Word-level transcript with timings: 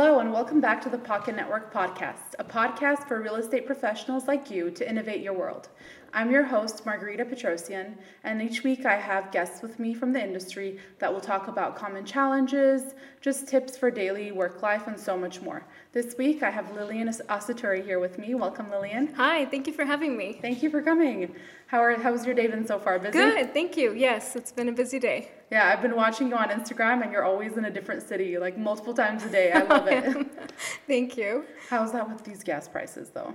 Hello, 0.00 0.20
and 0.20 0.32
welcome 0.32 0.60
back 0.60 0.80
to 0.82 0.88
the 0.88 0.96
Pocket 0.96 1.34
Network 1.34 1.74
Podcast, 1.74 2.36
a 2.38 2.44
podcast 2.44 3.08
for 3.08 3.20
real 3.20 3.34
estate 3.34 3.66
professionals 3.66 4.28
like 4.28 4.48
you 4.48 4.70
to 4.70 4.88
innovate 4.88 5.22
your 5.22 5.32
world. 5.32 5.70
I'm 6.12 6.30
your 6.30 6.44
host, 6.44 6.86
Margarita 6.86 7.24
Petrosian, 7.24 7.94
and 8.24 8.40
each 8.40 8.64
week 8.64 8.86
I 8.86 8.96
have 8.96 9.30
guests 9.30 9.60
with 9.60 9.78
me 9.78 9.92
from 9.92 10.12
the 10.12 10.22
industry 10.22 10.78
that 11.00 11.12
will 11.12 11.20
talk 11.20 11.48
about 11.48 11.76
common 11.76 12.04
challenges, 12.06 12.94
just 13.20 13.46
tips 13.46 13.76
for 13.76 13.90
daily 13.90 14.32
work 14.32 14.62
life, 14.62 14.86
and 14.86 14.98
so 14.98 15.18
much 15.18 15.42
more. 15.42 15.66
This 15.92 16.16
week 16.16 16.42
I 16.42 16.50
have 16.50 16.74
Lilian 16.74 17.08
Asaturi 17.08 17.84
here 17.84 18.00
with 18.00 18.18
me. 18.18 18.34
Welcome, 18.34 18.70
Lilian. 18.70 19.12
Hi, 19.14 19.44
thank 19.46 19.66
you 19.66 19.72
for 19.72 19.84
having 19.84 20.16
me. 20.16 20.38
Thank 20.40 20.62
you 20.62 20.70
for 20.70 20.80
coming. 20.80 21.34
How 21.66 21.82
are 21.82 21.94
how's 21.96 22.24
your 22.24 22.34
day 22.34 22.46
been 22.46 22.66
so 22.66 22.78
far? 22.78 22.98
Busy? 22.98 23.12
Good, 23.12 23.52
thank 23.52 23.76
you. 23.76 23.92
Yes, 23.92 24.34
it's 24.34 24.50
been 24.50 24.70
a 24.70 24.72
busy 24.72 24.98
day. 24.98 25.30
Yeah, 25.52 25.68
I've 25.68 25.82
been 25.82 25.96
watching 25.96 26.28
you 26.28 26.36
on 26.36 26.48
Instagram, 26.48 27.02
and 27.02 27.12
you're 27.12 27.24
always 27.24 27.58
in 27.58 27.66
a 27.66 27.70
different 27.70 28.02
city, 28.02 28.38
like 28.38 28.56
multiple 28.56 28.94
times 28.94 29.24
a 29.24 29.30
day. 29.30 29.52
I 29.52 29.62
love 29.62 29.86
it. 29.88 30.26
thank 30.86 31.18
you. 31.18 31.44
How's 31.68 31.92
that 31.92 32.08
with 32.08 32.24
these 32.24 32.42
gas 32.42 32.66
prices, 32.66 33.10
though? 33.10 33.34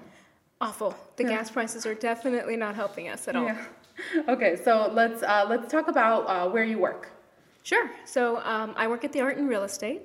Awful. 0.64 0.96
The 1.18 1.24
yeah. 1.24 1.30
gas 1.30 1.52
prices 1.52 1.86
are 1.86 1.94
definitely 1.94 2.56
not 2.56 2.76
helping 2.76 3.10
us 3.10 3.28
at 3.28 3.36
all. 3.36 3.46
Yeah. 3.46 3.64
Okay, 4.28 4.56
so 4.56 4.90
let's 4.92 5.22
uh, 5.22 5.46
let's 5.48 5.72
talk 5.72 5.88
about 5.88 6.22
uh, 6.24 6.50
where 6.50 6.64
you 6.64 6.80
work. 6.80 7.12
Sure. 7.62 7.92
So 8.06 8.38
um, 8.38 8.74
I 8.76 8.88
work 8.88 9.04
at 9.04 9.14
the 9.14 9.22
Art 9.22 9.38
and 9.38 9.48
Real 9.48 9.64
Estate, 9.64 10.02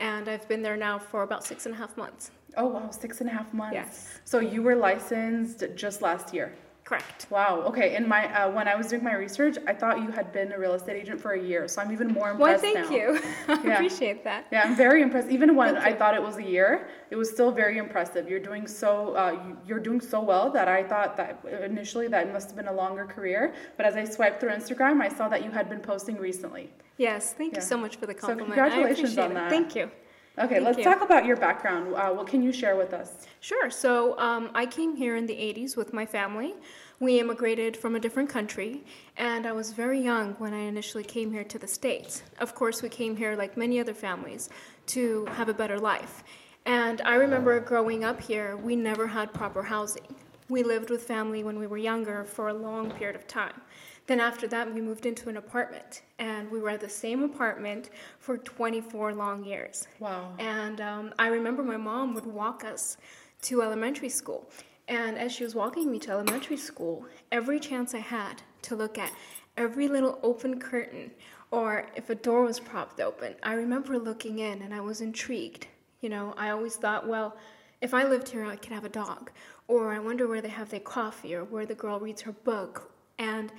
and 0.00 0.28
I've 0.28 0.48
been 0.48 0.60
there 0.60 0.76
now 0.76 0.98
for 0.98 1.22
about 1.22 1.44
six 1.44 1.64
and 1.64 1.72
a 1.72 1.78
half 1.78 1.96
months. 1.96 2.32
Oh 2.56 2.66
wow, 2.66 2.90
six 2.90 3.20
and 3.20 3.30
a 3.30 3.32
half 3.32 3.54
months. 3.54 3.74
Yes. 3.74 4.20
So 4.24 4.40
you 4.40 4.60
were 4.62 4.74
licensed 4.74 5.62
just 5.76 6.02
last 6.02 6.34
year. 6.34 6.52
Correct. 6.88 7.26
Wow. 7.28 7.64
Okay. 7.66 7.96
In 7.96 8.08
my 8.08 8.34
uh, 8.34 8.50
when 8.50 8.66
I 8.66 8.74
was 8.74 8.86
doing 8.86 9.04
my 9.04 9.12
research, 9.12 9.58
I 9.66 9.74
thought 9.74 10.00
you 10.00 10.10
had 10.10 10.32
been 10.32 10.52
a 10.52 10.58
real 10.58 10.72
estate 10.72 10.96
agent 10.96 11.20
for 11.20 11.32
a 11.32 11.38
year, 11.38 11.68
so 11.68 11.82
I'm 11.82 11.92
even 11.92 12.08
more 12.08 12.30
impressed. 12.30 12.62
Well, 12.62 12.72
thank 12.72 12.88
now. 12.88 12.96
you. 12.96 13.20
I 13.48 13.62
yeah. 13.62 13.74
appreciate 13.74 14.24
that. 14.24 14.46
Yeah, 14.50 14.62
I'm 14.64 14.74
very 14.74 15.02
impressed. 15.02 15.28
Even 15.28 15.54
when 15.54 15.76
I 15.76 15.92
thought 15.92 16.14
it 16.14 16.22
was 16.22 16.38
a 16.38 16.42
year, 16.42 16.88
it 17.10 17.16
was 17.16 17.28
still 17.28 17.52
very 17.52 17.76
impressive. 17.76 18.26
You're 18.26 18.40
doing 18.40 18.66
so 18.66 19.12
uh, 19.16 19.38
you're 19.66 19.80
doing 19.80 20.00
so 20.00 20.22
well 20.22 20.50
that 20.50 20.66
I 20.66 20.82
thought 20.82 21.14
that 21.18 21.44
initially 21.62 22.08
that 22.08 22.32
must 22.32 22.46
have 22.48 22.56
been 22.56 22.68
a 22.68 22.78
longer 22.84 23.04
career. 23.04 23.52
But 23.76 23.84
as 23.84 23.94
I 23.96 24.04
swiped 24.04 24.40
through 24.40 24.52
Instagram, 24.52 25.02
I 25.02 25.10
saw 25.10 25.28
that 25.28 25.44
you 25.44 25.50
had 25.50 25.68
been 25.68 25.80
posting 25.80 26.16
recently. 26.16 26.70
Yes. 26.96 27.34
Thank 27.34 27.52
yeah. 27.52 27.60
you 27.60 27.66
so 27.66 27.76
much 27.76 27.96
for 27.96 28.06
the 28.06 28.14
compliment. 28.14 28.48
So 28.48 28.62
congratulations 28.62 29.18
on 29.18 29.34
that. 29.34 29.48
It. 29.48 29.50
Thank 29.50 29.76
you. 29.76 29.90
Okay, 30.38 30.54
Thank 30.54 30.64
let's 30.66 30.78
you. 30.78 30.84
talk 30.84 31.00
about 31.02 31.26
your 31.26 31.36
background. 31.36 31.94
Uh, 31.94 32.10
what 32.10 32.28
can 32.28 32.42
you 32.42 32.52
share 32.52 32.76
with 32.76 32.94
us? 32.94 33.26
Sure. 33.40 33.70
So 33.70 34.16
um, 34.18 34.50
I 34.54 34.66
came 34.66 34.94
here 34.94 35.16
in 35.16 35.26
the 35.26 35.34
80s 35.34 35.76
with 35.76 35.92
my 35.92 36.06
family. 36.06 36.54
We 37.00 37.18
immigrated 37.18 37.76
from 37.76 37.96
a 37.96 38.00
different 38.00 38.28
country, 38.28 38.84
and 39.16 39.46
I 39.46 39.52
was 39.52 39.72
very 39.72 40.00
young 40.00 40.34
when 40.34 40.54
I 40.54 40.60
initially 40.60 41.02
came 41.02 41.32
here 41.32 41.44
to 41.44 41.58
the 41.58 41.66
States. 41.66 42.22
Of 42.38 42.54
course, 42.54 42.82
we 42.82 42.88
came 42.88 43.16
here, 43.16 43.34
like 43.34 43.56
many 43.56 43.80
other 43.80 43.94
families, 43.94 44.48
to 44.86 45.26
have 45.26 45.48
a 45.48 45.54
better 45.54 45.78
life. 45.78 46.22
And 46.66 47.00
I 47.00 47.14
remember 47.14 47.58
growing 47.60 48.04
up 48.04 48.20
here, 48.20 48.56
we 48.56 48.76
never 48.76 49.06
had 49.06 49.32
proper 49.32 49.62
housing. 49.62 50.14
We 50.48 50.62
lived 50.62 50.90
with 50.90 51.02
family 51.02 51.42
when 51.42 51.58
we 51.58 51.66
were 51.66 51.78
younger 51.78 52.24
for 52.24 52.48
a 52.48 52.54
long 52.54 52.90
period 52.92 53.16
of 53.16 53.26
time. 53.26 53.60
Then 54.08 54.20
after 54.20 54.48
that, 54.48 54.74
we 54.74 54.80
moved 54.80 55.06
into 55.06 55.28
an 55.28 55.36
apartment, 55.36 56.02
and 56.18 56.50
we 56.50 56.58
were 56.58 56.70
at 56.70 56.80
the 56.80 56.88
same 56.88 57.22
apartment 57.22 57.90
for 58.18 58.38
24 58.38 59.14
long 59.14 59.44
years. 59.44 59.86
Wow. 60.00 60.32
And 60.38 60.80
um, 60.80 61.14
I 61.18 61.28
remember 61.28 61.62
my 61.62 61.76
mom 61.76 62.14
would 62.14 62.26
walk 62.26 62.64
us 62.64 62.96
to 63.42 63.62
elementary 63.62 64.08
school. 64.08 64.50
And 64.88 65.18
as 65.18 65.30
she 65.30 65.44
was 65.44 65.54
walking 65.54 65.92
me 65.92 65.98
to 66.00 66.10
elementary 66.10 66.56
school, 66.56 67.04
every 67.30 67.60
chance 67.60 67.94
I 67.94 67.98
had 67.98 68.42
to 68.62 68.74
look 68.74 68.98
at 68.98 69.12
every 69.58 69.86
little 69.86 70.18
open 70.22 70.58
curtain 70.58 71.10
or 71.50 71.86
if 71.96 72.10
a 72.10 72.14
door 72.14 72.42
was 72.42 72.60
propped 72.60 73.00
open, 73.00 73.34
I 73.42 73.54
remember 73.54 73.98
looking 73.98 74.38
in 74.38 74.62
and 74.62 74.74
I 74.74 74.80
was 74.80 75.00
intrigued. 75.00 75.66
You 76.00 76.10
know, 76.10 76.34
I 76.36 76.50
always 76.50 76.76
thought, 76.76 77.08
well, 77.08 77.36
if 77.80 77.94
I 77.94 78.04
lived 78.04 78.28
here, 78.28 78.44
I 78.44 78.56
could 78.56 78.72
have 78.72 78.84
a 78.84 78.90
dog. 78.90 79.30
Or 79.66 79.92
I 79.92 79.98
wonder 79.98 80.26
where 80.26 80.40
they 80.40 80.48
have 80.48 80.70
their 80.70 80.80
coffee 80.80 81.34
or 81.34 81.44
where 81.44 81.66
the 81.66 81.74
girl 81.74 82.00
reads 82.00 82.22
her 82.22 82.32
book. 82.32 82.92
And 83.18 83.52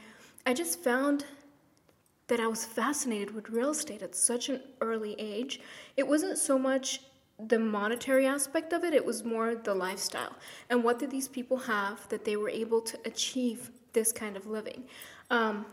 I 0.46 0.54
just 0.54 0.84
found 0.84 1.26
that 2.28 2.40
I 2.40 2.48
was 2.48 2.64
fascinated 2.66 3.34
with 3.34 3.50
real 3.50 3.72
estate 3.72 4.02
at 4.02 4.16
such 4.16 4.50
an 4.50 4.62
early 4.82 5.16
age. 5.18 5.60
It 5.98 6.08
wasn't 6.08 6.38
so 6.38 6.58
much 6.58 7.02
the 7.48 7.58
monetary 7.60 8.26
aspect 8.26 8.74
of 8.74 8.84
it, 8.84 8.94
it 8.94 9.06
was 9.06 9.24
more 9.24 9.56
the 9.56 9.74
lifestyle. 9.74 10.36
And 10.70 10.84
what 10.84 11.00
did 11.00 11.10
these 11.10 11.28
people 11.28 11.58
have 11.58 12.08
that 12.10 12.26
they 12.26 12.36
were 12.36 12.50
able 12.50 12.82
to 12.82 13.00
achieve 13.06 13.72
this 13.94 14.12
kind 14.12 14.36
of 14.36 14.46
living? 14.46 14.84
Um, 15.30 15.66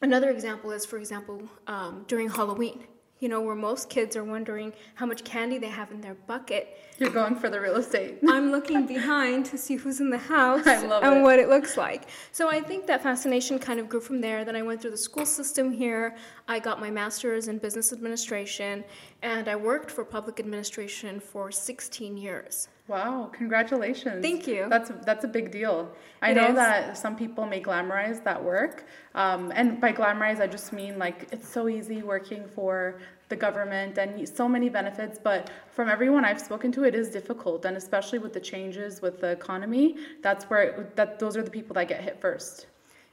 another 0.00 0.30
example 0.30 0.70
is, 0.70 0.86
for 0.86 0.96
example, 0.96 1.42
um, 1.66 2.04
during 2.08 2.28
Halloween 2.28 2.84
you 3.20 3.28
know, 3.28 3.40
where 3.40 3.54
most 3.54 3.88
kids 3.88 4.16
are 4.16 4.24
wondering 4.24 4.72
how 4.96 5.06
much 5.06 5.24
candy 5.24 5.58
they 5.58 5.68
have 5.68 5.90
in 5.90 6.00
their 6.00 6.14
bucket. 6.14 6.78
You're 6.98 7.10
going 7.10 7.36
for 7.36 7.48
the 7.48 7.60
real 7.60 7.76
estate. 7.76 8.18
I'm 8.28 8.50
looking 8.50 8.86
behind 8.86 9.46
to 9.46 9.58
see 9.58 9.76
who's 9.76 10.00
in 10.00 10.10
the 10.10 10.18
house 10.18 10.66
and 10.66 10.84
it. 10.84 11.22
what 11.22 11.38
it 11.38 11.48
looks 11.48 11.76
like. 11.76 12.08
So 12.32 12.50
I 12.50 12.60
think 12.60 12.86
that 12.86 13.02
fascination 13.02 13.58
kind 13.58 13.80
of 13.80 13.88
grew 13.88 14.00
from 14.00 14.20
there. 14.20 14.44
Then 14.44 14.56
I 14.56 14.62
went 14.62 14.82
through 14.82 14.92
the 14.92 14.96
school 14.96 15.26
system 15.26 15.72
here. 15.72 16.16
I 16.48 16.58
got 16.58 16.80
my 16.80 16.90
master's 16.90 17.48
in 17.48 17.58
business 17.58 17.92
administration, 17.92 18.84
and 19.24 19.48
I 19.48 19.56
worked 19.56 19.90
for 19.90 20.04
public 20.04 20.38
administration 20.38 21.18
for 21.18 21.50
16 21.50 22.16
years. 22.18 22.68
Wow, 22.86 23.30
congratulations. 23.32 24.20
Thank 24.20 24.46
you. 24.46 24.66
That's 24.68 24.90
that's 25.06 25.24
a 25.24 25.28
big 25.38 25.50
deal. 25.50 25.90
I 26.20 26.32
it 26.32 26.34
know 26.34 26.48
is. 26.48 26.54
that 26.54 26.98
some 26.98 27.16
people 27.16 27.46
may 27.46 27.60
glamorize 27.62 28.22
that 28.24 28.44
work. 28.44 28.84
Um, 29.14 29.50
and 29.54 29.80
by 29.80 29.92
glamorize, 29.94 30.40
I 30.40 30.46
just 30.46 30.70
mean 30.74 30.98
like 30.98 31.28
it's 31.32 31.48
so 31.48 31.68
easy 31.68 32.02
working 32.02 32.46
for 32.46 33.00
the 33.30 33.36
government 33.36 33.96
and 33.96 34.28
so 34.28 34.46
many 34.46 34.68
benefits. 34.68 35.18
But 35.18 35.48
from 35.72 35.88
everyone 35.88 36.26
I've 36.26 36.40
spoken 36.40 36.70
to, 36.72 36.84
it 36.84 36.94
is 36.94 37.08
difficult. 37.08 37.64
And 37.64 37.78
especially 37.78 38.18
with 38.18 38.34
the 38.34 38.40
changes 38.40 39.00
with 39.00 39.18
the 39.22 39.30
economy, 39.30 39.96
that's 40.22 40.44
where, 40.50 40.62
it, 40.64 40.96
that 40.96 41.18
those 41.18 41.34
are 41.38 41.42
the 41.42 41.50
people 41.50 41.72
that 41.74 41.88
get 41.88 42.02
hit 42.02 42.20
first. 42.20 42.66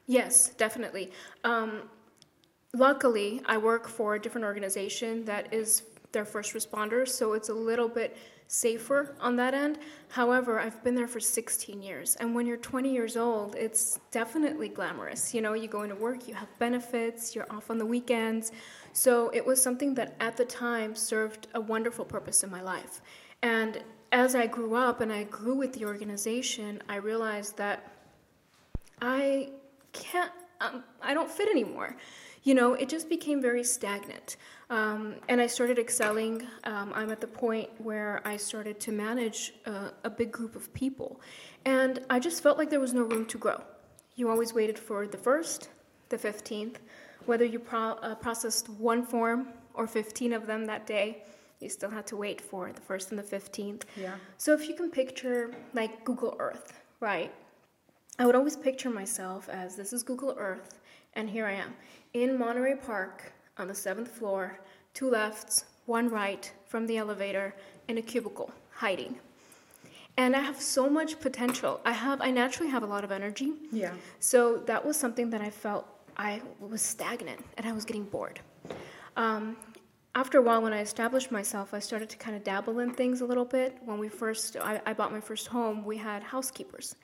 Yes, 0.07 0.49
definitely. 0.49 1.13
Um, 1.45 1.83
luckily, 2.73 3.41
I 3.45 3.57
work 3.57 3.88
for 3.88 4.16
a 4.16 4.19
different 4.19 4.43
organization 4.43 5.23
that 5.25 5.53
is 5.53 5.83
their 6.11 6.25
first 6.25 6.53
responders, 6.53 7.09
so 7.09 7.33
it's 7.33 7.49
a 7.49 7.53
little 7.53 7.88
bit 7.88 8.17
safer 8.47 9.16
on 9.22 9.38
that 9.38 9.53
end. 9.53 9.79
However, 10.09 10.59
I've 10.59 10.83
been 10.83 10.94
there 10.94 11.07
for 11.07 11.19
16 11.19 11.81
years, 11.81 12.17
and 12.17 12.35
when 12.35 12.45
you're 12.45 12.57
20 12.57 12.91
years 12.91 13.16
old, 13.16 13.55
it's 13.55 13.99
definitely 14.11 14.67
glamorous. 14.67 15.33
You 15.33 15.41
know, 15.41 15.53
you 15.53 15.67
go 15.67 15.83
into 15.83 15.95
work, 15.95 16.27
you 16.27 16.33
have 16.33 16.49
benefits, 16.59 17.33
you're 17.33 17.47
off 17.49 17.69
on 17.69 17.77
the 17.77 17.85
weekends. 17.85 18.51
So 18.94 19.29
it 19.29 19.45
was 19.45 19.61
something 19.61 19.94
that 19.95 20.16
at 20.19 20.35
the 20.35 20.45
time 20.45 20.95
served 20.95 21.47
a 21.53 21.61
wonderful 21.61 22.03
purpose 22.03 22.43
in 22.43 22.51
my 22.51 22.61
life. 22.61 23.01
And 23.41 23.81
as 24.11 24.35
I 24.35 24.47
grew 24.47 24.75
up 24.75 24.99
and 24.99 25.13
I 25.13 25.23
grew 25.23 25.55
with 25.55 25.72
the 25.73 25.85
organization, 25.85 26.83
I 26.89 26.97
realized 26.97 27.57
that 27.57 27.89
I 29.01 29.49
can't, 29.93 30.31
um, 30.59 30.83
I 31.01 31.13
don't 31.13 31.31
fit 31.31 31.47
anymore 31.49 31.95
you 32.43 32.55
know, 32.55 32.73
it 32.73 32.89
just 32.89 33.07
became 33.09 33.41
very 33.41 33.63
stagnant. 33.63 34.35
Um, 34.72 35.16
and 35.28 35.42
I 35.42 35.48
started 35.48 35.78
excelling. 35.78 36.48
Um, 36.64 36.94
I'm 36.96 37.12
at 37.12 37.20
the 37.20 37.28
point 37.28 37.70
where 37.78 38.22
I 38.24 38.38
started 38.38 38.80
to 38.80 38.94
manage 38.94 39.54
uh, 39.66 39.90
a 40.06 40.09
big 40.09 40.32
group 40.32 40.56
of 40.56 40.74
people. 40.74 41.20
And 41.66 42.00
I 42.09 42.20
just 42.20 42.42
felt 42.42 42.58
like 42.58 42.70
there 42.70 42.80
was 42.80 42.94
no 42.94 43.04
room 43.04 43.26
to 43.28 43.38
grow. 43.38 43.62
You 44.16 44.30
always 44.30 44.54
waited 44.54 44.80
for 44.80 45.06
the 45.08 45.18
first, 45.18 45.70
the 46.08 46.18
15th, 46.18 46.78
whether 47.26 47.44
you 47.44 47.59
pro- 47.59 48.00
uh, 48.02 48.16
processed 48.16 48.70
one 48.70 49.06
form 49.06 49.50
or 49.74 49.88
15 49.88 50.32
of 50.32 50.48
them 50.48 50.66
that 50.68 50.88
day. 50.88 51.24
You 51.59 51.68
still 51.68 51.90
had 51.90 52.08
to 52.08 52.16
wait 52.16 52.40
for 52.40 52.72
the 52.72 52.82
first 52.82 53.12
and 53.12 53.20
the 53.20 53.24
15th. 53.24 53.84
Yeah. 53.98 54.16
So 54.38 54.53
if 54.53 54.70
you 54.70 54.74
can 54.74 54.90
picture 54.90 55.52
like 55.74 56.06
Google 56.06 56.38
Earth, 56.40 56.79
right? 57.02 57.32
I 58.17 58.26
would 58.26 58.35
always 58.35 58.56
picture 58.56 58.90
myself 58.90 59.50
as 59.50 59.76
this 59.76 59.91
is 59.91 60.02
Google 60.02 60.34
Earth, 60.38 60.79
and 61.14 61.29
here 61.29 61.46
I 61.46 61.53
am 61.53 61.74
in 62.14 62.40
Monterey 62.40 62.76
Park 62.76 63.34
on 63.61 63.67
the 63.67 63.75
seventh 63.75 64.09
floor, 64.09 64.59
two 64.93 65.09
lefts, 65.09 65.66
one 65.85 66.09
right 66.09 66.52
from 66.66 66.87
the 66.87 66.97
elevator, 66.97 67.55
in 67.87 67.97
a 67.97 68.02
cubicle, 68.02 68.52
hiding. 68.72 69.16
And 70.17 70.35
I 70.35 70.40
have 70.40 70.59
so 70.59 70.90
much 70.90 71.19
potential. 71.19 71.79
I 71.85 71.93
have, 71.93 72.19
I 72.22 72.31
naturally 72.31 72.69
have 72.69 72.84
a 72.84 72.85
lot 72.85 73.03
of 73.03 73.11
energy. 73.11 73.53
Yeah. 73.72 73.93
So 74.19 74.58
that 74.66 74.85
was 74.85 74.97
something 74.97 75.29
that 75.29 75.41
I 75.41 75.49
felt 75.49 75.87
I 76.17 76.41
was 76.59 76.81
stagnant 76.81 77.46
and 77.58 77.66
I 77.66 77.72
was 77.72 77.85
getting 77.85 78.03
bored. 78.03 78.40
Um, 79.16 79.55
after 80.14 80.40
a 80.40 80.41
while, 80.41 80.61
when 80.61 80.73
I 80.73 80.81
established 80.81 81.31
myself, 81.31 81.73
I 81.73 81.79
started 81.79 82.09
to 82.09 82.17
kind 82.17 82.35
of 82.35 82.43
dabble 82.43 82.79
in 82.79 82.93
things 82.93 83.22
a 83.22 83.25
little 83.25 83.46
bit. 83.46 83.78
When 83.85 83.97
we 83.97 84.09
first, 84.09 84.57
I, 84.57 84.81
I 84.85 84.93
bought 84.93 85.14
my 85.14 85.22
first 85.22 85.47
home, 85.47 85.85
we 85.85 85.97
had 85.97 86.22
housekeepers. 86.22 86.96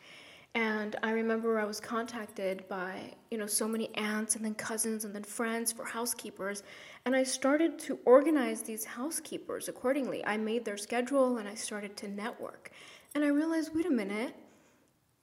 And 0.58 0.96
I 1.04 1.12
remember 1.12 1.60
I 1.60 1.66
was 1.66 1.80
contacted 1.80 2.68
by, 2.68 3.14
you 3.30 3.38
know, 3.38 3.46
so 3.46 3.68
many 3.68 3.94
aunts 3.96 4.36
and 4.36 4.44
then 4.44 4.56
cousins 4.56 5.06
and 5.06 5.14
then 5.14 5.22
friends 5.24 5.72
for 5.72 5.86
housekeepers. 5.86 6.64
And 7.06 7.16
I 7.16 7.22
started 7.22 7.78
to 7.80 8.00
organize 8.06 8.64
these 8.64 8.84
housekeepers 8.84 9.70
accordingly. 9.70 10.26
I 10.26 10.36
made 10.38 10.66
their 10.66 10.76
schedule 10.78 11.38
and 11.38 11.48
I 11.48 11.54
started 11.54 11.96
to 11.98 12.08
network. 12.08 12.72
And 13.14 13.24
I 13.24 13.28
realized, 13.28 13.76
wait 13.76 13.86
a 13.86 13.92
minute, 13.92 14.34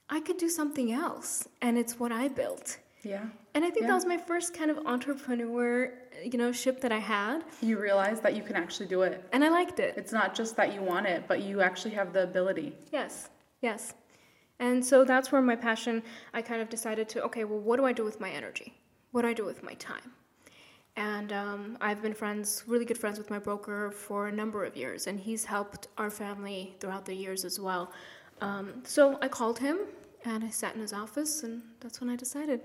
I 0.08 0.20
could 0.20 0.36
do 0.36 0.48
something 0.48 0.92
else. 0.92 1.48
And 1.60 1.76
it's 1.76 1.98
what 1.98 2.12
I 2.12 2.28
built. 2.28 2.78
Yeah. 3.02 3.24
And 3.54 3.64
I 3.64 3.70
think 3.70 3.82
Yeah. 3.82 3.88
that 3.88 3.94
was 3.94 4.06
my 4.06 4.16
first 4.18 4.54
kind 4.54 4.70
of 4.70 4.78
entrepreneur, 4.86 5.92
you 6.24 6.38
know, 6.38 6.52
ship 6.52 6.80
that 6.82 6.92
I 6.92 6.98
had, 7.00 7.42
You 7.60 7.80
realize 7.80 8.20
that 8.20 8.36
you 8.36 8.42
can 8.44 8.54
actually 8.54 8.86
do 8.86 9.02
it. 9.02 9.24
and 9.32 9.42
I 9.42 9.48
liked 9.48 9.80
it. 9.80 9.94
It's 9.96 10.12
not 10.12 10.32
just 10.36 10.54
that 10.58 10.72
you 10.72 10.80
want 10.80 11.06
it, 11.06 11.24
but 11.26 11.42
you 11.42 11.60
actually 11.60 11.94
have 11.94 12.12
the 12.12 12.22
ability. 12.22 12.76
Yes, 12.92 13.30
yes. 13.60 13.94
And 14.60 14.84
so 14.84 15.04
that's 15.04 15.32
where 15.32 15.42
my 15.42 15.56
passion, 15.56 16.02
I 16.32 16.42
kind 16.42 16.62
of 16.62 16.68
decided 16.68 17.08
to, 17.10 17.22
okay, 17.24 17.44
well, 17.44 17.58
what 17.58 17.76
do 17.76 17.84
I 17.84 17.92
do 17.92 18.04
with 18.04 18.20
my 18.20 18.30
energy? 18.30 18.74
What 19.10 19.22
do 19.22 19.28
I 19.28 19.32
do 19.32 19.44
with 19.44 19.62
my 19.62 19.74
time? 19.74 20.12
And 20.96 21.32
um, 21.32 21.76
I've 21.80 22.00
been 22.02 22.14
friends, 22.14 22.62
really 22.66 22.84
good 22.84 22.98
friends 22.98 23.18
with 23.18 23.28
my 23.28 23.38
broker 23.38 23.90
for 23.90 24.28
a 24.28 24.32
number 24.32 24.64
of 24.64 24.76
years, 24.76 25.08
and 25.08 25.18
he's 25.18 25.44
helped 25.44 25.88
our 25.98 26.08
family 26.08 26.74
throughout 26.78 27.04
the 27.04 27.14
years 27.14 27.44
as 27.44 27.58
well. 27.58 27.90
Um, 28.40 28.82
so 28.84 29.18
I 29.20 29.28
called 29.28 29.58
him 29.58 29.78
and 30.24 30.44
I 30.44 30.50
sat 30.50 30.74
in 30.74 30.80
his 30.80 30.92
office, 30.92 31.42
and 31.42 31.62
that's 31.80 32.00
when 32.00 32.10
I 32.10 32.16
decided. 32.16 32.60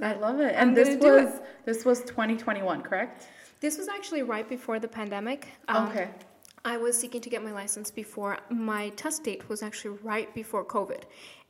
I 0.00 0.14
love 0.14 0.40
it. 0.40 0.54
I'm 0.56 0.68
And 0.68 0.76
this 0.76 0.96
do 0.96 1.16
it. 1.16 1.24
was 1.24 1.40
this 1.64 1.84
was 1.84 2.00
2021, 2.02 2.82
correct? 2.82 3.26
This 3.60 3.78
was 3.78 3.88
actually 3.88 4.22
right 4.22 4.48
before 4.48 4.78
the 4.78 4.88
pandemic. 4.88 5.48
Um, 5.68 5.88
okay. 5.88 6.08
I 6.66 6.76
was 6.76 6.98
seeking 6.98 7.20
to 7.20 7.30
get 7.30 7.44
my 7.44 7.52
license 7.52 7.92
before 7.92 8.38
my 8.50 8.88
test 9.02 9.22
date 9.22 9.48
was 9.48 9.62
actually 9.62 9.98
right 10.02 10.34
before 10.34 10.64
COVID, 10.64 11.02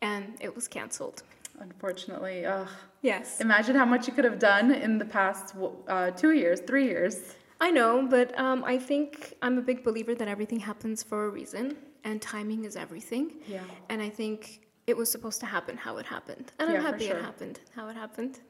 and 0.02 0.34
it 0.40 0.54
was 0.54 0.68
canceled. 0.68 1.22
Unfortunately, 1.58 2.44
ugh. 2.44 2.68
Yes. 3.00 3.40
Imagine 3.40 3.76
how 3.76 3.86
much 3.86 4.06
you 4.06 4.12
could 4.12 4.26
have 4.26 4.38
done 4.38 4.72
in 4.72 4.98
the 4.98 5.06
past 5.06 5.54
uh, 5.88 6.10
two 6.10 6.32
years, 6.32 6.60
three 6.60 6.84
years. 6.84 7.34
I 7.62 7.70
know, 7.70 8.06
but 8.06 8.38
um, 8.38 8.62
I 8.64 8.76
think 8.78 9.32
I'm 9.40 9.56
a 9.56 9.62
big 9.62 9.82
believer 9.82 10.14
that 10.14 10.28
everything 10.28 10.60
happens 10.60 11.02
for 11.02 11.24
a 11.24 11.30
reason, 11.30 11.76
and 12.04 12.20
timing 12.20 12.66
is 12.66 12.76
everything. 12.76 13.36
Yeah. 13.48 13.62
And 13.88 14.02
I 14.02 14.10
think 14.10 14.68
it 14.86 14.94
was 14.94 15.10
supposed 15.10 15.40
to 15.40 15.46
happen 15.46 15.78
how 15.78 15.96
it 15.96 16.04
happened, 16.04 16.52
and 16.58 16.68
Yeah, 16.70 16.76
I'm 16.76 16.82
happy 16.82 17.06
sure. 17.06 17.16
it 17.16 17.24
happened 17.24 17.60
how 17.74 17.88
it 17.88 17.96
happened. 17.96 18.40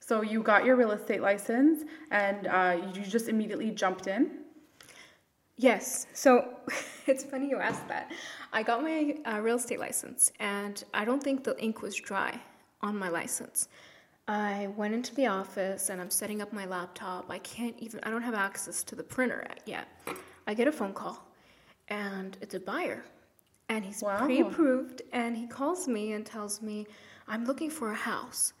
So 0.00 0.22
you 0.22 0.42
got 0.42 0.64
your 0.64 0.74
real 0.74 0.90
estate 0.90 1.22
license, 1.22 1.84
and 2.10 2.48
uh, 2.48 2.76
you 2.92 3.02
just 3.02 3.28
immediately 3.28 3.70
jumped 3.70 4.08
in. 4.08 4.41
Yes. 5.62 6.08
So 6.12 6.48
it's 7.06 7.22
funny 7.22 7.48
you 7.48 7.58
asked 7.58 7.86
that. 7.86 8.10
I 8.52 8.64
got 8.64 8.82
my 8.82 9.14
uh, 9.24 9.38
real 9.40 9.56
estate 9.56 9.78
license, 9.78 10.32
and 10.40 10.82
I 10.92 11.04
don't 11.04 11.22
think 11.22 11.44
the 11.44 11.56
ink 11.62 11.82
was 11.82 11.94
dry 11.94 12.40
on 12.80 12.98
my 12.98 13.08
license. 13.08 13.68
I 14.26 14.68
went 14.76 14.92
into 14.94 15.14
the 15.14 15.26
office 15.26 15.88
and 15.88 16.00
I'm 16.00 16.10
setting 16.10 16.42
up 16.42 16.52
my 16.52 16.64
laptop. 16.64 17.30
I 17.30 17.38
can't 17.38 17.76
even, 17.78 18.00
I 18.02 18.10
don't 18.10 18.22
have 18.22 18.34
access 18.34 18.82
to 18.84 18.94
the 18.96 19.02
printer 19.04 19.46
yet. 19.64 19.86
I 20.48 20.54
get 20.54 20.66
a 20.66 20.72
phone 20.72 20.92
call, 20.92 21.24
and 21.88 22.36
it's 22.40 22.54
a 22.54 22.60
buyer. 22.60 23.04
And 23.68 23.84
he's 23.84 24.02
Wow. 24.02 24.18
pre 24.18 24.40
approved, 24.40 25.02
and 25.12 25.36
he 25.36 25.46
calls 25.46 25.86
me 25.86 26.12
and 26.12 26.26
tells 26.26 26.60
me, 26.60 26.86
I'm 27.28 27.44
looking 27.44 27.70
for 27.70 27.92
a 27.92 27.94
house. 27.94 28.52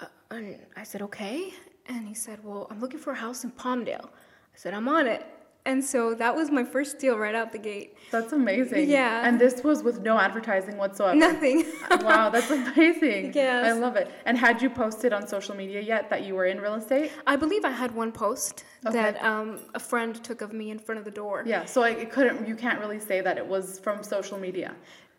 Uh, 0.00 0.06
and 0.32 0.58
I 0.76 0.82
said, 0.82 1.00
okay. 1.02 1.54
And 1.86 2.08
he 2.08 2.14
said, 2.14 2.42
well, 2.42 2.66
I'm 2.70 2.80
looking 2.80 2.98
for 2.98 3.12
a 3.12 3.16
house 3.16 3.44
in 3.44 3.52
Palmdale. 3.52 4.06
I 4.06 4.56
said, 4.56 4.74
I'm 4.74 4.88
on 4.88 5.06
it. 5.06 5.24
And 5.68 5.84
so 5.84 6.14
that 6.14 6.34
was 6.34 6.50
my 6.50 6.64
first 6.64 6.98
deal 6.98 7.18
right 7.18 7.34
out 7.34 7.52
the 7.52 7.58
gate. 7.58 7.94
That's 8.10 8.32
amazing. 8.32 8.88
Yeah. 8.88 9.28
And 9.28 9.38
this 9.38 9.62
was 9.62 9.82
with 9.82 10.00
no 10.00 10.18
advertising 10.18 10.78
whatsoever. 10.78 11.14
Nothing. 11.14 11.66
wow, 11.90 12.30
that's 12.30 12.50
amazing. 12.50 13.32
Yes. 13.38 13.66
I 13.66 13.72
love 13.72 13.94
it. 13.96 14.10
And 14.24 14.38
had 14.38 14.62
you 14.62 14.70
posted 14.70 15.12
on 15.12 15.28
social 15.28 15.54
media 15.54 15.82
yet 15.82 16.08
that 16.08 16.24
you 16.24 16.34
were 16.34 16.46
in 16.46 16.58
real 16.58 16.74
estate? 16.74 17.12
I 17.26 17.36
believe 17.36 17.66
I 17.66 17.70
had 17.70 17.94
one 17.94 18.12
post 18.12 18.64
Okay. 18.86 18.94
that 18.94 19.22
um, 19.22 19.60
a 19.74 19.78
friend 19.78 20.14
took 20.24 20.40
of 20.40 20.54
me 20.54 20.70
in 20.70 20.78
front 20.78 20.98
of 21.00 21.04
the 21.04 21.10
door. 21.10 21.44
Yeah. 21.46 21.66
So 21.66 21.82
I 21.82 21.90
it 21.90 22.10
couldn't. 22.10 22.48
You 22.48 22.56
can't 22.56 22.80
really 22.80 22.98
say 22.98 23.20
that 23.20 23.36
it 23.36 23.46
was 23.46 23.78
from 23.78 24.02
social 24.02 24.38
media. 24.38 24.74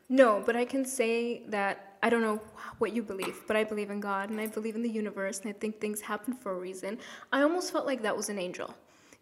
No, 0.10 0.42
but 0.44 0.56
I 0.56 0.66
can 0.66 0.84
say 0.84 1.44
that 1.50 1.98
I 2.02 2.10
don't 2.10 2.22
know 2.22 2.42
what 2.80 2.95
you 2.95 3.04
believe, 3.04 3.44
but 3.48 3.56
I 3.56 3.63
believe 3.63 3.92
in 3.92 4.00
God 4.00 4.31
and 4.31 4.42
I 4.42 4.48
believe 4.48 4.75
in 4.75 4.81
the 4.81 4.90
universe 4.90 5.42
and 5.42 5.50
I 5.50 5.54
think 5.54 5.80
things 5.80 6.02
happen 6.02 6.34
for 6.34 6.54
a 6.54 6.56
reason. 6.56 6.98
I 7.31 7.44
almost 7.44 7.72
felt 7.72 7.86
like 7.86 8.02
that 8.02 8.18
was 8.18 8.30
an 8.30 8.40
angel. 8.40 8.74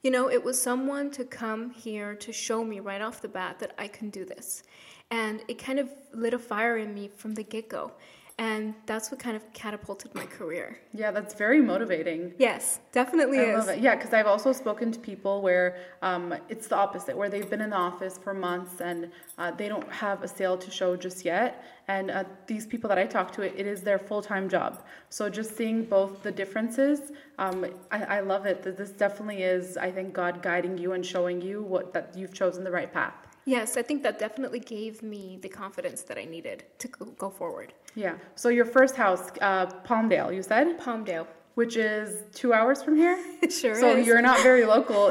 You 0.03 0.11
know, 0.11 0.29
it 0.29 0.43
was 0.43 0.61
someone 0.61 1.11
to 1.11 1.25
come 1.25 1.71
here 1.71 2.15
to 2.15 2.31
show 2.31 2.63
me 2.63 2.79
right 2.79 3.01
off 3.01 3.21
the 3.21 3.27
bat 3.27 3.59
that 3.59 3.73
I 3.77 3.87
can 3.87 4.09
do 4.09 4.25
this. 4.25 4.63
And 5.09 5.41
it 5.47 5.57
kind 5.57 5.79
of 5.79 5.89
lit 6.13 6.33
a 6.33 6.39
fire 6.39 6.77
in 6.77 6.93
me 6.93 7.07
from 7.07 7.33
the 7.33 7.43
get 7.43 7.69
go. 7.69 7.93
And 8.39 8.75
that's 8.85 9.09
what 9.09 9.19
kind 9.19 9.35
of 9.35 9.51
catapulted 9.53 10.13
my 10.13 10.25
career. 10.27 10.79
Yeah, 10.93 11.09
that's 11.09 11.33
very 11.33 11.59
motivating. 11.59 12.33
Yes, 12.37 12.79
definitely 12.91 13.39
I 13.39 13.43
is. 13.45 13.57
love 13.57 13.69
it. 13.69 13.79
Yeah, 13.79 13.95
because 13.95 14.13
I've 14.13 14.27
also 14.27 14.53
spoken 14.53 14.91
to 14.91 14.99
people 14.99 15.41
where 15.41 15.77
um, 16.03 16.35
it's 16.47 16.67
the 16.67 16.75
opposite, 16.75 17.17
where 17.17 17.29
they've 17.29 17.49
been 17.49 17.61
in 17.61 17.71
the 17.71 17.77
office 17.77 18.19
for 18.19 18.35
months 18.35 18.79
and 18.79 19.09
uh, 19.39 19.49
they 19.49 19.67
don't 19.67 19.91
have 19.91 20.21
a 20.21 20.27
sale 20.27 20.55
to 20.55 20.69
show 20.69 20.95
just 20.95 21.25
yet. 21.25 21.63
And 21.87 22.11
uh, 22.11 22.25
these 22.45 22.67
people 22.67 22.87
that 22.89 22.99
I 22.99 23.07
talk 23.07 23.31
to, 23.33 23.41
it, 23.41 23.55
it 23.57 23.65
is 23.65 23.81
their 23.81 23.97
full 23.97 24.21
time 24.21 24.49
job. 24.49 24.83
So 25.09 25.29
just 25.29 25.57
seeing 25.57 25.85
both 25.85 26.21
the 26.21 26.31
differences, 26.31 27.11
um, 27.39 27.65
I, 27.91 28.03
I 28.03 28.19
love 28.19 28.45
it. 28.45 28.61
That 28.61 28.77
this 28.77 28.91
definitely 28.91 29.41
is, 29.41 29.77
I 29.77 29.89
think, 29.89 30.13
God 30.13 30.43
guiding 30.43 30.77
you 30.77 30.93
and 30.93 31.03
showing 31.03 31.41
you 31.41 31.63
what 31.63 31.91
that 31.93 32.15
you've 32.15 32.33
chosen 32.33 32.63
the 32.63 32.71
right 32.71 32.93
path. 32.93 33.26
Yes, 33.55 33.77
I 33.77 33.81
think 33.81 34.03
that 34.03 34.19
definitely 34.19 34.59
gave 34.59 35.01
me 35.13 35.39
the 35.41 35.47
confidence 35.63 36.01
that 36.09 36.17
I 36.17 36.25
needed 36.25 36.65
to 36.79 36.87
go 37.23 37.29
forward. 37.29 37.69
Yeah. 37.95 38.15
So 38.35 38.49
your 38.49 38.65
first 38.65 38.95
house, 39.03 39.23
uh, 39.41 39.65
Palmdale, 39.87 40.29
you 40.35 40.43
said, 40.43 40.77
Palmdale. 40.85 41.25
which 41.61 41.75
is 41.77 42.07
two 42.41 42.51
hours 42.57 42.83
from 42.83 42.95
here. 43.03 43.17
Sure 43.49 43.75
So 43.83 43.87
is. 43.97 44.05
you're 44.05 44.21
not 44.31 44.39
very 44.43 44.65
local 44.75 45.01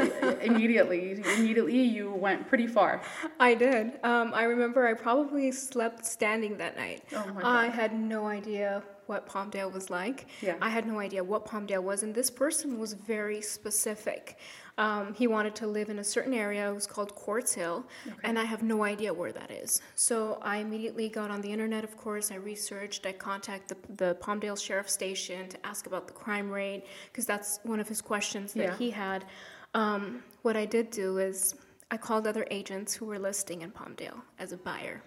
immediately. 0.50 1.02
Immediately, 1.38 1.80
you 1.96 2.06
went 2.26 2.40
pretty 2.50 2.66
far. 2.78 2.92
I 3.40 3.54
did. 3.66 3.84
Um, 4.04 4.28
I 4.34 4.44
remember 4.54 4.80
I 4.86 4.94
probably 5.08 5.50
slept 5.50 6.04
standing 6.16 6.56
that 6.58 6.74
night. 6.84 7.00
Oh 7.14 7.26
my 7.34 7.40
God. 7.42 7.64
I 7.64 7.66
had 7.80 7.92
no 7.98 8.20
idea 8.40 8.68
what 9.10 9.20
Palmdale 9.32 9.72
was 9.72 9.86
like. 10.00 10.18
Yeah. 10.42 10.56
I 10.60 10.70
had 10.76 10.84
no 10.92 10.98
idea 11.06 11.22
what 11.32 11.46
Palmdale 11.50 11.82
was, 11.90 11.98
and 12.04 12.12
this 12.20 12.30
person 12.30 12.68
was 12.78 12.92
very 12.92 13.40
specific. 13.40 14.38
Um, 14.78 15.14
he 15.14 15.26
wanted 15.26 15.54
to 15.56 15.66
live 15.66 15.88
in 15.88 15.98
a 16.00 16.04
certain 16.04 16.34
area. 16.34 16.70
It 16.70 16.74
was 16.74 16.86
called 16.86 17.14
Quartz 17.14 17.54
Hill, 17.54 17.86
and 18.24 18.38
I 18.38 18.44
have 18.44 18.62
no 18.62 18.84
idea 18.84 19.12
where 19.12 19.32
that 19.32 19.50
is. 19.50 19.80
So 19.94 20.38
I 20.42 20.58
immediately 20.58 21.08
got 21.08 21.30
on 21.30 21.40
the 21.40 21.50
internet. 21.50 21.82
Of 21.82 21.96
course, 21.96 22.30
I 22.30 22.34
researched. 22.34 23.06
I 23.06 23.12
contacted 23.12 23.78
the, 23.88 23.92
the 24.04 24.14
Palmdale 24.16 24.58
Sheriff 24.60 24.90
Station 24.90 25.48
to 25.48 25.66
ask 25.66 25.86
about 25.86 26.06
the 26.06 26.12
crime 26.12 26.50
rate 26.50 26.84
because 27.10 27.24
that's 27.24 27.58
one 27.62 27.80
of 27.80 27.88
his 27.88 28.02
questions 28.02 28.52
that 28.52 28.62
Yeah. 28.64 28.76
he 28.76 28.90
had. 28.90 29.24
Um, 29.72 30.22
what 30.42 30.56
I 30.56 30.66
did 30.66 30.90
do 30.90 31.18
is 31.18 31.54
I 31.90 31.96
called 31.96 32.26
other 32.26 32.46
agents 32.50 32.92
who 32.94 33.06
were 33.06 33.18
listing 33.18 33.62
in 33.62 33.70
Palmdale 33.70 34.20
as 34.38 34.52
a 34.52 34.56
buyer, 34.58 35.02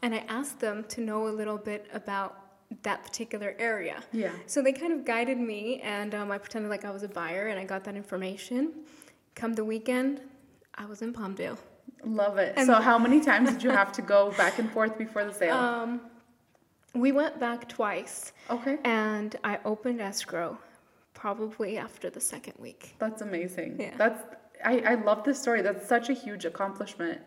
and 0.00 0.14
I 0.14 0.24
asked 0.28 0.60
them 0.60 0.84
to 0.88 1.00
know 1.02 1.28
a 1.28 1.34
little 1.40 1.58
bit 1.58 1.88
about 1.92 2.43
that 2.82 3.02
particular 3.02 3.54
area. 3.58 4.02
Yeah. 4.12 4.32
So 4.46 4.62
they 4.62 4.72
kind 4.72 4.92
of 4.92 5.04
guided 5.04 5.38
me, 5.38 5.80
and 5.80 6.14
um, 6.14 6.30
I 6.30 6.38
pretended 6.38 6.68
like 6.70 6.84
I 6.84 6.90
was 6.90 7.02
a 7.02 7.08
buyer, 7.08 7.48
and 7.48 7.58
I 7.58 7.64
got 7.64 7.84
that 7.84 7.96
information. 7.96 8.72
Come 9.34 9.54
the 9.54 9.64
weekend, 9.64 10.20
I 10.74 10.86
was 10.86 11.02
in 11.02 11.12
Palmdale. 11.12 11.58
Love 12.04 12.38
it. 12.38 12.58
so 12.66 12.74
how 12.74 12.98
many 12.98 13.20
times 13.20 13.50
did 13.50 13.62
you 13.62 13.70
have 13.70 13.90
to 13.92 14.02
go 14.02 14.32
back 14.32 14.58
and 14.58 14.70
forth 14.70 14.98
before 14.98 15.24
the 15.24 15.32
sale? 15.32 15.56
Um, 15.56 16.00
we 16.94 17.12
went 17.12 17.40
back 17.40 17.68
twice, 17.68 18.32
okay. 18.50 18.78
and 18.84 19.36
I 19.42 19.58
opened 19.64 20.00
escrow 20.00 20.58
probably 21.14 21.78
after 21.78 22.10
the 22.10 22.20
second 22.20 22.54
week. 22.58 22.94
That's 22.98 23.22
amazing. 23.22 23.76
Yeah. 23.80 23.94
That's 23.96 24.22
I, 24.64 24.80
I 24.80 24.94
love 24.94 25.24
this 25.24 25.40
story. 25.40 25.62
That's 25.62 25.88
such 25.88 26.08
a 26.08 26.12
huge 26.12 26.44
accomplishment. 26.44 27.20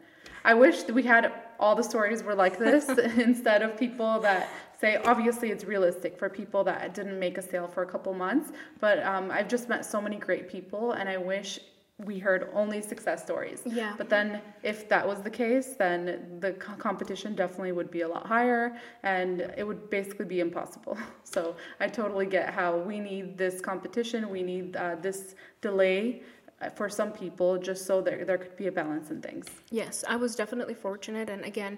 I 0.43 0.53
wish 0.53 0.83
that 0.83 0.93
we 0.93 1.03
had 1.03 1.31
all 1.59 1.75
the 1.75 1.83
stories 1.83 2.23
were 2.23 2.35
like 2.35 2.57
this 2.57 2.87
instead 3.17 3.61
of 3.61 3.77
people 3.77 4.19
that 4.21 4.49
say 4.79 4.97
obviously 5.05 5.51
it's 5.51 5.63
realistic 5.63 6.17
for 6.17 6.29
people 6.29 6.63
that 6.63 6.93
didn't 6.93 7.19
make 7.19 7.37
a 7.37 7.41
sale 7.41 7.67
for 7.67 7.83
a 7.83 7.85
couple 7.85 8.13
months. 8.13 8.51
But 8.79 9.03
um, 9.03 9.31
I've 9.31 9.47
just 9.47 9.69
met 9.69 9.85
so 9.85 10.01
many 10.01 10.17
great 10.17 10.49
people, 10.49 10.93
and 10.93 11.09
I 11.09 11.17
wish 11.17 11.59
we 12.05 12.19
heard 12.19 12.49
only 12.53 12.79
success 12.79 13.23
stories. 13.23 13.63
Yeah. 13.65 13.95
But 13.97 14.07
then 14.07 14.41
if 14.61 14.87
that 14.89 15.07
was 15.07 15.21
the 15.21 15.31
case, 15.31 15.73
then 15.79 16.37
the 16.39 16.51
co- 16.53 16.75
competition 16.75 17.33
definitely 17.33 17.71
would 17.71 17.89
be 17.89 18.01
a 18.01 18.07
lot 18.07 18.27
higher, 18.27 18.77
and 19.01 19.41
it 19.57 19.65
would 19.65 19.89
basically 19.89 20.25
be 20.25 20.39
impossible. 20.39 20.97
So 21.23 21.55
I 21.79 21.87
totally 21.87 22.25
get 22.25 22.53
how 22.53 22.77
we 22.77 22.99
need 22.99 23.37
this 23.37 23.59
competition. 23.59 24.29
We 24.29 24.43
need 24.43 24.75
uh, 24.75 24.95
this 25.01 25.35
delay 25.61 26.23
uh, 26.61 26.69
for 26.69 26.87
some 26.89 27.11
people, 27.11 27.57
just 27.57 27.85
so 27.85 28.01
there 28.01 28.23
there 28.25 28.37
could 28.37 28.55
be 28.55 28.67
a 28.67 28.71
balance 28.71 29.11
in 29.11 29.21
things. 29.21 29.45
Yes, 29.69 30.03
I 30.07 30.15
was 30.15 30.35
definitely 30.35 30.73
fortunate. 30.73 31.29
And 31.29 31.43
again, 31.45 31.77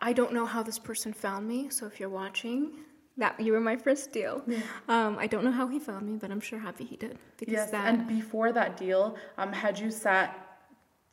I 0.00 0.12
don't 0.12 0.32
know 0.32 0.46
how 0.46 0.62
this 0.62 0.78
person 0.78 1.12
found 1.12 1.46
me. 1.48 1.70
So 1.70 1.86
if 1.86 1.98
you're 2.00 2.08
watching, 2.08 2.72
that 3.16 3.40
you 3.40 3.52
were 3.52 3.60
my 3.60 3.76
first 3.76 4.12
deal. 4.12 4.42
Yeah. 4.46 4.58
Um, 4.88 5.16
I 5.18 5.26
don't 5.26 5.42
know 5.44 5.50
how 5.50 5.66
he 5.68 5.78
found 5.78 6.06
me, 6.06 6.16
but 6.18 6.30
I'm 6.30 6.40
sure 6.40 6.58
happy 6.58 6.84
he 6.84 6.96
did 6.96 7.18
because 7.38 7.52
Yes, 7.52 7.70
that. 7.70 7.86
and 7.88 8.06
before 8.06 8.52
that 8.52 8.76
deal, 8.76 9.16
um, 9.38 9.52
had 9.52 9.78
you 9.78 9.90
sat 9.90 10.42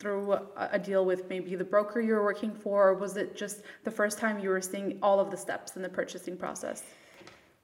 through 0.00 0.32
a, 0.34 0.42
a 0.72 0.78
deal 0.78 1.06
with 1.06 1.28
maybe 1.30 1.54
the 1.54 1.64
broker 1.64 2.00
you 2.00 2.12
were 2.12 2.22
working 2.24 2.52
for, 2.52 2.88
or 2.90 2.94
was 2.94 3.16
it 3.16 3.34
just 3.36 3.62
the 3.84 3.90
first 3.90 4.18
time 4.18 4.38
you 4.38 4.50
were 4.50 4.60
seeing 4.60 4.98
all 5.02 5.18
of 5.18 5.30
the 5.30 5.36
steps 5.36 5.76
in 5.76 5.82
the 5.82 5.88
purchasing 5.88 6.36
process? 6.36 6.82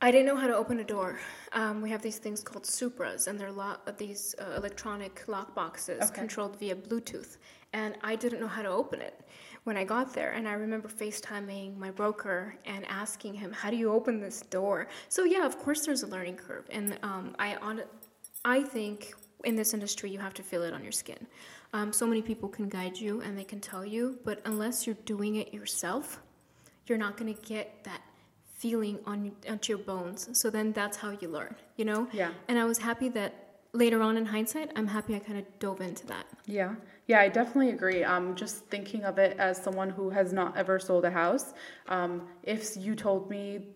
I 0.01 0.11
didn't 0.11 0.25
know 0.27 0.37
how 0.37 0.47
to 0.47 0.57
open 0.57 0.81
a 0.81 0.85
door. 0.85 1.21
Um, 1.53 1.83
we 1.83 1.91
have 1.91 2.01
these 2.01 2.17
things 2.17 2.43
called 2.43 2.65
Supras, 2.65 3.27
and 3.27 3.39
they're 3.39 3.53
lo- 3.53 3.77
these 3.99 4.35
uh, 4.41 4.55
electronic 4.57 5.23
lock 5.29 5.55
boxes 5.55 6.01
Okay. 6.05 6.15
controlled 6.15 6.59
via 6.59 6.75
Bluetooth. 6.75 7.37
And 7.75 7.99
I 8.03 8.17
didn't 8.17 8.41
know 8.41 8.49
how 8.49 8.63
to 8.63 8.71
open 8.71 9.03
it. 9.03 9.21
When 9.65 9.77
I 9.77 9.85
got 9.85 10.15
there. 10.15 10.33
And 10.33 10.49
I 10.49 10.53
remember 10.53 10.89
FaceTiming 10.89 11.77
my 11.77 11.91
broker 11.91 12.57
and 12.65 12.85
asking 12.89 13.35
him, 13.35 13.53
"How 13.53 13.71
do 13.71 13.77
you 13.77 13.93
open 13.93 14.21
this 14.21 14.43
door?" 14.43 14.89
So 15.09 15.25
yeah, 15.25 15.47
of 15.47 15.59
course, 15.59 15.85
there's 15.87 16.03
a 16.03 16.07
learning 16.07 16.37
curve, 16.37 16.67
and 16.71 16.99
um, 17.03 17.35
I 17.39 17.57
on, 17.57 17.83
I 18.45 18.63
think 18.63 19.15
in 19.45 19.57
this 19.57 19.75
industry 19.75 20.11
you 20.11 20.19
have 20.19 20.35
to 20.35 20.43
feel 20.43 20.63
it 20.63 20.75
on 20.75 20.83
your 20.83 20.93
skin. 20.93 21.27
Um, 21.73 21.93
so 21.93 22.07
many 22.07 22.23
people 22.23 22.49
can 22.49 22.69
guide 22.69 22.99
you 22.99 23.21
and 23.21 23.39
they 23.39 23.45
can 23.45 23.61
tell 23.61 23.85
you, 23.85 24.19
but 24.25 24.41
unless 24.45 24.87
you're 24.87 24.97
doing 25.05 25.37
it 25.37 25.55
yourself, 25.55 26.21
you're 26.87 26.99
not 26.99 27.17
going 27.17 27.33
to 27.33 27.41
get 27.43 27.85
that 27.85 28.01
feeling 28.47 28.99
on 29.07 29.33
onto 29.49 29.73
your 29.73 29.79
bones. 29.79 30.29
So 30.33 30.51
then 30.51 30.73
that's 30.73 30.97
how 30.97 31.11
you 31.21 31.29
learn, 31.29 31.55
you 31.77 31.85
know? 31.85 32.09
Yeah. 32.13 32.33
And 32.49 32.59
I 32.59 32.65
was 32.65 32.79
happy 32.79 33.09
that 33.11 33.61
later 33.73 34.03
on 34.03 34.17
in 34.17 34.27
hindsight, 34.27 34.73
I'm 34.75 34.89
happy 34.89 35.15
I 35.15 35.21
kind 35.21 35.39
of 35.39 35.45
dove 35.61 35.81
into 35.81 36.07
that. 36.09 36.27
Yeah. 36.47 36.75
Yeah, 37.11 37.19
I 37.19 37.29
definitely 37.29 37.71
agree. 37.71 38.05
Um, 38.05 38.37
just 38.37 38.67
thinking 38.67 39.03
of 39.05 39.19
it 39.19 39.37
as 39.37 39.61
someone 39.61 39.91
who 39.91 40.11
has 40.11 40.33
not 40.33 40.57
ever 40.57 40.79
sold 40.79 41.05
a 41.05 41.11
house, 41.11 41.55
um, 41.89 42.29
if 42.45 42.77
you 42.77 42.95
told 42.95 43.29
me 43.29 43.67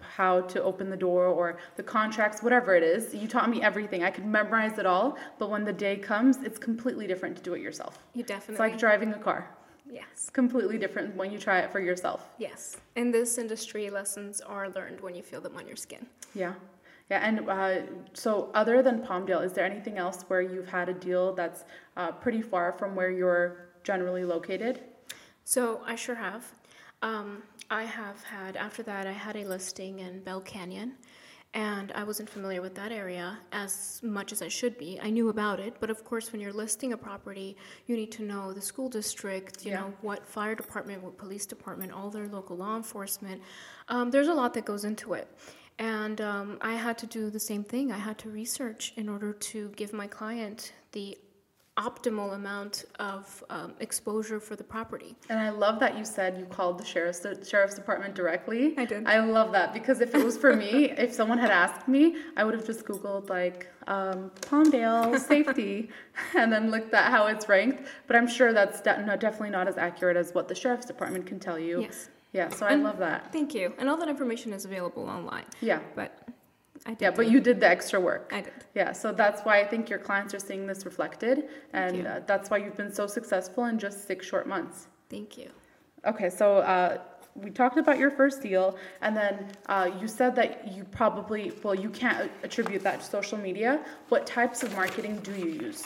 how 0.00 0.40
to 0.40 0.60
open 0.64 0.90
the 0.90 0.96
door 0.96 1.26
or 1.26 1.58
the 1.76 1.84
contracts, 1.84 2.42
whatever 2.42 2.74
it 2.74 2.82
is, 2.82 3.14
you 3.14 3.28
taught 3.28 3.48
me 3.48 3.62
everything. 3.62 4.02
I 4.02 4.10
could 4.10 4.26
memorize 4.26 4.76
it 4.76 4.86
all, 4.86 5.16
but 5.38 5.50
when 5.50 5.64
the 5.64 5.72
day 5.72 5.98
comes, 5.98 6.38
it's 6.38 6.58
completely 6.58 7.06
different 7.06 7.36
to 7.36 7.42
do 7.44 7.54
it 7.54 7.60
yourself. 7.60 8.00
You 8.12 8.24
definitely. 8.24 8.54
It's 8.54 8.72
like 8.72 8.76
driving 8.76 9.12
a 9.12 9.18
car. 9.18 9.48
yes. 9.88 10.06
It's 10.14 10.30
completely 10.30 10.76
different 10.76 11.14
when 11.14 11.30
you 11.30 11.38
try 11.38 11.60
it 11.60 11.70
for 11.70 11.78
yourself. 11.78 12.28
Yes. 12.38 12.76
In 12.96 13.12
this 13.12 13.38
industry, 13.38 13.88
lessons 13.88 14.40
are 14.40 14.68
learned 14.68 15.00
when 15.00 15.14
you 15.14 15.22
feel 15.22 15.40
them 15.40 15.56
on 15.56 15.64
your 15.68 15.76
skin. 15.76 16.06
Yeah. 16.34 16.54
Yeah, 17.10 17.26
and 17.26 17.48
uh, 17.48 17.80
so 18.12 18.50
other 18.54 18.82
than 18.82 19.00
Palmdale, 19.02 19.44
is 19.44 19.52
there 19.52 19.64
anything 19.64 19.98
else 19.98 20.24
where 20.28 20.40
you've 20.40 20.68
had 20.68 20.88
a 20.88 20.94
deal 20.94 21.34
that's 21.34 21.64
uh, 21.96 22.12
pretty 22.12 22.40
far 22.40 22.72
from 22.72 22.94
where 22.94 23.10
you're 23.10 23.70
generally 23.82 24.24
located? 24.24 24.84
So 25.44 25.82
I 25.84 25.96
sure 25.96 26.14
have. 26.14 26.44
Um, 27.02 27.42
I 27.68 27.82
have 27.82 28.22
had, 28.22 28.56
after 28.56 28.84
that, 28.84 29.08
I 29.08 29.12
had 29.12 29.36
a 29.36 29.44
listing 29.44 29.98
in 29.98 30.20
Bell 30.20 30.40
Canyon, 30.40 30.92
and 31.52 31.90
I 31.92 32.04
wasn't 32.04 32.30
familiar 32.30 32.62
with 32.62 32.76
that 32.76 32.92
area 32.92 33.38
as 33.50 34.00
much 34.04 34.30
as 34.30 34.40
I 34.40 34.46
should 34.48 34.78
be. 34.78 35.00
I 35.02 35.10
knew 35.10 35.30
about 35.30 35.58
it, 35.58 35.78
but 35.80 35.90
of 35.90 36.04
course, 36.04 36.30
when 36.30 36.40
you're 36.40 36.52
listing 36.52 36.92
a 36.92 36.96
property, 36.96 37.56
you 37.86 37.96
need 37.96 38.12
to 38.12 38.22
know 38.22 38.52
the 38.52 38.60
school 38.60 38.88
district, 38.88 39.64
you 39.64 39.72
Yeah. 39.72 39.80
know, 39.80 39.94
what 40.02 40.24
fire 40.28 40.54
department, 40.54 41.02
what 41.02 41.18
police 41.18 41.46
department, 41.46 41.90
all 41.90 42.10
their 42.10 42.28
local 42.28 42.56
law 42.56 42.76
enforcement. 42.76 43.42
Um, 43.88 44.12
there's 44.12 44.28
a 44.28 44.34
lot 44.34 44.54
that 44.54 44.64
goes 44.64 44.84
into 44.84 45.14
it. 45.14 45.26
And 45.80 46.20
um, 46.20 46.58
I 46.60 46.74
had 46.74 46.98
to 46.98 47.06
do 47.06 47.30
the 47.30 47.40
same 47.40 47.64
thing. 47.64 47.90
I 47.90 47.96
had 47.96 48.18
to 48.18 48.28
research 48.28 48.92
in 48.96 49.08
order 49.08 49.32
to 49.32 49.70
give 49.70 49.94
my 49.94 50.06
client 50.06 50.74
the 50.92 51.16
optimal 51.78 52.34
amount 52.34 52.84
of 52.98 53.42
um, 53.48 53.72
exposure 53.80 54.38
for 54.38 54.54
the 54.54 54.64
property. 54.64 55.16
And 55.30 55.40
I 55.40 55.48
love 55.48 55.80
that 55.80 55.96
you 55.96 56.04
said 56.04 56.36
you 56.36 56.44
called 56.44 56.78
the 56.78 56.84
sheriff's 56.84 57.20
the 57.20 57.42
sheriff's 57.42 57.74
department 57.74 58.14
directly. 58.14 58.74
I 58.76 58.84
did. 58.84 59.06
I 59.06 59.20
love 59.20 59.52
that 59.52 59.72
because 59.72 60.02
if 60.02 60.14
it 60.14 60.22
was 60.22 60.36
for 60.36 60.54
me, 60.54 60.90
if 60.98 61.14
someone 61.14 61.38
had 61.38 61.50
asked 61.50 61.88
me, 61.88 62.16
I 62.36 62.44
would 62.44 62.52
have 62.52 62.66
just 62.66 62.84
googled 62.84 63.30
like 63.30 63.68
um, 63.86 64.30
Palmdale 64.42 65.18
safety 65.18 65.88
and 66.36 66.52
then 66.52 66.70
looked 66.70 66.92
at 66.92 67.10
how 67.10 67.26
it's 67.28 67.48
ranked. 67.48 67.84
But 68.06 68.16
I'm 68.16 68.28
sure 68.28 68.52
that's 68.52 68.82
de- 68.82 69.02
no, 69.06 69.16
definitely 69.16 69.50
not 69.50 69.66
as 69.66 69.78
accurate 69.78 70.18
as 70.18 70.34
what 70.34 70.48
the 70.48 70.54
sheriff's 70.54 70.84
department 70.84 71.24
can 71.24 71.40
tell 71.40 71.58
you. 71.58 71.80
Yes. 71.80 72.10
Yeah. 72.32 72.48
So 72.50 72.66
I 72.66 72.70
And- 72.72 72.84
love 72.84 72.98
that. 72.98 73.32
Thank 73.32 73.54
you. 73.54 73.74
And 73.78 73.88
all 73.88 73.96
that 73.98 74.08
information 74.08 74.52
is 74.52 74.64
available 74.64 75.08
online. 75.08 75.44
Yeah. 75.60 75.80
But 75.94 76.16
I 76.86 76.90
did. 76.90 77.00
Yeah. 77.02 77.10
But 77.10 77.28
you 77.30 77.40
did 77.40 77.60
the 77.60 77.68
extra 77.68 78.00
work. 78.00 78.30
I 78.32 78.40
did. 78.42 78.52
Yeah, 78.74 78.92
so 78.92 79.12
that's 79.12 79.42
why 79.42 79.60
I 79.60 79.66
think 79.66 79.90
your 79.90 79.98
clients 79.98 80.32
are 80.32 80.38
seeing 80.38 80.66
this 80.66 80.84
reflected, 80.86 81.48
and 81.74 81.96
you. 81.98 82.04
uh, 82.04 82.20
that's 82.26 82.48
why 82.48 82.56
you've 82.58 82.76
been 82.76 82.92
so 82.92 83.06
successful 83.06 83.64
in 83.66 83.78
just 83.78 84.06
six 84.06 84.24
short 84.26 84.46
months. 84.46 84.86
Thank 85.10 85.36
you. 85.36 85.50
Okay, 86.06 86.30
so 86.30 86.58
uh, 86.58 86.98
we 87.34 87.50
talked 87.50 87.76
about 87.76 87.98
your 87.98 88.10
first 88.10 88.40
deal, 88.40 88.78
and 89.02 89.14
then 89.14 89.48
uh, 89.66 89.90
you 90.00 90.08
said 90.08 90.34
that 90.36 90.72
you 90.72 90.84
probably, 90.84 91.52
well, 91.62 91.74
you 91.74 91.90
can't 91.90 92.30
attribute 92.42 92.82
that 92.84 93.00
to 93.00 93.06
social 93.06 93.36
media. 93.36 93.84
What 94.08 94.26
types 94.26 94.62
of 94.62 94.72
marketing 94.74 95.18
do 95.22 95.32
you 95.32 95.50
use? 95.66 95.84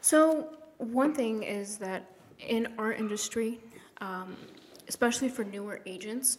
So, 0.00 0.48
one 0.78 1.14
thing 1.14 1.44
is 1.44 1.76
that 1.78 2.10
in 2.40 2.74
our 2.78 2.92
industry, 2.92 3.60
um, 4.00 4.36
especially 4.88 5.28
for 5.28 5.44
newer 5.44 5.80
agents, 5.86 6.38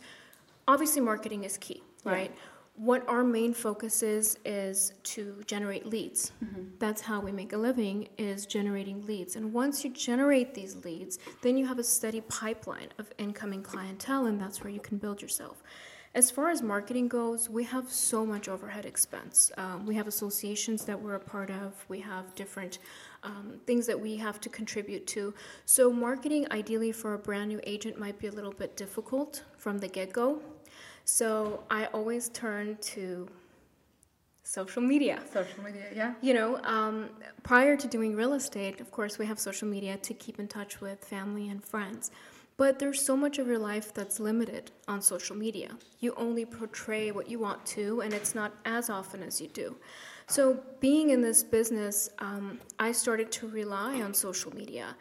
obviously 0.68 1.02
marketing 1.02 1.44
is 1.44 1.58
key, 1.58 1.84
Yeah. 2.06 2.12
right? 2.12 2.36
What 2.78 3.08
our 3.08 3.24
main 3.24 3.54
focus 3.54 4.04
is 4.04 4.38
is 4.44 4.92
to 5.04 5.42
generate 5.48 5.86
leads. 5.86 6.34
Mm-hmm. 6.44 6.64
That's 6.78 7.00
how 7.02 7.22
we 7.22 7.32
make 7.32 7.54
a 7.54 7.58
living 7.58 8.10
is 8.18 8.46
generating 8.46 9.06
leads. 9.06 9.38
And 9.38 9.54
once 9.54 9.86
you 9.86 9.92
generate 9.92 10.54
these 10.54 10.76
leads, 10.84 11.18
then 11.42 11.56
you 11.58 11.66
have 11.68 11.80
a 11.80 11.84
steady 11.86 12.20
pipeline 12.20 12.90
of 12.98 13.14
incoming 13.18 13.64
clientele 13.64 14.26
and 14.26 14.42
that's 14.42 14.62
where 14.62 14.74
you 14.74 14.82
can 14.82 14.98
build 14.98 15.22
yourself. 15.22 15.64
As 16.16 16.32
far 16.32 16.50
as 16.50 16.62
marketing 16.62 17.10
goes, 17.10 17.50
we 17.50 17.66
have 17.66 17.92
so 17.92 18.26
much 18.26 18.48
overhead 18.48 18.86
expense. 18.86 19.52
Um, 19.58 19.86
we 19.86 19.96
have 19.96 20.08
associations 20.08 20.86
that 20.86 21.00
we're 21.00 21.16
a 21.16 21.20
part 21.20 21.50
of. 21.50 21.74
We 21.90 22.00
have 22.00 22.34
different 22.36 22.80
um, 23.22 23.60
things 23.66 23.86
that 23.88 24.00
we 24.00 24.16
have 24.16 24.40
to 24.40 24.48
contribute 24.48 25.06
to. 25.08 25.34
So, 25.66 25.92
marketing 25.92 26.48
ideally 26.52 26.94
for 26.94 27.16
a 27.16 27.18
brand 27.18 27.50
new 27.50 27.60
agent 27.66 28.00
might 28.00 28.18
be 28.18 28.28
a 28.28 28.32
little 28.32 28.54
bit 28.54 28.78
difficult 28.78 29.44
from 29.58 29.78
the 29.78 29.90
get 29.90 30.14
go. 30.14 30.40
So, 31.04 31.66
I 31.70 31.88
always 31.88 32.30
turn 32.30 32.78
to 32.94 33.28
social 34.44 34.82
media. 34.82 35.20
Social 35.34 35.64
media, 35.66 35.88
yeah? 35.94 36.14
You 36.22 36.34
know, 36.34 36.62
um, 36.64 37.10
prior 37.44 37.76
to 37.76 37.88
doing 37.90 38.16
real 38.16 38.36
estate, 38.36 38.80
of 38.80 38.90
course, 38.90 39.18
we 39.18 39.26
have 39.26 39.38
social 39.38 39.68
media 39.68 39.98
to 39.98 40.14
keep 40.14 40.40
in 40.40 40.48
touch 40.48 40.80
with 40.80 41.04
family 41.04 41.50
and 41.50 41.62
friends. 41.62 42.10
But 42.58 42.80
there's 42.80 43.02
so 43.02 43.18
much 43.18 43.38
of 43.38 43.48
your 43.48 43.60
life 43.60 43.94
that's 43.94 44.20
limited 44.20 44.72
on 44.88 45.02
social 45.02 45.36
media. 45.36 45.78
You 46.00 46.14
only 46.16 46.46
portray 46.46 47.12
what 47.12 47.30
you 47.30 47.38
want 47.38 47.66
to, 47.68 48.02
and 48.02 48.14
it's 48.14 48.34
not 48.34 48.54
as 48.64 48.90
often 48.90 49.22
as 49.24 49.42
you 49.42 49.48
do. 49.50 49.76
So, 50.28 50.64
being 50.80 51.10
in 51.10 51.22
this 51.22 51.44
business, 51.44 52.10
um, 52.20 52.60
I 52.80 52.94
started 52.94 53.32
to 53.34 53.48
rely 53.48 54.02
on 54.02 54.14
social 54.14 54.56
media, 54.56 54.96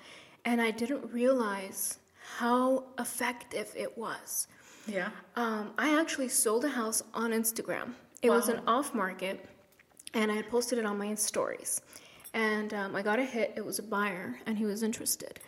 and 0.44 0.60
I 0.60 0.70
didn't 0.70 1.12
realize 1.12 1.98
how 2.38 2.84
effective 2.98 3.72
it 3.76 3.96
was. 3.96 4.48
Yeah. 4.86 5.10
Um, 5.36 5.72
I 5.78 5.98
actually 5.98 6.28
sold 6.28 6.64
a 6.64 6.68
house 6.68 7.02
on 7.14 7.30
Instagram. 7.30 7.94
It 8.20 8.30
was 8.30 8.48
an 8.48 8.60
off 8.66 8.94
market, 8.94 9.48
and 10.12 10.30
I 10.30 10.34
had 10.34 10.50
posted 10.50 10.78
it 10.78 10.86
on 10.86 10.98
my 10.98 11.14
stories. 11.14 11.80
And 12.32 12.74
um, 12.74 12.96
I 12.96 13.02
got 13.02 13.18
a 13.18 13.24
hit. 13.24 13.54
It 13.56 13.64
was 13.64 13.78
a 13.78 13.82
buyer, 13.82 14.38
and 14.46 14.58
he 14.58 14.64
was 14.64 14.82
interested. 14.82 15.40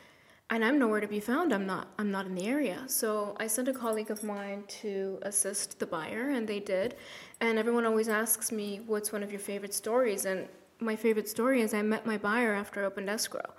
And 0.48 0.64
I'm 0.64 0.78
nowhere 0.78 1.00
to 1.00 1.08
be 1.08 1.18
found. 1.18 1.52
I'm 1.52 1.66
not. 1.66 1.88
I'm 1.98 2.10
not 2.12 2.26
in 2.26 2.34
the 2.36 2.46
area. 2.46 2.84
So 2.86 3.36
I 3.40 3.48
sent 3.48 3.66
a 3.68 3.72
colleague 3.72 4.12
of 4.12 4.22
mine 4.22 4.62
to 4.80 5.18
assist 5.22 5.80
the 5.80 5.86
buyer, 5.86 6.30
and 6.30 6.46
they 6.46 6.60
did. 6.60 6.94
And 7.40 7.58
everyone 7.58 7.84
always 7.84 8.08
asks 8.08 8.52
me, 8.52 8.80
"What's 8.86 9.10
one 9.12 9.22
of 9.24 9.32
your 9.32 9.40
favorite 9.40 9.74
stories?" 9.74 10.24
And 10.24 10.48
my 10.78 10.94
favorite 10.94 11.28
story 11.28 11.62
is 11.62 11.74
I 11.74 11.82
met 11.82 12.06
my 12.06 12.16
buyer 12.16 12.54
after 12.54 12.82
I 12.82 12.86
opened 12.86 13.10
escrow, 13.10 13.54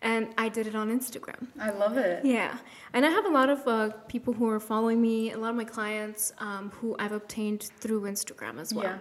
and 0.00 0.34
I 0.36 0.48
did 0.48 0.66
it 0.66 0.74
on 0.74 0.90
Instagram. 0.90 1.46
I 1.60 1.70
love 1.70 1.96
it. 1.96 2.24
Yeah, 2.24 2.58
and 2.92 3.06
I 3.06 3.10
have 3.10 3.24
a 3.24 3.30
lot 3.30 3.48
of 3.48 3.66
uh, 3.68 3.90
people 4.08 4.32
who 4.34 4.48
are 4.48 4.58
following 4.58 5.00
me, 5.00 5.30
a 5.30 5.38
lot 5.38 5.50
of 5.50 5.56
my 5.56 5.64
clients 5.64 6.32
um, 6.38 6.70
who 6.80 6.96
I've 6.98 7.12
obtained 7.12 7.62
through 7.78 8.02
Instagram 8.02 8.58
as 8.58 8.74
well. 8.74 8.84
Yeah. 8.84 8.98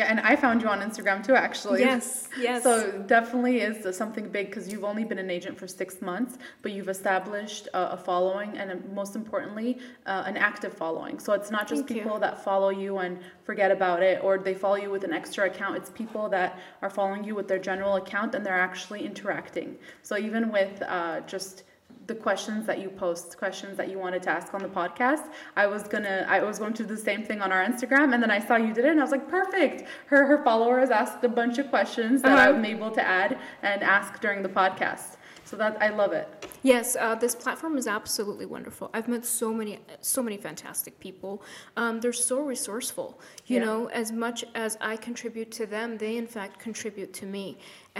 Yeah, 0.00 0.06
and 0.06 0.20
I 0.20 0.34
found 0.34 0.62
you 0.62 0.68
on 0.68 0.80
Instagram 0.80 1.22
too, 1.22 1.34
actually. 1.34 1.80
Yes, 1.80 2.30
yes. 2.38 2.62
So 2.62 3.04
definitely 3.06 3.60
is 3.60 3.94
something 3.94 4.30
big 4.30 4.46
because 4.46 4.72
you've 4.72 4.82
only 4.82 5.04
been 5.04 5.18
an 5.18 5.28
agent 5.28 5.58
for 5.58 5.68
six 5.68 6.00
months, 6.00 6.38
but 6.62 6.72
you've 6.72 6.88
established 6.88 7.68
a, 7.74 7.92
a 7.92 7.96
following 7.98 8.56
and 8.56 8.70
uh, 8.70 8.76
most 8.94 9.14
importantly, 9.14 9.78
uh, 10.06 10.22
an 10.24 10.38
active 10.38 10.72
following. 10.72 11.18
So 11.18 11.34
it's 11.34 11.50
not 11.50 11.68
just 11.68 11.82
Thank 11.82 11.90
you. 11.90 12.02
people 12.02 12.18
that 12.18 12.42
follow 12.42 12.70
you 12.70 12.96
and 12.96 13.18
forget 13.44 13.70
about 13.70 14.02
it, 14.02 14.24
or 14.24 14.38
they 14.38 14.54
follow 14.54 14.76
you 14.76 14.90
with 14.90 15.04
an 15.04 15.12
extra 15.12 15.44
account. 15.50 15.76
It's 15.76 15.90
people 15.90 16.30
that 16.30 16.58
are 16.80 16.88
following 16.88 17.22
you 17.22 17.34
with 17.34 17.46
their 17.46 17.58
general 17.58 17.96
account 17.96 18.34
and 18.34 18.40
they're 18.44 18.58
actually 18.70 19.04
interacting. 19.04 19.76
So 20.00 20.16
even 20.16 20.50
with 20.50 20.80
uh, 20.80 21.20
just 21.26 21.64
the 22.10 22.14
questions 22.28 22.66
that 22.66 22.78
you 22.82 22.90
post, 22.90 23.38
questions 23.38 23.76
that 23.76 23.88
you 23.90 23.98
wanted 24.04 24.20
to 24.24 24.30
ask 24.30 24.52
on 24.52 24.62
the 24.68 24.72
podcast. 24.82 25.24
I 25.62 25.64
was 25.74 25.82
gonna, 25.94 26.26
I 26.36 26.38
was 26.50 26.58
going 26.58 26.74
to 26.74 26.82
do 26.82 26.88
the 26.96 27.02
same 27.10 27.22
thing 27.28 27.40
on 27.40 27.50
our 27.52 27.64
Instagram, 27.70 28.08
and 28.14 28.20
then 28.22 28.32
I 28.38 28.40
saw 28.46 28.56
you 28.56 28.72
did 28.74 28.84
it, 28.84 28.90
and 28.90 29.00
I 29.00 29.04
was 29.08 29.12
like, 29.18 29.28
perfect. 29.38 29.78
Her 30.12 30.26
her 30.26 30.42
followers 30.42 30.90
asked 30.90 31.22
a 31.24 31.28
bunch 31.40 31.56
of 31.62 31.66
questions 31.76 32.16
that 32.22 32.32
Uh-huh. 32.36 32.56
I'm 32.56 32.64
able 32.74 32.90
to 32.98 33.02
add 33.20 33.30
and 33.62 33.78
ask 33.96 34.20
during 34.24 34.40
the 34.42 34.48
podcast. 34.62 35.10
So 35.50 35.56
that 35.56 35.74
I 35.86 35.88
love 36.02 36.12
it. 36.12 36.28
Yes, 36.62 36.86
uh, 36.94 37.16
this 37.24 37.34
platform 37.34 37.74
is 37.82 37.88
absolutely 37.88 38.46
wonderful. 38.56 38.88
I've 38.96 39.08
met 39.14 39.24
so 39.40 39.48
many, 39.60 39.72
so 40.00 40.20
many 40.22 40.36
fantastic 40.48 40.94
people. 41.00 41.42
Um, 41.76 41.94
they're 42.00 42.12
so 42.32 42.36
resourceful. 42.54 43.08
You 43.46 43.56
Yeah. 43.58 43.64
know, 43.66 43.80
as 44.02 44.08
much 44.12 44.38
as 44.54 44.70
I 44.80 44.94
contribute 45.08 45.50
to 45.60 45.64
them, 45.66 45.88
they 46.02 46.14
in 46.22 46.28
fact 46.36 46.54
contribute 46.68 47.12
to 47.20 47.26
me, 47.36 47.46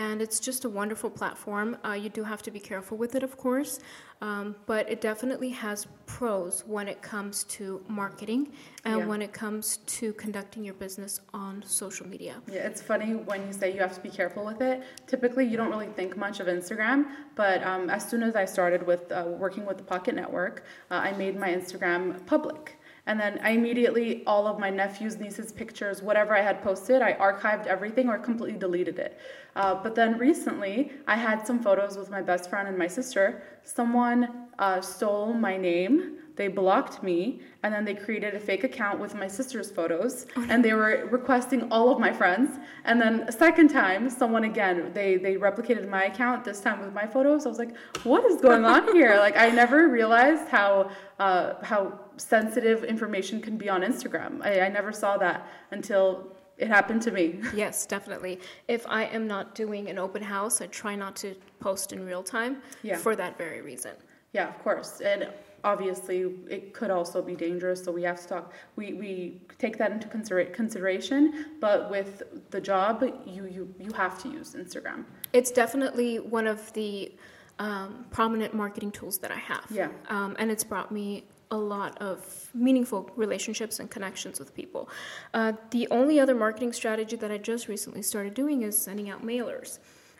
and 0.00 0.22
it's 0.22 0.40
just 0.40 0.64
a 0.64 0.68
wonderful 0.80 1.10
platform. 1.10 1.76
Uh, 1.86 1.92
you 2.04 2.08
do 2.08 2.22
have 2.24 2.42
to 2.42 2.50
be 2.50 2.60
careful 2.72 2.96
with 2.96 3.12
it, 3.18 3.22
of 3.22 3.36
course. 3.36 3.80
Um, 4.22 4.56
but 4.66 4.82
it 4.94 5.00
definitely 5.00 5.50
has 5.50 5.86
pros 6.06 6.62
when 6.66 6.86
it 6.88 7.00
comes 7.02 7.44
to 7.56 7.82
marketing 7.88 8.42
and 8.84 8.98
Yeah. 9.00 9.06
when 9.10 9.20
it 9.22 9.32
comes 9.32 9.78
to 9.98 10.12
conducting 10.24 10.62
your 10.68 10.74
business 10.84 11.20
on 11.32 11.62
social 11.66 12.06
media. 12.06 12.34
Yeah, 12.46 12.66
it's 12.70 12.82
funny 12.82 13.10
when 13.30 13.46
you 13.46 13.52
say 13.52 13.72
you 13.74 13.80
have 13.80 13.94
to 13.94 14.00
be 14.08 14.10
careful 14.10 14.44
with 14.44 14.60
it. 14.60 14.82
Typically, 15.06 15.44
you 15.50 15.56
don't 15.56 15.70
really 15.70 15.92
think 15.98 16.16
much 16.26 16.36
of 16.40 16.46
Instagram, 16.48 16.98
but 17.34 17.62
um, 17.62 17.88
as 17.90 18.02
soon 18.10 18.22
as 18.22 18.34
I 18.36 18.44
started 18.44 18.86
with 18.86 19.10
uh, 19.10 19.24
working 19.44 19.64
with 19.66 19.78
the 19.78 19.84
Pocket 19.94 20.14
Network, 20.14 20.64
uh, 20.90 20.94
I 21.08 21.12
made 21.12 21.34
my 21.38 21.50
Instagram 21.58 22.24
public. 22.26 22.76
And 23.10 23.18
then 23.18 23.40
I 23.42 23.50
immediately, 23.50 24.22
all 24.24 24.46
of 24.46 24.60
my 24.60 24.70
nephews, 24.70 25.18
nieces' 25.18 25.50
pictures, 25.50 26.00
whatever 26.00 26.32
I 26.32 26.42
had 26.42 26.62
posted, 26.62 27.02
I 27.02 27.14
archived 27.14 27.66
everything 27.66 28.08
or 28.08 28.16
completely 28.18 28.56
deleted 28.56 29.00
it. 29.00 29.18
Uh, 29.56 29.74
but 29.74 29.96
then 29.96 30.16
recently, 30.16 30.92
I 31.08 31.16
had 31.16 31.44
some 31.44 31.60
photos 31.60 31.96
with 31.96 32.08
my 32.08 32.22
best 32.22 32.48
friend 32.48 32.68
and 32.68 32.78
my 32.78 32.86
sister. 32.86 33.42
Someone 33.64 34.46
uh, 34.60 34.80
stole 34.80 35.32
my 35.32 35.56
name. 35.56 36.18
They 36.36 36.48
blocked 36.48 37.02
me 37.02 37.40
and 37.62 37.74
then 37.74 37.84
they 37.84 37.94
created 37.94 38.34
a 38.34 38.40
fake 38.40 38.64
account 38.64 38.98
with 38.98 39.14
my 39.14 39.26
sister's 39.26 39.70
photos 39.70 40.26
and 40.48 40.64
they 40.64 40.72
were 40.72 41.06
requesting 41.10 41.70
all 41.70 41.90
of 41.90 41.98
my 41.98 42.12
friends. 42.12 42.58
And 42.84 42.98
then 42.98 43.24
a 43.28 43.32
second 43.32 43.68
time 43.68 44.08
someone 44.08 44.44
again 44.44 44.90
they 44.94 45.18
they 45.18 45.34
replicated 45.34 45.86
my 45.86 46.04
account 46.04 46.44
this 46.44 46.60
time 46.60 46.80
with 46.80 46.94
my 46.94 47.06
photos. 47.06 47.44
I 47.44 47.50
was 47.50 47.58
like 47.58 47.76
what 48.04 48.24
is 48.24 48.40
going 48.40 48.64
on 48.64 48.90
here? 48.94 49.16
Like 49.18 49.36
i 49.36 49.50
never 49.50 49.88
realized 49.88 50.48
how 50.48 50.90
uh, 51.18 51.62
how 51.62 52.00
sensitive 52.20 52.84
information 52.84 53.40
can 53.40 53.56
be 53.56 53.68
on 53.68 53.80
instagram 53.82 54.42
I, 54.42 54.60
I 54.60 54.68
never 54.68 54.92
saw 54.92 55.16
that 55.18 55.46
until 55.70 56.36
it 56.58 56.68
happened 56.68 57.00
to 57.02 57.10
me 57.10 57.40
Yes, 57.54 57.86
definitely. 57.86 58.38
If 58.68 58.86
I 58.86 59.04
am 59.04 59.26
not 59.26 59.54
doing 59.54 59.88
an 59.88 59.98
open 59.98 60.22
house, 60.22 60.60
I 60.60 60.66
try 60.66 60.94
not 60.94 61.16
to 61.16 61.34
post 61.58 61.92
in 61.94 62.04
real 62.04 62.22
time 62.22 62.58
Yeah. 62.82 62.98
for 62.98 63.16
that 63.16 63.38
very 63.38 63.62
reason. 63.62 63.92
Yeah, 64.34 64.48
of 64.48 64.58
course. 64.62 65.00
And 65.00 65.28
obviously, 65.64 66.20
it 66.50 66.74
could 66.74 66.90
also 66.90 67.22
be 67.22 67.34
dangerous. 67.34 67.82
So 67.82 67.90
we 67.90 68.02
have 68.02 68.20
to 68.20 68.28
talk. 68.28 68.52
We, 68.76 68.92
we 68.92 69.40
take 69.58 69.78
that 69.78 69.90
into 69.90 70.06
considera- 70.08 70.52
consideration. 70.52 71.46
But 71.60 71.90
with 71.90 72.22
the 72.50 72.60
job, 72.60 73.02
you, 73.26 73.46
you, 73.46 73.74
you 73.78 73.92
have 73.92 74.22
to 74.22 74.28
use 74.28 74.54
Instagram. 74.54 75.04
It's 75.32 75.50
definitely 75.50 76.18
one 76.18 76.46
of 76.46 76.70
the 76.74 77.10
um, 77.58 78.04
prominent 78.10 78.52
marketing 78.52 78.92
tools 78.92 79.16
that 79.18 79.30
I 79.32 79.38
have. 79.38 79.64
Yeah. 79.70 79.88
Um, 80.10 80.36
and 80.38 80.50
it's 80.50 80.62
brought 80.64 80.92
me 80.92 81.24
a 81.50 81.56
lot 81.56 81.98
of 82.00 82.48
meaningful 82.54 83.10
relationships 83.16 83.80
and 83.80 83.90
connections 83.90 84.38
with 84.38 84.54
people. 84.54 84.88
Uh, 85.34 85.52
the 85.70 85.88
only 85.90 86.20
other 86.20 86.34
marketing 86.34 86.72
strategy 86.72 87.16
that 87.16 87.30
I 87.30 87.38
just 87.38 87.66
recently 87.68 88.02
started 88.02 88.34
doing 88.34 88.62
is 88.62 88.78
sending 88.78 89.10
out 89.10 89.24
mailers. 89.24 89.78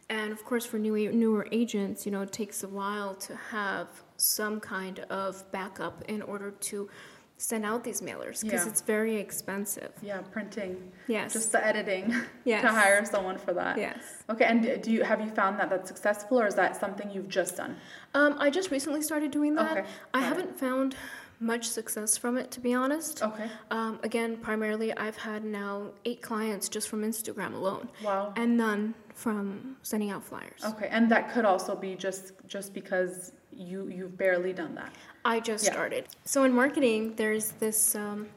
And 0.08 0.32
of 0.32 0.44
course, 0.44 0.66
for 0.66 0.78
new, 0.78 1.12
newer 1.12 1.46
agents, 1.52 2.04
you 2.04 2.10
know, 2.10 2.22
it 2.22 2.32
takes 2.32 2.64
a 2.64 2.68
while 2.68 3.14
to 3.14 3.36
have 3.36 3.86
some 4.16 4.58
kind 4.58 4.98
of 5.10 5.48
backup 5.52 6.02
in 6.08 6.20
order 6.22 6.50
to 6.50 6.88
send 7.36 7.64
out 7.64 7.84
these 7.84 8.02
mailers 8.02 8.42
because 8.42 8.64
Yeah. 8.66 8.70
it's 8.70 8.82
very 8.82 9.16
expensive. 9.16 9.92
Yeah, 10.02 10.20
printing. 10.20 10.92
Yes. 11.06 11.32
Just 11.32 11.52
the 11.52 11.64
editing 11.66 12.12
Yes. 12.44 12.60
to 12.62 12.68
hire 12.68 13.02
someone 13.06 13.38
for 13.38 13.54
that. 13.54 13.78
yes. 13.78 13.98
Okay, 14.28 14.44
and 14.44 14.82
do 14.82 14.90
you 14.90 15.04
have 15.04 15.22
you 15.22 15.30
found 15.30 15.58
that 15.58 15.70
that's 15.70 15.88
successful, 15.88 16.38
or 16.38 16.46
is 16.46 16.54
that 16.56 16.78
something 16.78 17.10
you've 17.10 17.28
just 17.30 17.56
done? 17.56 17.76
Um, 18.12 18.34
I 18.38 18.50
just 18.50 18.70
recently 18.70 19.00
started 19.00 19.30
doing 19.30 19.54
that. 19.54 19.70
Okay, 19.78 19.88
I 20.12 20.20
got 20.20 20.26
haven't 20.28 20.58
found 20.58 20.96
much 21.40 21.66
success 21.66 22.16
from 22.18 22.36
it, 22.36 22.50
to 22.52 22.60
be 22.60 22.74
honest. 22.74 23.22
Okay. 23.22 23.48
Um, 23.70 23.98
again, 24.02 24.36
primarily, 24.36 24.94
I've 24.96 25.16
had 25.16 25.42
now 25.44 25.90
eight 26.04 26.20
clients 26.20 26.68
just 26.68 26.88
from 26.88 27.02
Instagram 27.02 27.54
alone, 27.54 27.88
Wow. 28.04 28.32
and 28.36 28.56
none 28.56 28.94
from 29.14 29.76
sending 29.82 30.10
out 30.10 30.22
flyers. 30.22 30.62
Okay, 30.64 30.88
and 30.90 31.10
that 31.10 31.32
could 31.32 31.44
also 31.46 31.74
be 31.74 31.94
just 31.94 32.32
just 32.46 32.74
because 32.74 33.32
you 33.52 33.88
you've 33.88 34.16
barely 34.16 34.52
done 34.52 34.74
that. 34.74 34.92
I 35.24 35.40
just 35.40 35.64
Yeah. 35.64 35.72
started. 35.72 36.04
So 36.24 36.44
in 36.44 36.52
marketing, 36.52 37.14
there's 37.16 37.52
this 37.52 37.94
um, 37.94 38.28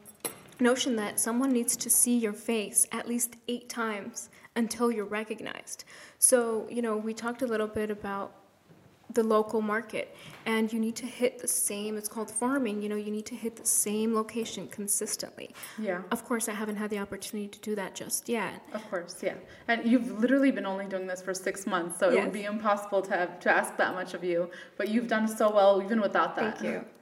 notion 0.60 0.96
that 0.96 1.20
someone 1.20 1.52
needs 1.52 1.76
to 1.76 1.90
see 1.90 2.16
your 2.16 2.32
face 2.32 2.86
at 2.90 3.06
least 3.06 3.36
eight 3.48 3.68
times 3.68 4.30
until 4.56 4.90
you're 4.90 5.04
recognized. 5.04 5.84
So 6.18 6.66
you 6.70 6.80
know, 6.82 6.96
we 6.96 7.12
talked 7.12 7.42
a 7.42 7.46
little 7.46 7.68
bit 7.68 7.90
about 7.90 8.32
the 9.14 9.22
local 9.22 9.60
market 9.60 10.14
and 10.46 10.72
you 10.72 10.78
need 10.80 10.96
to 10.96 11.06
hit 11.06 11.38
the 11.38 11.48
same 11.48 11.96
it's 11.96 12.08
called 12.08 12.30
farming 12.30 12.82
you 12.82 12.88
know 12.88 12.96
you 12.96 13.10
need 13.10 13.26
to 13.26 13.34
hit 13.34 13.56
the 13.56 13.64
same 13.66 14.14
location 14.14 14.66
consistently 14.68 15.54
Yeah. 15.78 16.02
of 16.10 16.24
course 16.24 16.48
i 16.48 16.52
haven't 16.52 16.76
had 16.76 16.90
the 16.90 16.98
opportunity 16.98 17.48
to 17.48 17.58
do 17.60 17.74
that 17.76 17.94
just 17.94 18.28
yet 18.28 18.62
Of 18.72 18.82
course, 18.90 19.14
yeah. 19.22 19.34
And 19.68 19.78
you've 19.90 20.08
literally 20.20 20.50
been 20.50 20.66
only 20.66 20.86
doing 20.86 21.06
this 21.06 21.22
for 21.22 21.32
six 21.34 21.66
months, 21.66 21.98
so 22.00 22.10
it 22.10 22.20
would 22.22 22.32
be 22.32 22.44
impossible 22.44 23.00
to 23.02 23.12
have, 23.16 23.40
to 23.40 23.50
ask 23.50 23.76
that 23.82 23.94
much 23.94 24.14
of 24.14 24.22
you. 24.24 24.50
But 24.78 24.88
you've 24.88 25.08
done 25.16 25.26
so 25.40 25.46
well 25.58 25.82
even 25.84 26.00
without 26.00 26.34
that. 26.36 26.58
Thank 26.58 26.64
you. 26.72 26.84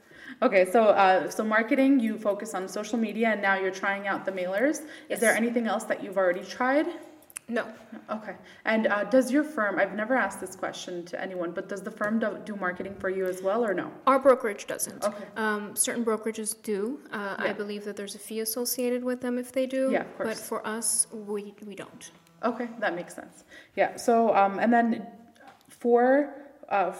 Okay, 0.46 0.64
so 0.74 0.80
uh, 1.04 1.28
so 1.36 1.44
marketing, 1.44 2.00
you 2.00 2.12
focus 2.18 2.54
on 2.54 2.66
social 2.66 2.98
media, 2.98 3.28
and 3.34 3.42
now 3.42 3.54
you're 3.60 3.78
trying 3.84 4.04
out 4.10 4.24
the 4.24 4.32
mailers. 4.32 4.78
Is 5.10 5.20
there 5.20 5.34
anything 5.42 5.66
else 5.72 5.84
that 5.90 6.02
you've 6.02 6.16
already 6.16 6.42
tried? 6.58 6.86
No 7.58 7.64
Okay. 8.16 8.34
And 8.64 8.82
uh, 8.86 9.04
does 9.04 9.26
your 9.34 9.44
firm? 9.56 9.78
I've 9.82 9.94
never 10.02 10.14
asked 10.26 10.40
this 10.44 10.54
question 10.64 11.04
to 11.10 11.14
anyone, 11.26 11.50
but 11.58 11.64
does 11.72 11.82
the 11.88 11.90
firm 12.00 12.14
do, 12.18 12.28
do 12.44 12.54
marketing 12.56 12.94
for 13.02 13.10
you 13.16 13.24
as 13.26 13.38
well, 13.46 13.60
or 13.68 13.72
no? 13.82 13.88
our 14.12 14.18
brokerage 14.18 14.64
doesn't 14.66 15.02
Okay. 15.10 15.24
um, 15.44 15.62
certain 15.86 16.04
brokerages 16.10 16.50
do 16.70 16.80
uh, 17.18 17.34
i 17.48 17.52
believe 17.62 17.82
that 17.86 17.96
there's 17.98 18.16
a 18.20 18.22
fee 18.28 18.40
associated 18.48 19.02
with 19.10 19.20
them 19.24 19.34
if 19.44 19.48
they 19.56 19.66
do 19.78 19.82
Yeah, 19.96 20.00
of 20.02 20.16
course. 20.16 20.28
but 20.28 20.38
for 20.50 20.58
us 20.76 21.06
we, 21.12 21.42
we 21.70 21.74
don't 21.84 22.04
Okay, 22.50 22.68
that 22.80 22.92
makes 23.00 23.14
sense. 23.14 23.36
Yeah. 23.80 23.90
So, 24.06 24.34
um, 24.34 24.58
and 24.58 24.70
then 24.76 25.06
for 25.68 26.34
uh, 26.68 26.92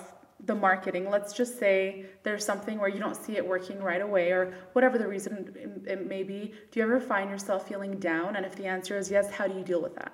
the 0.46 0.54
marketing, 0.54 1.10
let's 1.10 1.32
just 1.32 1.58
say 1.58 2.06
there's 2.22 2.44
something 2.44 2.78
where 2.78 2.88
you 2.88 3.00
don't 3.00 3.16
see 3.16 3.36
it 3.36 3.44
working 3.54 3.78
right 3.82 4.00
away, 4.08 4.30
or 4.30 4.54
whatever 4.74 4.98
the 4.98 5.08
reason 5.16 5.82
it 5.86 6.06
may 6.06 6.22
be. 6.22 6.52
Do 6.70 6.78
you 6.78 6.84
ever 6.84 7.00
find 7.00 7.28
yourself 7.28 7.68
feeling 7.68 7.98
down? 7.98 8.36
And 8.36 8.46
if 8.46 8.54
the 8.54 8.66
answer 8.66 8.96
is 8.96 9.10
yes, 9.10 9.30
how 9.32 9.48
do 9.48 9.54
you 9.58 9.64
deal 9.64 9.82
with 9.82 9.94
that? 9.96 10.12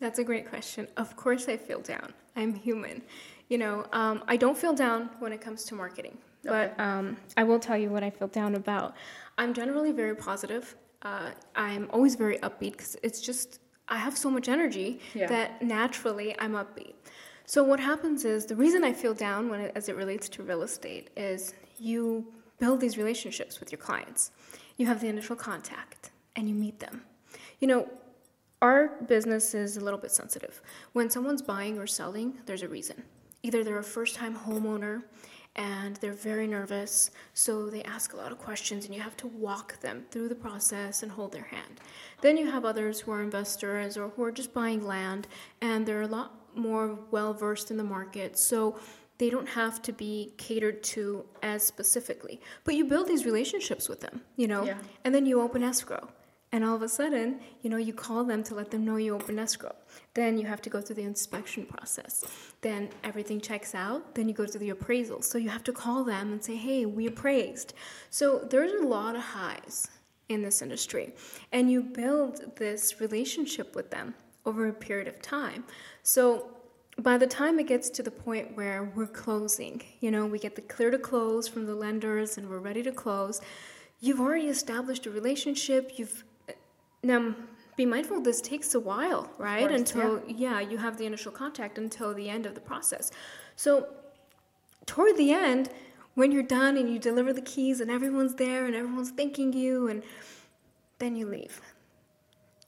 That's 0.00 0.18
a 0.18 0.24
great 0.24 0.48
question. 0.48 0.86
Of 0.96 1.16
course, 1.16 1.48
I 1.48 1.56
feel 1.56 1.80
down. 1.80 2.12
I'm 2.36 2.54
human. 2.54 3.02
You 3.48 3.58
know, 3.58 3.86
um, 3.92 4.22
I 4.28 4.36
don't 4.36 4.56
feel 4.56 4.74
down 4.74 5.10
when 5.18 5.32
it 5.32 5.40
comes 5.40 5.64
to 5.64 5.74
marketing, 5.74 6.18
but 6.44 6.78
um, 6.78 7.16
I 7.36 7.42
will 7.44 7.58
tell 7.58 7.76
you 7.76 7.90
what 7.90 8.02
I 8.02 8.10
feel 8.10 8.28
down 8.28 8.54
about. 8.54 8.94
I'm 9.38 9.54
generally 9.54 9.92
very 9.92 10.14
positive. 10.14 10.76
Uh, 11.02 11.30
I'm 11.56 11.88
always 11.92 12.14
very 12.14 12.38
upbeat 12.38 12.72
because 12.72 12.96
it's 13.02 13.20
just, 13.20 13.60
I 13.88 13.96
have 13.96 14.16
so 14.16 14.30
much 14.30 14.48
energy 14.48 15.00
Yeah. 15.14 15.26
that 15.28 15.62
naturally 15.62 16.38
I'm 16.38 16.52
upbeat. 16.52 16.94
So, 17.46 17.64
what 17.64 17.80
happens 17.80 18.26
is 18.26 18.44
the 18.44 18.56
reason 18.56 18.84
I 18.84 18.92
feel 18.92 19.14
down 19.14 19.48
when 19.48 19.60
it, 19.60 19.72
as 19.74 19.88
it 19.88 19.96
relates 19.96 20.28
to 20.30 20.42
real 20.42 20.62
estate 20.62 21.08
is 21.16 21.54
you 21.78 22.26
build 22.58 22.80
these 22.80 22.98
relationships 22.98 23.58
with 23.60 23.72
your 23.72 23.78
clients. 23.78 24.30
You 24.76 24.86
have 24.86 25.00
the 25.00 25.08
initial 25.08 25.34
contact 25.36 26.10
and 26.36 26.46
you 26.48 26.54
meet 26.54 26.78
them. 26.80 27.02
You 27.60 27.68
know, 27.68 27.88
our 28.62 28.88
business 29.06 29.54
is 29.54 29.76
a 29.76 29.80
little 29.80 29.98
bit 30.00 30.10
sensitive. 30.10 30.60
When 30.92 31.10
someone's 31.10 31.42
buying 31.42 31.78
or 31.78 31.86
selling, 31.86 32.38
there's 32.46 32.62
a 32.62 32.68
reason. 32.68 33.02
Either 33.42 33.62
they're 33.62 33.78
a 33.78 33.84
first 33.84 34.16
time 34.16 34.34
homeowner 34.34 35.02
and 35.56 35.96
they're 35.96 36.12
very 36.12 36.46
nervous, 36.46 37.10
so 37.34 37.68
they 37.70 37.82
ask 37.84 38.12
a 38.12 38.16
lot 38.16 38.30
of 38.32 38.38
questions 38.38 38.84
and 38.86 38.94
you 38.94 39.00
have 39.00 39.16
to 39.18 39.26
walk 39.28 39.80
them 39.80 40.04
through 40.10 40.28
the 40.28 40.34
process 40.34 41.02
and 41.02 41.12
hold 41.12 41.32
their 41.32 41.44
hand. 41.44 41.80
Then 42.20 42.36
you 42.36 42.50
have 42.50 42.64
others 42.64 43.00
who 43.00 43.12
are 43.12 43.22
investors 43.22 43.96
or 43.96 44.08
who 44.10 44.22
are 44.24 44.32
just 44.32 44.52
buying 44.52 44.84
land 44.86 45.26
and 45.60 45.86
they're 45.86 46.02
a 46.02 46.06
lot 46.08 46.34
more 46.56 46.98
well 47.10 47.32
versed 47.34 47.70
in 47.70 47.76
the 47.76 47.84
market, 47.84 48.38
so 48.38 48.78
they 49.18 49.30
don't 49.30 49.48
have 49.48 49.82
to 49.82 49.92
be 49.92 50.32
catered 50.36 50.82
to 50.82 51.24
as 51.42 51.64
specifically. 51.64 52.40
But 52.64 52.74
you 52.76 52.84
build 52.84 53.08
these 53.08 53.24
relationships 53.24 53.88
with 53.88 54.00
them, 54.00 54.22
you 54.36 54.46
know, 54.48 54.64
Yeah. 54.64 54.78
and 55.04 55.12
then 55.14 55.26
you 55.26 55.40
open 55.40 55.62
escrow. 55.62 56.08
And 56.50 56.64
all 56.64 56.74
of 56.74 56.82
a 56.82 56.88
sudden, 56.88 57.40
you 57.62 57.68
know, 57.68 57.76
you 57.76 57.92
call 57.92 58.24
them 58.24 58.42
to 58.44 58.54
let 58.54 58.70
them 58.70 58.84
know 58.84 58.96
you 58.96 59.14
open 59.14 59.38
escrow. 59.38 59.74
Then 60.14 60.38
you 60.38 60.46
have 60.46 60.62
to 60.62 60.70
go 60.70 60.80
through 60.80 60.96
the 60.96 61.02
inspection 61.02 61.66
process. 61.66 62.24
Then 62.62 62.88
everything 63.04 63.40
checks 63.40 63.74
out. 63.74 64.14
Then 64.14 64.28
you 64.28 64.34
go 64.34 64.46
through 64.46 64.60
the 64.60 64.70
appraisal. 64.70 65.20
So 65.20 65.36
you 65.36 65.50
have 65.50 65.64
to 65.64 65.72
call 65.72 66.04
them 66.04 66.32
and 66.32 66.42
say, 66.42 66.56
hey, 66.56 66.86
we 66.86 67.06
appraised. 67.06 67.74
So 68.08 68.46
there's 68.50 68.72
a 68.72 68.86
lot 68.86 69.14
of 69.14 69.22
highs 69.22 69.88
in 70.30 70.42
this 70.42 70.62
industry. 70.62 71.12
And 71.52 71.70
you 71.70 71.82
build 71.82 72.56
this 72.56 73.00
relationship 73.00 73.74
with 73.74 73.90
them 73.90 74.14
over 74.46 74.68
a 74.68 74.72
period 74.72 75.08
of 75.08 75.20
time. 75.20 75.64
So 76.02 76.48
by 76.98 77.18
the 77.18 77.26
time 77.26 77.58
it 77.58 77.66
gets 77.66 77.90
to 77.90 78.02
the 78.02 78.10
point 78.10 78.56
where 78.56 78.90
we're 78.94 79.06
closing, 79.06 79.82
you 80.00 80.10
know, 80.10 80.26
we 80.26 80.38
get 80.38 80.56
the 80.56 80.62
clear 80.62 80.90
to 80.90 80.98
close 80.98 81.46
from 81.46 81.66
the 81.66 81.74
lenders 81.74 82.38
and 82.38 82.48
we're 82.48 82.58
ready 82.58 82.82
to 82.82 82.92
close, 82.92 83.40
you've 84.00 84.20
already 84.20 84.48
established 84.48 85.06
a 85.06 85.10
relationship. 85.10 85.92
You've 85.96 86.24
now 87.02 87.34
be 87.76 87.86
mindful 87.86 88.20
this 88.20 88.40
takes 88.40 88.74
a 88.74 88.80
while, 88.80 89.30
right? 89.38 89.68
course, 89.68 89.80
until 89.80 90.22
yeah. 90.26 90.60
you 90.60 90.78
have 90.78 90.98
the 90.98 91.06
initial 91.06 91.30
contact 91.30 91.78
until 91.78 92.12
the 92.12 92.28
end 92.28 92.44
of 92.44 92.54
the 92.54 92.60
process. 92.60 93.10
So 93.54 93.88
toward 94.86 95.16
the 95.16 95.32
end, 95.32 95.70
when 96.14 96.32
you're 96.32 96.42
done 96.42 96.76
and 96.76 96.90
you 96.92 96.98
deliver 96.98 97.32
the 97.32 97.40
keys 97.42 97.80
and 97.80 97.90
everyone's 97.90 98.34
there 98.34 98.66
and 98.66 98.74
everyone's 98.74 99.10
thanking 99.10 99.52
you 99.52 99.86
and 99.86 100.02
then 100.98 101.14
you 101.14 101.28
leave. 101.28 101.60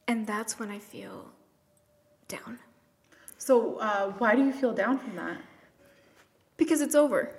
And 0.06 0.26
that's 0.26 0.58
when 0.58 0.70
I 0.70 0.78
feel 0.78 1.32
down. 2.28 2.60
So, 3.38 3.76
uh, 3.78 4.12
why 4.18 4.36
do 4.36 4.44
you 4.44 4.52
feel 4.52 4.72
down 4.72 4.98
from 4.98 5.16
that? 5.16 5.38
Because 6.56 6.80
it's 6.80 6.94
over. 6.94 7.34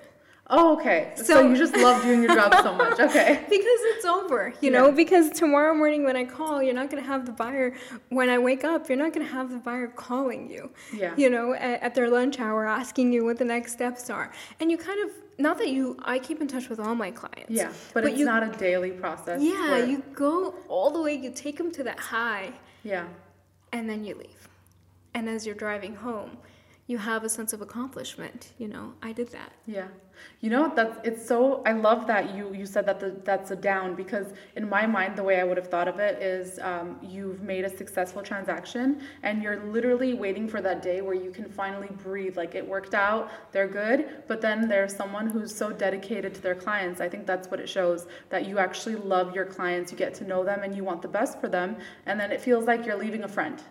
Oh, 0.54 0.74
okay. 0.78 1.14
So, 1.16 1.24
So- 1.24 1.48
you 1.48 1.56
just 1.56 1.76
love 1.78 2.04
doing 2.04 2.22
your 2.24 2.36
job 2.36 2.54
so 2.62 2.74
much. 2.76 3.00
Okay. 3.12 3.40
Because 3.50 3.80
it's 3.94 4.06
over, 4.06 4.54
you 4.62 4.70
know. 4.70 4.92
Because 4.92 5.30
tomorrow 5.32 5.74
morning 5.74 6.04
when 6.04 6.16
I 6.18 6.26
call, 6.26 6.62
you're 6.62 6.74
not 6.76 6.90
gonna 6.90 7.02
have 7.02 7.26
the 7.26 7.32
buyer. 7.32 7.74
When 8.10 8.30
I 8.30 8.38
wake 8.38 8.64
up, 8.64 8.88
you're 8.90 8.98
not 8.98 9.14
gonna 9.14 9.26
have 9.26 9.50
the 9.50 9.58
buyer 9.58 9.88
calling 9.88 10.50
you. 10.52 10.70
Yeah. 10.94 11.14
You 11.18 11.30
know, 11.30 11.54
at, 11.54 11.82
at 11.82 11.96
their 11.96 12.10
lunch 12.10 12.40
hour, 12.40 12.68
asking 12.68 13.14
you 13.14 13.24
what 13.26 13.38
the 13.38 13.46
next 13.46 13.72
steps 13.72 14.10
are, 14.10 14.32
and 14.60 14.70
you 14.70 14.78
kind 14.78 15.00
of 15.06 15.10
not 15.40 15.58
that 15.60 15.70
you. 15.70 15.98
I 16.04 16.20
keep 16.20 16.42
in 16.42 16.48
touch 16.48 16.70
with 16.70 16.80
all 16.80 16.96
my 16.96 17.12
clients. 17.12 17.50
Yeah, 17.50 17.72
but, 17.94 18.06
it's 18.06 18.18
you, 18.20 18.26
not 18.26 18.44
a 18.44 18.52
daily 18.58 18.92
process. 18.92 19.42
Yeah, 19.42 19.72
where- 19.72 19.86
you 19.88 20.04
go 20.14 20.54
all 20.68 20.92
the 20.92 21.02
way. 21.02 21.16
You 21.16 21.32
take 21.32 21.58
them 21.58 21.72
to 21.72 21.84
that 21.84 22.00
high, 22.00 22.52
Yeah. 22.84 23.06
and 23.72 23.90
then 23.90 24.04
you 24.04 24.16
leave. 24.16 24.48
And 25.14 25.28
as 25.28 25.46
you're 25.46 25.56
driving 25.56 25.96
home, 25.96 26.38
you 26.92 26.98
have 26.98 27.24
a 27.24 27.30
sense 27.30 27.54
of 27.54 27.62
accomplishment. 27.62 28.52
You 28.58 28.68
know, 28.68 28.94
I 29.02 29.14
did 29.14 29.30
that. 29.30 29.54
Yeah. 29.66 29.88
You 30.42 30.50
know, 30.52 30.72
that's 30.76 31.00
it's 31.04 31.26
so 31.26 31.64
I 31.66 31.72
love 31.72 32.06
that 32.08 32.36
you 32.36 32.54
you 32.54 32.66
said 32.66 32.86
that 32.86 33.00
the, 33.00 33.10
that's 33.24 33.50
a 33.50 33.56
down 33.56 33.96
because 33.96 34.28
in 34.56 34.70
my 34.70 34.86
mind 34.86 35.16
the 35.16 35.24
way 35.24 35.40
I 35.40 35.44
would 35.44 35.58
have 35.58 35.70
thought 35.70 35.88
of 35.88 35.98
it 36.00 36.22
is 36.22 36.60
um, 36.60 37.00
you've 37.02 37.42
made 37.42 37.64
a 37.64 37.76
successful 37.76 38.22
transaction 38.22 39.02
and 39.24 39.42
you're 39.42 39.64
literally 39.78 40.14
waiting 40.14 40.48
for 40.48 40.62
that 40.62 40.84
day 40.84 41.02
where 41.02 41.16
you 41.16 41.32
can 41.32 41.50
finally 41.50 41.90
breathe 42.04 42.38
like 42.38 42.54
it 42.54 42.68
worked 42.68 42.94
out, 42.94 43.32
they're 43.52 43.74
good, 43.84 44.24
but 44.28 44.42
then 44.42 44.68
there's 44.68 44.96
someone 44.96 45.28
who's 45.28 45.56
so 45.56 45.72
dedicated 45.72 46.36
to 46.36 46.42
their 46.42 46.56
clients. 46.56 47.02
I 47.02 47.10
think 47.10 47.26
that's 47.26 47.48
what 47.50 47.60
it 47.60 47.70
shows 47.70 48.06
that 48.30 48.46
you 48.46 48.60
actually 48.60 48.96
love 48.96 49.34
your 49.34 49.46
clients, 49.46 49.92
you 49.92 49.98
get 49.98 50.14
to 50.16 50.26
know 50.26 50.44
them 50.44 50.62
and 50.62 50.76
you 50.76 50.84
want 50.84 51.02
the 51.02 51.08
best 51.08 51.40
for 51.42 51.48
them 51.48 51.78
and 52.06 52.20
then 52.20 52.32
it 52.32 52.42
feels 52.42 52.66
like 52.66 52.86
you're 52.86 53.02
leaving 53.06 53.24
a 53.24 53.30
friend 53.38 53.64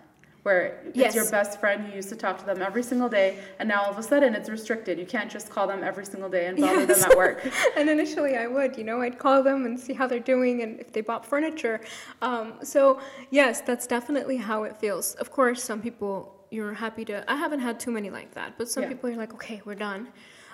where 0.42 0.80
it's 0.86 0.96
Yes. 0.96 1.14
your 1.14 1.28
best 1.30 1.60
friend 1.60 1.86
you 1.88 1.94
used 1.94 2.08
to 2.08 2.16
talk 2.16 2.38
to 2.38 2.46
them 2.46 2.62
every 2.62 2.82
single 2.82 3.08
day 3.08 3.38
and 3.58 3.68
now 3.68 3.82
all 3.82 3.90
of 3.90 3.98
a 3.98 4.02
sudden 4.02 4.34
it's 4.34 4.48
restricted 4.48 4.98
you 4.98 5.04
can't 5.06 5.30
just 5.30 5.50
call 5.50 5.66
them 5.66 5.82
every 5.84 6.04
single 6.06 6.28
day 6.30 6.46
and 6.46 6.58
bother 6.58 6.80
Yes. 6.86 7.00
them 7.00 7.10
at 7.10 7.16
work 7.16 7.46
and 7.76 7.88
initially 7.90 8.36
I 8.36 8.46
would, 8.46 8.76
you 8.78 8.84
know, 8.84 9.00
I'd 9.02 9.18
call 9.18 9.42
them 9.42 9.66
and 9.66 9.78
see 9.78 9.92
how 9.92 10.06
they're 10.06 10.18
doing 10.34 10.62
and 10.62 10.80
if 10.80 10.92
they 10.92 11.00
bought 11.02 11.26
furniture. 11.26 11.80
Um, 12.22 12.54
so, 12.62 13.00
yes, 13.30 13.60
that's 13.60 13.86
definitely 13.86 14.36
how 14.38 14.64
it 14.64 14.76
feels. 14.78 15.14
Of 15.16 15.30
course, 15.30 15.62
some 15.62 15.80
people 15.82 16.12
you're 16.50 16.74
happy 16.74 17.04
to, 17.06 17.30
I 17.30 17.36
haven't 17.36 17.60
had 17.60 17.78
too 17.78 17.90
many 17.90 18.10
like 18.10 18.32
that, 18.34 18.54
but 18.58 18.68
some 18.68 18.82
Yeah. 18.84 18.88
people 18.90 19.10
are 19.10 19.16
like, 19.16 19.32
okay, 19.34 19.60
we're 19.64 19.74
done. 19.76 20.08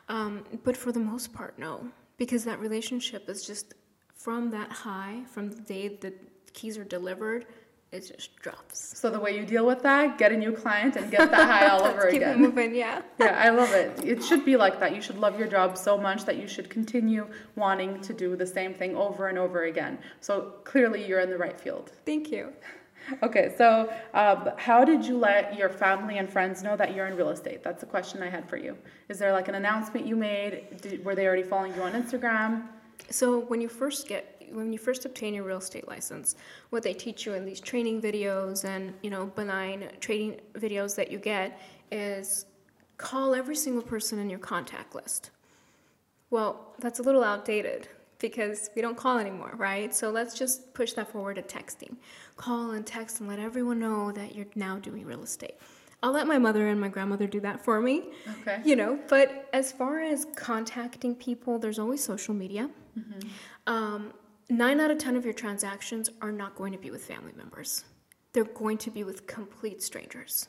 Um, 0.09 0.45
but 0.65 0.77
for 0.77 0.93
the 0.93 1.01
most 1.01 1.33
part, 1.33 1.59
no, 1.59 1.89
because 2.17 2.45
that 2.45 2.59
relationship 2.61 3.29
is 3.29 3.47
just 3.47 3.75
from 4.15 4.51
that 4.51 4.71
high, 4.71 5.23
from 5.33 5.51
the 5.51 5.61
day 5.63 5.89
the 5.89 6.13
keys 6.53 6.77
are 6.79 6.85
delivered, 6.85 7.47
it 7.93 8.13
just 8.15 8.35
drops. 8.37 8.99
so 8.99 9.09
the 9.09 9.19
way 9.19 9.37
you 9.37 9.47
deal 9.47 9.65
with 9.65 9.83
that 9.83 10.19
get 10.19 10.33
a 10.33 10.37
new 10.37 10.53
client 10.53 10.97
and 10.97 11.11
get 11.11 11.31
that 11.31 11.49
high 11.49 11.69
all 11.69 11.85
over 11.91 12.11
keep 12.11 12.21
it 12.21 12.39
moving, 12.39 12.75
yeah. 12.75 13.01
yeah 13.19 13.41
i 13.41 13.49
love 13.51 13.73
it. 13.73 14.05
It 14.05 14.23
should 14.25 14.45
be 14.45 14.57
like 14.57 14.81
that. 14.81 14.95
You 14.95 15.01
should 15.01 15.19
love 15.19 15.39
your 15.39 15.49
job 15.49 15.79
so 15.79 15.97
much 15.97 16.25
that 16.25 16.37
you 16.37 16.49
should 16.49 16.69
continue 16.69 17.27
wanting 17.55 18.01
to 18.03 18.13
do 18.13 18.37
the 18.37 18.47
same 18.47 18.75
thing 18.75 18.97
over 18.97 19.29
and 19.29 19.39
over 19.39 19.65
again. 19.65 19.99
So 20.21 20.55
clearly 20.65 21.07
you're 21.07 21.21
in 21.21 21.31
the 21.31 21.39
right 21.39 21.59
field. 21.59 21.93
Thank 22.05 22.31
you. 22.31 22.53
okay 23.23 23.55
so 23.57 23.93
um, 24.15 24.51
how 24.57 24.85
did 24.85 25.05
you 25.05 25.17
let 25.17 25.57
your 25.57 25.69
family 25.69 26.19
and 26.19 26.29
friends 26.29 26.65
know 26.65 26.77
that 26.77 26.95
you're 26.95 27.07
in 27.07 27.17
real 27.17 27.31
estate? 27.31 27.63
That's 27.63 27.83
a 27.83 27.87
question 27.87 28.23
i 28.23 28.29
had 28.29 28.49
for 28.49 28.57
you. 28.57 28.77
Is 29.09 29.19
there 29.19 29.33
like 29.33 29.49
an 29.49 29.55
announcement 29.55 30.07
you 30.07 30.17
made? 30.17 30.81
Did, 30.81 31.05
were 31.05 31.15
they 31.15 31.27
already 31.27 31.45
following 31.45 31.75
you 31.75 31.83
on 31.83 31.93
instagram? 31.93 32.67
So 33.11 33.41
when 33.41 33.61
you 33.61 33.69
first 33.69 34.09
get 34.09 34.36
when 34.53 34.73
you 34.73 34.79
first 34.79 35.05
obtain 35.05 35.35
your 35.35 35.45
real 35.45 35.59
estate 35.59 35.89
license, 35.89 36.37
what 36.71 36.83
they 36.83 36.95
teach 36.95 37.27
you 37.27 37.35
in 37.35 37.45
these 37.45 37.61
training 37.61 38.01
videos 38.03 38.65
and 38.65 38.95
you 39.03 39.11
know 39.11 39.27
benign 39.27 39.89
trading 40.01 40.41
videos 40.55 40.95
that 40.97 41.11
you 41.11 41.19
get 41.19 41.61
is 41.91 42.47
call 42.99 43.35
every 43.35 43.57
single 43.57 43.83
person 43.83 44.19
in 44.19 44.31
your 44.31 44.39
contact 44.39 44.95
list. 44.95 45.31
Well, 46.31 46.75
that's 46.81 46.99
a 46.99 47.03
little 47.03 47.23
outdated 47.23 47.89
because 48.19 48.71
we 48.75 48.83
don't 48.83 48.97
call 48.97 49.19
anymore, 49.19 49.53
right? 49.57 49.95
So 49.95 50.11
let's 50.11 50.37
just 50.37 50.73
push 50.75 50.93
that 50.95 51.11
forward 51.11 51.35
to 51.35 51.43
texting. 51.43 51.97
Call 52.37 52.71
and 52.73 52.87
text 52.87 53.21
and 53.21 53.29
let 53.29 53.39
everyone 53.39 53.79
know 53.79 54.11
that 54.13 54.35
you're 54.35 54.47
now 54.55 54.79
doing 54.79 55.05
real 55.05 55.23
estate. 55.23 55.55
I'll 56.03 56.13
let 56.13 56.27
my 56.27 56.39
mother 56.39 56.69
and 56.69 56.81
my 56.81 56.89
grandmother 56.89 57.27
do 57.27 57.41
that 57.41 57.65
for 57.65 57.81
me. 57.81 58.11
okay 58.43 58.61
You 58.65 58.77
know, 58.77 58.99
but 59.09 59.49
as 59.53 59.73
far 59.73 60.01
as 60.01 60.27
contacting 60.37 61.15
people, 61.15 61.59
there's 61.59 61.79
always 61.79 62.03
social 62.03 62.35
media. 62.35 62.71
Um, 63.67 64.13
nine 64.49 64.81
out 64.81 64.91
of 64.91 64.99
10 64.99 65.17
of 65.17 65.25
your 65.25 65.35
transactions 65.35 66.11
are 66.21 66.33
not 66.33 66.55
going 66.55 66.73
to 66.73 66.79
be 66.79 66.91
with 66.91 67.05
family 67.05 67.33
members, 67.37 67.85
they're 68.33 68.45
going 68.45 68.79
to 68.79 68.91
be 68.91 69.05
with 69.05 69.27
complete 69.27 69.83
strangers. 69.83 70.49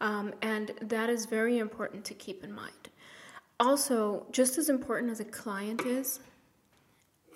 Um, 0.00 0.34
and 0.42 0.72
that 0.80 1.08
is 1.08 1.26
very 1.26 1.58
important 1.58 2.04
to 2.06 2.14
keep 2.14 2.42
in 2.42 2.52
mind. 2.52 2.90
Also, 3.60 4.26
just 4.32 4.58
as 4.58 4.68
important 4.68 5.12
as 5.12 5.20
a 5.20 5.24
client 5.24 5.86
is, 5.86 6.18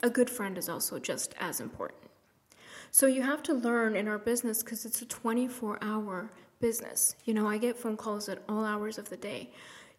a 0.03 0.11
good 0.11 0.29
friend 0.29 0.59
is 0.59 0.69
also 0.69 0.99
just 0.99 1.35
as 1.39 1.61
important. 1.61 2.03
So 2.91 3.07
you 3.07 3.23
have 3.23 3.43
to 3.45 3.55
learn 3.55 3.95
in 3.95 4.09
our 4.09 4.19
business 4.19 4.63
because 4.63 4.85
it's 4.85 5.03
a 5.03 5.07
24 5.07 5.79
hour 5.83 6.31
business. 6.61 7.15
You 7.25 7.35
know, 7.35 7.47
I 7.47 7.59
get 7.59 7.77
phone 7.77 7.97
calls 7.97 8.29
at 8.29 8.43
all 8.49 8.65
hours 8.65 8.99
of 8.99 9.11
the 9.11 9.17
day. 9.17 9.51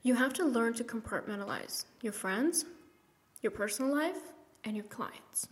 You 0.03 0.15
have 0.15 0.33
to 0.33 0.45
learn 0.45 0.73
to 0.75 0.83
compartmentalize 0.83 1.85
your 2.01 2.13
friends, 2.13 2.65
your 3.41 3.51
personal 3.51 3.93
life, 3.93 4.33
and 4.67 4.75
your 4.75 4.85
clients. 4.85 5.47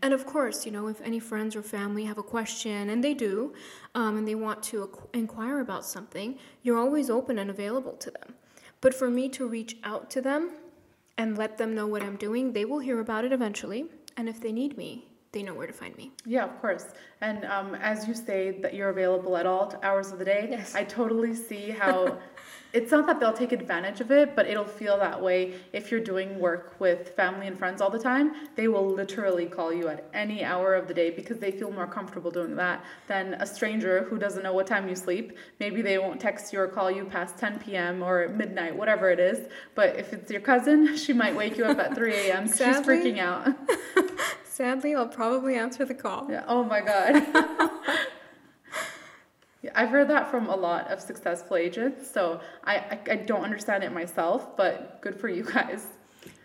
And 0.00 0.14
of 0.14 0.24
course, 0.24 0.64
you 0.64 0.70
know, 0.72 0.86
if 0.86 1.00
any 1.02 1.18
friends 1.18 1.56
or 1.56 1.62
family 1.62 2.04
have 2.04 2.18
a 2.18 2.22
question, 2.22 2.88
and 2.88 3.02
they 3.02 3.14
do, 3.14 3.52
um, 3.96 4.16
and 4.16 4.26
they 4.26 4.36
want 4.36 4.62
to 4.64 4.88
inquire 5.12 5.60
about 5.60 5.84
something, 5.84 6.38
you're 6.62 6.78
always 6.78 7.10
open 7.10 7.38
and 7.38 7.50
available 7.50 7.94
to 7.94 8.10
them. 8.10 8.34
But 8.80 8.94
for 8.94 9.10
me 9.10 9.28
to 9.30 9.46
reach 9.46 9.76
out 9.82 10.08
to 10.10 10.22
them 10.22 10.52
and 11.18 11.36
let 11.36 11.58
them 11.58 11.74
know 11.74 11.86
what 11.86 12.02
I'm 12.02 12.16
doing, 12.16 12.52
they 12.52 12.64
will 12.64 12.78
hear 12.78 13.00
about 13.00 13.24
it 13.24 13.32
eventually. 13.32 13.86
And 14.16 14.28
if 14.28 14.40
they 14.40 14.52
need 14.52 14.76
me, 14.78 15.06
they 15.32 15.42
know 15.42 15.54
where 15.54 15.66
to 15.66 15.72
find 15.72 15.96
me. 15.96 16.12
Yeah, 16.24 16.44
of 16.44 16.60
course. 16.60 16.86
And 17.20 17.44
um, 17.44 17.74
as 17.76 18.08
you 18.08 18.14
say 18.14 18.58
that 18.62 18.74
you're 18.74 18.88
available 18.90 19.36
at 19.36 19.46
all 19.46 19.74
hours 19.82 20.12
of 20.12 20.18
the 20.18 20.24
day, 20.24 20.48
Yes. 20.50 20.74
I 20.74 20.84
totally 20.84 21.34
see 21.34 21.70
how 21.70 22.18
it's 22.72 22.90
not 22.90 23.06
that 23.06 23.18
they'll 23.18 23.32
take 23.32 23.52
advantage 23.52 24.00
of 24.00 24.10
it, 24.10 24.36
but 24.36 24.46
it'll 24.46 24.64
feel 24.64 24.98
that 24.98 25.20
way 25.20 25.54
if 25.72 25.90
you're 25.90 26.00
doing 26.00 26.38
work 26.38 26.74
with 26.78 27.10
family 27.16 27.46
and 27.46 27.58
friends 27.58 27.80
all 27.80 27.90
the 27.90 27.98
time. 27.98 28.32
They 28.54 28.68
will 28.68 28.88
literally 28.88 29.46
call 29.46 29.72
you 29.72 29.88
at 29.88 30.08
any 30.14 30.44
hour 30.44 30.74
of 30.74 30.86
the 30.86 30.94
day 30.94 31.10
because 31.10 31.38
they 31.38 31.50
feel 31.50 31.70
more 31.72 31.86
comfortable 31.86 32.30
doing 32.30 32.56
that 32.56 32.84
than 33.08 33.34
a 33.34 33.46
stranger 33.46 34.04
who 34.04 34.18
doesn't 34.18 34.42
know 34.42 34.52
what 34.52 34.66
time 34.66 34.88
you 34.88 34.94
sleep. 34.94 35.36
Maybe 35.58 35.82
they 35.82 35.98
won't 35.98 36.20
text 36.20 36.52
you 36.52 36.60
or 36.60 36.68
call 36.68 36.90
you 36.90 37.04
past 37.04 37.38
10 37.38 37.58
p.m. 37.58 38.02
or 38.02 38.28
midnight, 38.28 38.76
whatever 38.76 39.10
it 39.10 39.18
is. 39.18 39.48
But 39.74 39.96
if 39.96 40.12
it's 40.12 40.30
your 40.30 40.40
cousin, 40.40 40.96
she 40.96 41.12
might 41.12 41.34
wake 41.34 41.56
you 41.56 41.64
up 41.64 41.78
at 41.78 41.94
3 41.94 42.14
a.m. 42.14 42.46
She's 42.46 42.58
freaking 42.58 43.18
out. 43.18 43.48
Sadly, 44.44 44.94
I'll 44.94 45.08
probably 45.08 45.56
answer 45.56 45.84
the 45.84 45.94
call. 45.94 46.26
Yeah. 46.30 46.44
Oh 46.46 46.62
my 46.62 46.80
God. 46.80 47.26
yeah, 49.62 49.70
I've 49.74 49.90
heard 49.90 50.08
that 50.08 50.30
from 50.30 50.48
a 50.48 50.56
lot 50.56 50.90
of 50.90 51.00
successful 51.00 51.56
agents, 51.56 52.10
so 52.10 52.40
I, 52.64 52.76
I, 52.76 52.98
I 53.10 53.16
don't 53.16 53.42
understand 53.44 53.84
it 53.84 53.92
myself, 53.92 54.56
but 54.56 55.00
good 55.02 55.16
for 55.18 55.28
you 55.28 55.44
guys. 55.58 55.86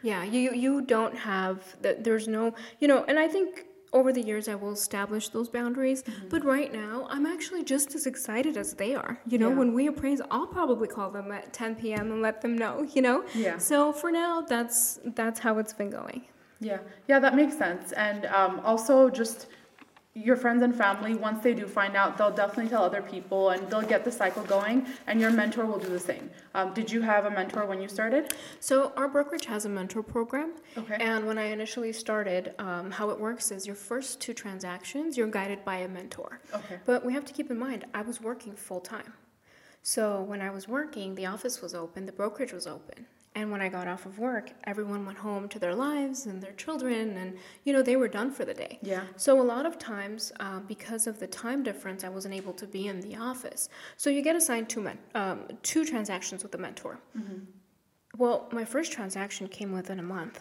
Yeah, 0.02 0.24
you 0.24 0.54
you 0.54 0.82
don't 0.82 1.16
have 1.18 1.58
that. 1.82 2.04
There's 2.04 2.28
no, 2.28 2.54
you 2.80 2.88
know, 2.88 3.04
and 3.08 3.18
I 3.18 3.28
think 3.28 3.66
over 3.94 4.12
the 4.12 4.22
years 4.22 4.48
I 4.50 4.56
will 4.56 4.74
establish 4.74 5.30
those 5.30 5.48
boundaries. 5.50 6.04
But 6.30 6.44
right 6.44 6.72
now, 6.74 7.08
I'm 7.10 7.26
actually 7.26 7.64
just 7.64 7.96
as 7.96 8.06
excited 8.06 8.58
as 8.58 8.74
they 8.74 8.94
are. 8.94 9.20
You 9.26 9.38
know, 9.38 9.50
Yeah. 9.50 9.56
when 9.56 9.74
we 9.74 9.88
appraise, 9.88 10.22
I'll 10.30 10.48
probably 10.48 10.88
call 10.90 11.10
them 11.12 11.32
at 11.32 11.54
10 11.54 11.76
p.m. 11.76 12.12
and 12.12 12.22
let 12.22 12.42
them 12.42 12.58
know. 12.58 12.86
You 12.94 13.02
know. 13.02 13.24
Yeah. 13.34 13.58
So 13.58 13.92
for 13.94 14.12
now, 14.12 14.42
that's 14.42 15.00
that's 15.16 15.40
how 15.40 15.58
it's 15.60 15.74
been 15.74 15.90
going. 15.90 16.24
Yeah, 16.60 16.80
yeah, 17.08 17.20
that 17.20 17.36
makes 17.36 17.58
sense. 17.58 17.92
And 17.94 18.26
um, 18.28 18.60
also, 18.64 19.10
just 19.10 19.48
your 20.16 20.38
friends 20.38 20.64
and 20.64 20.74
family, 20.74 21.14
once 21.14 21.44
they 21.44 21.54
do 21.54 21.68
find 21.68 21.96
out, 21.98 22.18
they'll 22.18 22.32
definitely 22.32 22.70
tell 22.70 22.84
other 22.84 23.02
people 23.02 23.50
and 23.50 23.70
they'll 23.70 23.82
get 23.82 24.06
the 24.06 24.12
cycle 24.12 24.44
going, 24.44 24.88
and 25.08 25.20
your 25.20 25.30
mentor 25.30 25.66
will 25.66 25.78
do 25.78 25.90
the 25.90 26.00
same. 26.00 26.32
Um, 26.54 26.74
did 26.74 26.90
you 26.90 27.02
have 27.02 27.26
a 27.26 27.30
mentor 27.30 27.66
when 27.66 27.82
you 27.82 27.90
started? 27.90 28.34
So 28.62 28.94
our 28.96 29.10
brokerage 29.10 29.46
has 29.46 29.66
a 29.66 29.70
mentor 29.70 30.02
program. 30.02 30.54
Okay. 30.78 30.96
And 31.02 31.28
when 31.28 31.38
I 31.38 31.48
initially 31.48 31.92
started, 31.92 32.54
um, 32.60 32.92
how 32.92 33.10
it 33.10 33.20
works 33.20 33.52
is 33.52 33.68
your 33.68 33.76
first 33.76 34.22
two 34.22 34.34
transactions, 34.34 35.18
you're 35.18 35.28
guided 35.28 35.66
by 35.66 35.78
a 35.78 35.88
mentor. 35.90 36.40
Okay. 36.54 36.80
But 36.86 37.06
we 37.06 37.12
have 37.12 37.26
to 37.26 37.34
keep 37.34 37.52
in 37.52 37.60
mind, 37.60 37.84
I 37.94 38.02
was 38.02 38.22
working 38.22 38.56
full 38.56 38.80
time. 38.80 39.14
So 39.84 40.22
when 40.22 40.42
I 40.42 40.50
was 40.50 40.68
working, 40.68 41.16
the 41.16 41.26
office 41.26 41.62
was 41.62 41.76
open, 41.76 42.06
the 42.06 42.14
brokerage 42.14 42.54
was 42.54 42.66
open. 42.66 43.06
And 43.38 43.52
when 43.52 43.62
I 43.62 43.68
got 43.68 43.86
off 43.88 44.06
of 44.06 44.18
work, 44.18 44.52
everyone 44.64 45.06
went 45.06 45.18
home 45.18 45.50
to 45.50 45.60
their 45.60 45.76
lives 45.76 46.26
and 46.26 46.42
their 46.42 46.54
children, 46.54 47.18
and 47.18 47.38
you 47.66 47.74
know, 47.74 47.82
they 47.82 47.98
were 47.98 48.08
done 48.08 48.32
for 48.32 48.46
the 48.46 48.54
day. 48.54 48.80
Yeah. 48.82 49.04
So 49.18 49.42
a 49.42 49.44
lot 49.44 49.66
of 49.66 49.78
times, 49.78 50.32
uh, 50.40 50.62
because 50.62 51.06
of 51.06 51.20
the 51.20 51.28
time 51.28 51.62
difference, 51.62 52.06
I 52.06 52.10
wasn't 52.10 52.34
able 52.34 52.54
to 52.54 52.66
be 52.66 52.88
in 52.88 53.02
the 53.02 53.18
office. 53.18 53.68
So 53.98 54.10
you 54.10 54.22
get 54.22 54.38
assigned 54.38 54.70
two 54.70 54.82
men, 54.82 54.98
um, 55.16 55.42
two 55.64 55.84
transactions 55.84 56.44
with 56.44 56.56
a 56.56 56.58
mentor. 56.58 56.98
Well, 58.18 58.48
my 58.54 58.64
first 58.64 58.94
transaction 58.94 59.50
came 59.50 59.74
within 59.74 60.00
a 60.00 60.04
month, 60.04 60.40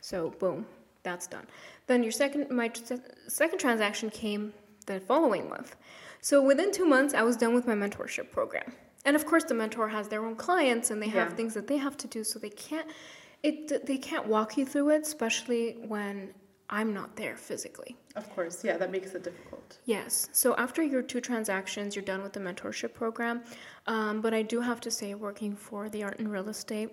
so 0.00 0.30
boom, 0.30 0.64
that's 1.02 1.26
done. 1.26 1.46
Then 1.86 2.02
your 2.02 2.12
second, 2.12 2.50
my 2.50 2.68
t- 2.68 2.96
second 3.28 3.58
transaction 3.58 4.08
came 4.08 4.54
the 4.86 5.00
following 5.00 5.50
month. 5.50 5.76
So 6.22 6.42
within 6.42 6.72
two 6.72 6.86
months, 6.86 7.12
I 7.12 7.22
was 7.22 7.36
done 7.36 7.52
with 7.54 7.66
my 7.66 7.74
mentorship 7.74 8.30
program. 8.30 8.72
And 9.04 9.16
of 9.16 9.26
course 9.26 9.44
the 9.44 9.54
mentor 9.54 9.88
has 9.88 10.08
their 10.08 10.24
own 10.24 10.36
clients 10.36 10.90
and 10.90 11.00
they 11.02 11.08
have 11.08 11.30
Yeah. 11.30 11.36
things 11.36 11.54
that 11.54 11.66
they 11.66 11.76
have 11.78 11.96
to 11.98 12.06
do 12.06 12.22
so 12.24 12.38
they 12.38 12.50
can't 12.50 12.86
it 13.42 13.86
they 13.86 13.98
can't 13.98 14.26
walk 14.26 14.56
you 14.56 14.64
through 14.64 14.90
it 14.90 15.02
especially 15.02 15.72
when 15.88 16.32
i'm 16.70 16.94
not 16.94 17.16
there 17.16 17.36
physically 17.36 17.96
Of 18.14 18.28
course, 18.34 18.62
yeah, 18.64 18.76
that 18.76 18.90
makes 18.90 19.14
it 19.14 19.22
difficult. 19.24 19.78
yes 19.84 20.28
so 20.32 20.54
after 20.56 20.82
your 20.82 21.02
two 21.02 21.20
transactions 21.20 21.96
you're 21.96 22.04
done 22.04 22.22
with 22.22 22.32
the 22.32 22.40
mentorship 22.40 22.94
program 22.94 23.42
um, 23.86 24.20
but 24.20 24.32
i 24.34 24.42
do 24.42 24.60
have 24.60 24.80
to 24.82 24.90
say 24.90 25.14
working 25.14 25.56
for 25.56 25.88
the 25.88 26.02
art 26.04 26.18
and 26.20 26.30
real 26.30 26.48
estate 26.48 26.90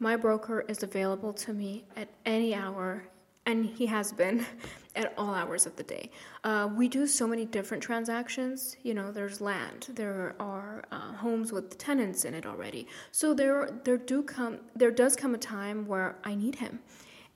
my 0.00 0.16
broker 0.16 0.64
is 0.68 0.82
available 0.82 1.32
to 1.32 1.52
me 1.52 1.84
at 1.96 2.08
any 2.26 2.54
hour 2.54 3.04
and 3.46 3.66
he 3.66 3.86
has 3.86 4.12
been 4.12 4.46
at 4.96 5.14
all 5.16 5.34
hours 5.34 5.66
of 5.66 5.74
the 5.76 5.82
day. 5.82 6.10
Uh, 6.44 6.68
we 6.74 6.88
do 6.88 7.06
so 7.06 7.26
many 7.26 7.44
different 7.44 7.82
transactions. 7.82 8.76
You 8.82 8.94
know, 8.94 9.10
there's 9.10 9.40
land, 9.40 9.88
there 9.94 10.34
are 10.38 10.84
uh, 10.92 11.12
homes 11.14 11.52
with 11.52 11.78
tenants 11.78 12.24
in 12.24 12.34
it 12.34 12.44
already. 12.46 12.86
So 13.10 13.32
there, 13.34 13.70
there 13.84 13.96
do 13.96 14.22
come, 14.22 14.58
there 14.76 14.90
does 14.90 15.16
come 15.16 15.34
a 15.34 15.38
time 15.38 15.86
where 15.86 16.16
I 16.24 16.34
need 16.34 16.56
him, 16.56 16.80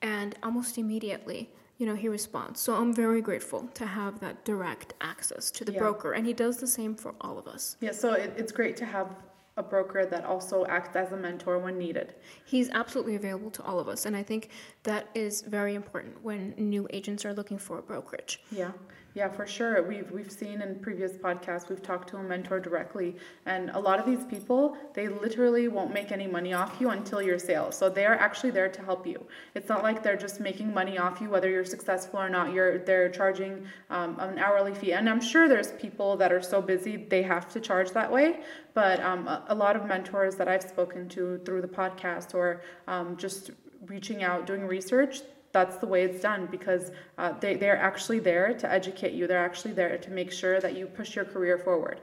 and 0.02 0.34
almost 0.42 0.76
immediately, 0.78 1.50
you 1.78 1.86
know, 1.86 1.94
he 1.94 2.08
responds. 2.08 2.60
So 2.60 2.74
I'm 2.74 2.92
very 2.92 3.20
grateful 3.22 3.68
to 3.74 3.86
have 3.86 4.20
that 4.20 4.44
direct 4.44 4.94
access 5.00 5.50
to 5.52 5.64
the 5.64 5.72
Yeah. 5.72 5.78
broker, 5.78 6.12
and 6.12 6.26
he 6.26 6.32
does 6.32 6.58
the 6.58 6.66
same 6.66 6.94
for 6.94 7.14
all 7.20 7.38
of 7.38 7.46
us. 7.46 7.76
Yeah, 7.80 7.92
so 7.92 8.12
it, 8.12 8.32
it's 8.36 8.52
great 8.52 8.76
to 8.78 8.84
have 8.84 9.08
a 9.56 9.62
broker 9.62 10.04
that 10.04 10.24
also 10.24 10.66
acts 10.66 10.94
as 10.96 11.12
a 11.12 11.16
mentor 11.16 11.58
when 11.58 11.78
needed. 11.78 12.14
He's 12.44 12.68
absolutely 12.70 13.14
available 13.16 13.50
to 13.52 13.62
all 13.62 13.80
of 13.80 13.88
us, 13.88 14.04
and 14.04 14.14
I 14.14 14.22
think 14.22 14.50
that 14.82 15.08
is 15.14 15.42
very 15.42 15.74
important 15.74 16.22
when 16.22 16.54
new 16.58 16.86
agents 16.90 17.24
are 17.24 17.32
looking 17.32 17.58
for 17.58 17.78
a 17.78 17.82
brokerage. 17.82 18.40
Yeah, 18.50 18.72
yeah, 19.16 19.30
for 19.30 19.46
sure. 19.46 19.82
We've 19.82 20.10
we've 20.10 20.30
seen 20.30 20.60
in 20.60 20.78
previous 20.80 21.12
podcasts 21.12 21.70
we've 21.70 21.82
talked 21.82 22.10
to 22.10 22.18
a 22.18 22.22
mentor 22.22 22.60
directly, 22.60 23.16
and 23.46 23.70
a 23.70 23.78
lot 23.80 23.98
of 23.98 24.04
these 24.04 24.26
people 24.26 24.76
they 24.92 25.08
literally 25.08 25.68
won't 25.68 25.90
make 25.94 26.12
any 26.12 26.26
money 26.26 26.52
off 26.52 26.76
you 26.80 26.90
until 26.90 27.22
your 27.22 27.38
sale. 27.38 27.72
So 27.72 27.88
they 27.88 28.04
are 28.04 28.16
actually 28.16 28.50
there 28.50 28.68
to 28.68 28.82
help 28.82 29.06
you. 29.06 29.26
It's 29.54 29.70
not 29.70 29.82
like 29.82 30.02
they're 30.02 30.18
just 30.18 30.38
making 30.38 30.74
money 30.74 30.98
off 30.98 31.22
you 31.22 31.30
whether 31.30 31.48
you're 31.48 31.64
successful 31.64 32.20
or 32.20 32.28
not. 32.28 32.52
You're 32.52 32.80
they're 32.80 33.08
charging 33.08 33.66
um, 33.88 34.20
an 34.20 34.38
hourly 34.38 34.74
fee, 34.74 34.92
and 34.92 35.08
I'm 35.08 35.22
sure 35.22 35.48
there's 35.48 35.72
people 35.72 36.18
that 36.18 36.30
are 36.30 36.42
so 36.42 36.60
busy 36.60 36.98
they 36.98 37.22
have 37.22 37.50
to 37.54 37.58
charge 37.58 37.92
that 37.92 38.12
way. 38.12 38.40
But 38.74 39.00
um, 39.00 39.26
a, 39.28 39.46
a 39.48 39.54
lot 39.54 39.76
of 39.76 39.86
mentors 39.86 40.34
that 40.34 40.46
I've 40.46 40.62
spoken 40.62 41.08
to 41.16 41.38
through 41.38 41.62
the 41.62 41.68
podcast 41.68 42.34
or 42.34 42.60
um, 42.86 43.16
just 43.16 43.50
reaching 43.86 44.22
out, 44.22 44.46
doing 44.46 44.66
research, 44.66 45.22
that's 45.56 45.78
the 45.78 45.86
way 45.86 46.04
it's 46.04 46.20
done 46.20 46.46
because 46.50 46.90
uh, 47.16 47.32
they, 47.40 47.54
they're 47.54 47.78
actually 47.90 48.18
there 48.18 48.52
to 48.62 48.70
educate 48.70 49.14
you. 49.14 49.26
They're 49.26 49.46
actually 49.50 49.72
there 49.72 49.96
to 49.96 50.10
make 50.10 50.30
sure 50.30 50.60
that 50.60 50.76
you 50.76 50.84
push 50.86 51.16
your 51.16 51.24
career 51.24 51.56
forward. 51.56 51.98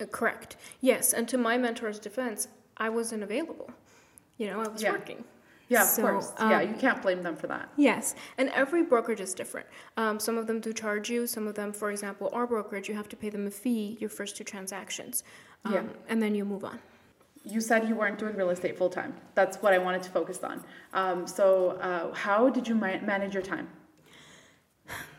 Uh, 0.00 0.06
correct. 0.06 0.56
Yes, 0.80 1.12
and 1.12 1.28
to 1.28 1.38
my 1.38 1.56
mentor's 1.56 2.00
defense, 2.00 2.48
I 2.76 2.88
wasn't 2.88 3.22
available. 3.22 3.70
You 4.36 4.46
know, 4.50 4.58
I 4.64 4.68
was 4.68 4.82
Yeah. 4.82 4.90
working. 4.92 5.22
Yeah, 5.68 5.84
So, 5.84 6.02
of 6.02 6.08
course. 6.10 6.32
yeah, 6.40 6.60
um, 6.60 6.68
you 6.70 6.74
can't 6.84 7.00
blame 7.06 7.22
them 7.22 7.36
for 7.36 7.46
that. 7.54 7.68
Yes, 7.76 8.14
and 8.38 8.48
every 8.62 8.82
brokerage 8.82 9.20
is 9.20 9.32
different. 9.34 9.66
Um, 9.96 10.18
some 10.18 10.36
of 10.38 10.46
them 10.48 10.58
do 10.60 10.72
charge 10.72 11.08
you. 11.14 11.26
Some 11.28 11.46
of 11.46 11.54
them, 11.54 11.72
for 11.72 11.90
example, 11.92 12.30
our 12.32 12.46
brokerage, 12.46 12.88
you 12.88 12.96
have 12.96 13.08
to 13.10 13.16
pay 13.16 13.30
them 13.30 13.46
a 13.46 13.50
fee 13.50 13.96
your 14.00 14.10
first 14.10 14.36
two 14.36 14.44
transactions, 14.44 15.22
um, 15.66 15.72
Yeah. 15.74 15.82
and 16.08 16.20
then 16.22 16.34
you 16.34 16.44
move 16.44 16.64
on. 16.64 16.78
You 17.48 17.60
said 17.60 17.88
you 17.88 17.94
weren't 17.94 18.18
doing 18.18 18.36
real 18.36 18.50
estate 18.50 18.76
full 18.76 18.90
time. 18.90 19.14
That's 19.34 19.56
what 19.62 19.72
I 19.72 19.78
wanted 19.78 20.02
to 20.02 20.10
focus 20.10 20.42
on. 20.44 20.62
Um, 20.92 21.26
so, 21.26 21.70
uh, 21.80 22.12
how 22.12 22.50
did 22.50 22.68
you 22.68 22.74
ma- 22.74 23.00
manage 23.00 23.34
your 23.34 23.42
time? 23.42 23.68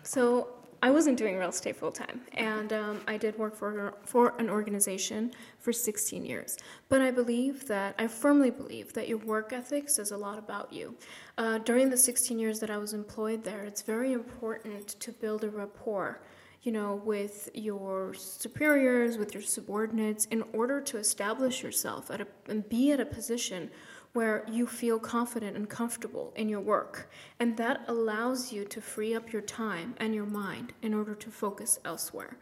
So 0.04 0.48
I 0.82 0.92
wasn't 0.92 1.18
doing 1.18 1.38
real 1.38 1.50
estate 1.50 1.76
full 1.76 1.92
time, 1.92 2.22
and 2.34 2.72
um, 2.72 3.02
I 3.08 3.18
did 3.18 3.38
work 3.38 3.56
for 3.56 3.94
for 4.06 4.34
an 4.40 4.50
organization 4.50 5.32
for 5.60 5.74
16 5.74 6.26
years. 6.26 6.58
But 6.88 7.02
I 7.02 7.12
believe 7.12 7.68
that 7.68 7.96
I 8.00 8.08
firmly 8.08 8.50
believe 8.50 8.94
that 8.94 9.10
your 9.10 9.18
work 9.18 9.52
ethic 9.52 9.90
says 9.90 10.12
a 10.12 10.18
lot 10.18 10.40
about 10.40 10.72
you. 10.72 10.96
Uh, 11.38 11.58
during 11.60 11.90
the 11.90 11.98
16 11.98 12.40
years 12.40 12.60
that 12.62 12.70
I 12.70 12.78
was 12.78 12.94
employed 12.94 13.44
there, 13.44 13.64
it's 13.66 13.82
very 13.82 14.14
important 14.14 15.00
to 15.00 15.12
build 15.12 15.44
a 15.44 15.50
rapport. 15.50 16.22
You 16.62 16.74
know, 16.74 17.02
with 17.06 17.50
your 17.54 18.14
superiors, 18.14 19.18
with 19.18 19.34
your 19.34 19.44
subordinates, 19.44 20.26
in 20.26 20.44
order 20.54 20.82
to 20.82 20.98
establish 20.98 21.64
yourself 21.64 22.12
at 22.12 22.22
a, 22.22 22.28
and 22.48 22.68
be 22.68 22.92
at 22.92 23.00
a 23.00 23.06
position 23.06 23.72
where 24.14 24.44
you 24.52 24.66
feel 24.66 24.98
confident 24.98 25.56
and 25.56 25.70
comfortable 25.70 26.34
in 26.36 26.50
your 26.50 26.60
work. 26.60 27.10
And 27.40 27.56
that 27.58 27.84
allows 27.88 28.52
you 28.52 28.66
to 28.66 28.82
free 28.82 29.14
up 29.14 29.32
your 29.32 29.44
time 29.44 29.94
and 29.98 30.16
your 30.16 30.26
mind 30.26 30.74
in 30.82 30.94
order 30.94 31.14
to 31.14 31.30
focus 31.30 31.80
elsewhere. 31.86 32.38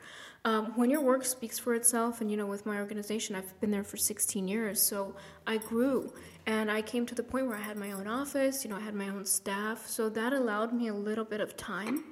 Um, 0.45 0.77
when 0.77 0.89
your 0.89 1.01
work 1.01 1.25
speaks 1.25 1.59
for 1.59 1.75
itself, 1.75 2.21
and 2.21 2.31
you 2.31 2.37
know, 2.37 2.45
with 2.45 2.65
my 2.65 2.79
organization, 2.79 3.35
I've 3.35 3.59
been 3.59 3.71
there 3.71 3.83
for 3.83 3.97
16 3.97 4.47
years, 4.47 4.81
so 4.81 5.13
I 5.45 5.57
grew 5.57 6.13
and 6.45 6.71
I 6.71 6.81
came 6.81 7.05
to 7.07 7.15
the 7.15 7.23
point 7.23 7.47
where 7.47 7.57
I 7.57 7.61
had 7.61 7.75
my 7.75 7.91
own 7.91 8.07
office, 8.07 8.63
you 8.63 8.69
know, 8.69 8.77
I 8.77 8.79
had 8.79 8.95
my 8.95 9.09
own 9.09 9.25
staff, 9.25 9.85
so 9.87 10.07
that 10.07 10.31
allowed 10.31 10.71
me 10.71 10.87
a 10.87 10.93
little 10.93 11.25
bit 11.25 11.41
of 11.41 11.57
time. 11.57 12.05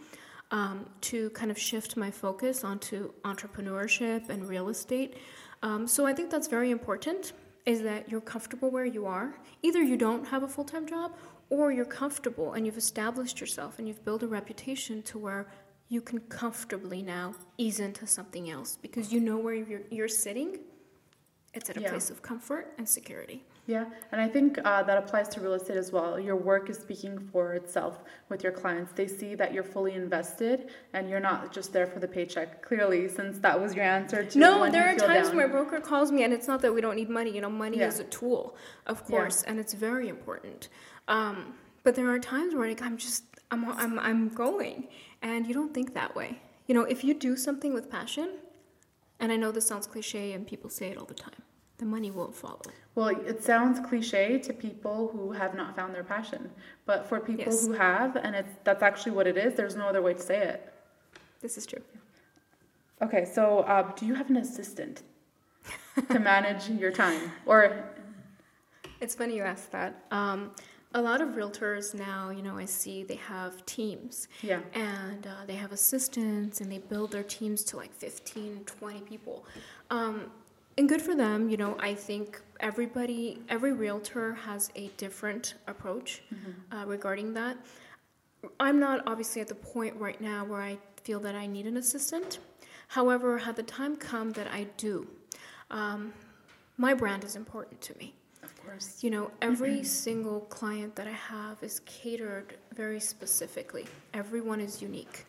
Um, 0.60 0.78
to 1.02 1.20
kind 1.32 1.52
of 1.52 1.58
shift 1.70 1.98
my 1.98 2.10
focus 2.10 2.64
onto 2.64 3.12
entrepreneurship 3.32 4.30
and 4.30 4.40
real 4.48 4.70
estate. 4.70 5.12
Um, 5.68 5.86
so 5.86 6.06
I 6.06 6.14
think 6.14 6.28
that's 6.34 6.48
very 6.48 6.72
important 6.72 7.34
is 7.66 7.82
that 7.82 8.02
you're 8.10 8.22
comfortable 8.34 8.70
where 8.76 8.86
you 8.98 9.04
are. 9.06 9.36
Either 9.68 9.82
you 9.92 9.98
don't 9.98 10.26
have 10.34 10.44
a 10.44 10.48
full 10.48 10.64
time 10.74 10.86
job 10.88 11.10
or 11.50 11.74
you're 11.74 11.92
comfortable 12.04 12.54
and 12.54 12.62
you've 12.66 12.78
established 12.78 13.42
yourself 13.42 13.80
and 13.80 13.88
you've 13.88 14.04
built 14.06 14.24
a 14.24 14.28
reputation 14.28 15.02
to 15.10 15.18
where 15.26 15.44
you 15.90 16.00
can 16.10 16.20
comfortably 16.42 17.02
now 17.02 17.36
ease 17.58 17.80
into 17.88 18.08
something 18.08 18.50
else 18.50 18.78
because 18.82 19.12
you 19.12 19.20
know 19.20 19.38
where 19.38 19.56
you're, 19.56 19.82
you're 19.92 20.08
sitting. 20.26 20.60
It's 21.54 21.70
at 21.70 21.76
a 21.78 21.82
Yeah. 21.82 21.90
place 21.90 22.10
of 22.10 22.22
comfort 22.22 22.74
and 22.78 22.88
security. 22.88 23.44
Yeah, 23.68 23.86
and 24.12 24.22
I 24.22 24.28
think 24.28 24.60
uh, 24.64 24.84
that 24.84 24.96
applies 24.98 25.28
to 25.30 25.42
real 25.42 25.54
estate 25.56 25.78
as 25.78 25.92
well. 25.92 26.20
Your 26.20 26.36
work 26.36 26.70
is 26.70 26.78
speaking 26.78 27.18
for 27.32 27.56
itself 27.56 28.04
with 28.30 28.44
your 28.44 28.52
clients. 28.52 28.94
They 28.94 29.08
see 29.08 29.34
that 29.36 29.54
you're 29.54 29.64
fully 29.64 29.94
invested 29.94 30.70
and 30.94 31.10
you're 31.10 31.20
not 31.20 31.52
just 31.52 31.74
there 31.74 31.88
for 31.88 31.98
the 32.00 32.08
paycheck. 32.08 32.62
Clearly, 32.62 33.08
since 33.10 33.40
that 33.40 33.60
was 33.60 33.74
your 33.74 33.86
answer 33.86 34.24
to 34.24 34.38
No, 34.38 34.70
there 34.70 34.88
are 34.92 34.96
times 34.96 35.30
down. 35.30 35.36
where 35.36 35.48
a 35.48 35.50
broker 35.50 35.80
calls 35.80 36.12
me, 36.12 36.24
and 36.24 36.32
it's 36.32 36.48
not 36.48 36.62
that 36.62 36.74
we 36.76 36.80
don't 36.82 36.96
need 36.96 37.10
money. 37.10 37.32
You 37.34 37.42
know, 37.42 37.50
money 37.50 37.80
Yeah. 37.80 37.88
is 37.88 38.00
a 38.00 38.04
tool, 38.04 38.56
of 38.86 39.02
Yeah. 39.02 39.08
course, 39.08 39.42
and 39.44 39.60
it's 39.60 39.74
very 39.74 40.10
important. 40.10 40.70
Um, 41.08 41.56
but 41.84 41.96
there 41.96 42.10
are 42.12 42.20
times 42.20 42.54
where 42.54 42.68
like, 42.68 42.84
I'm 42.84 42.98
just, 42.98 43.24
I'm, 43.50 43.66
I'm, 43.72 43.98
I'm 43.98 44.30
going, 44.30 44.90
and 45.24 45.48
you 45.48 45.54
don't 45.56 45.74
think 45.74 45.96
that 45.96 46.16
way. 46.16 46.40
You 46.68 46.76
know, 46.76 46.82
if 46.84 47.04
you 47.04 47.16
do 47.16 47.36
something 47.36 47.74
with 47.74 47.90
passion, 47.90 48.30
and 49.20 49.32
I 49.32 49.38
know 49.38 49.52
this 49.52 49.66
sounds 49.68 49.88
cliche, 49.88 50.34
and 50.34 50.46
people 50.46 50.70
say 50.70 50.90
it 50.90 50.98
all 51.00 51.06
the 51.06 51.14
time, 51.16 51.42
the 51.78 51.86
money 51.86 52.12
won't 52.12 52.36
follow. 52.36 52.62
Well, 52.96 53.10
it 53.10 53.44
sounds 53.44 53.80
cliche 53.86 54.40
to 54.40 54.54
people 54.54 55.10
who 55.14 55.34
have 55.34 55.54
not 55.56 55.76
found 55.76 55.94
their 55.94 56.04
passion, 56.04 56.50
but 56.86 57.06
for 57.08 57.20
people 57.20 57.46
Yes. 57.54 57.68
who 57.68 57.74
have, 57.74 58.16
and 58.16 58.36
it's 58.36 58.50
that's 58.64 58.82
actually 58.84 59.12
what 59.12 59.28
it 59.28 59.38
is. 59.38 59.56
There's 59.56 59.76
no 59.76 59.88
other 59.88 60.02
way 60.02 60.14
to 60.14 60.22
say 60.22 60.38
it. 60.38 60.74
This 61.42 61.58
is 61.58 61.66
true. 61.66 61.82
Okay, 63.02 63.26
so 63.26 63.60
uh, 63.60 63.92
do 63.96 64.06
you 64.06 64.14
have 64.16 64.30
an 64.30 64.38
assistant 64.38 65.04
to 66.10 66.20
manage 66.20 66.70
your 66.70 66.92
time, 66.92 67.32
or 67.46 67.84
It's 69.02 69.16
funny 69.16 69.36
you 69.36 69.44
asked 69.44 69.72
that. 69.74 70.06
Um, 70.12 70.52
a 70.94 71.02
lot 71.02 71.20
of 71.20 71.30
realtors 71.30 71.94
now, 71.94 72.30
you 72.30 72.42
know, 72.42 72.58
I 72.58 72.64
see 72.64 73.04
they 73.04 73.16
have 73.18 73.66
teams. 73.66 74.30
yeah, 74.42 74.62
and 74.74 75.28
uh, 75.28 75.46
they 75.46 75.56
have 75.56 75.74
assistants 75.74 76.62
and 76.62 76.72
they 76.72 76.78
build 76.78 77.12
their 77.12 77.24
teams 77.24 77.66
to 77.66 77.76
like 77.76 77.94
15 77.94 78.64
20 78.66 79.02
people 79.02 79.46
um, 79.90 80.32
and 80.78 80.90
good 80.90 81.02
for 81.02 81.16
them 81.16 81.50
you 81.50 81.58
know 81.58 81.76
i 81.80 81.94
think 81.94 82.42
everybody 82.60 83.40
every 83.50 83.74
realtor 83.74 84.34
has 84.34 84.70
a 84.76 84.88
different 84.98 85.56
approach 85.68 86.22
uh, 86.72 86.86
regarding 86.86 87.34
that 87.34 87.58
i'm 88.60 88.80
not 88.80 89.02
obviously 89.08 89.42
at 89.42 89.48
the 89.48 89.56
point 89.56 89.96
right 89.98 90.22
now 90.22 90.44
where 90.46 90.62
i 90.62 90.78
feel 91.04 91.20
that 91.20 91.36
i 91.36 91.46
need 91.46 91.66
an 91.66 91.78
assistant 91.78 92.40
however 92.90 93.38
had 93.38 93.56
the 93.56 93.64
time 93.64 93.96
come 93.96 94.32
that 94.32 94.48
i 94.52 94.66
do 94.78 95.08
um, 95.72 96.14
my 96.78 96.94
brand 96.94 97.24
is 97.24 97.36
important 97.36 97.80
to 97.82 97.98
me 97.98 98.14
of 98.44 98.64
course. 98.64 99.04
you 99.04 99.10
know, 99.10 99.32
every 99.42 99.84
single 99.84 100.42
client 100.42 100.96
that 100.96 101.08
I 101.08 101.12
have 101.12 101.62
is 101.64 101.80
catered 101.82 102.58
very 102.76 103.00
specifically. 103.00 103.86
Everyone 104.14 104.62
is 104.62 104.82
unique. 104.82 105.26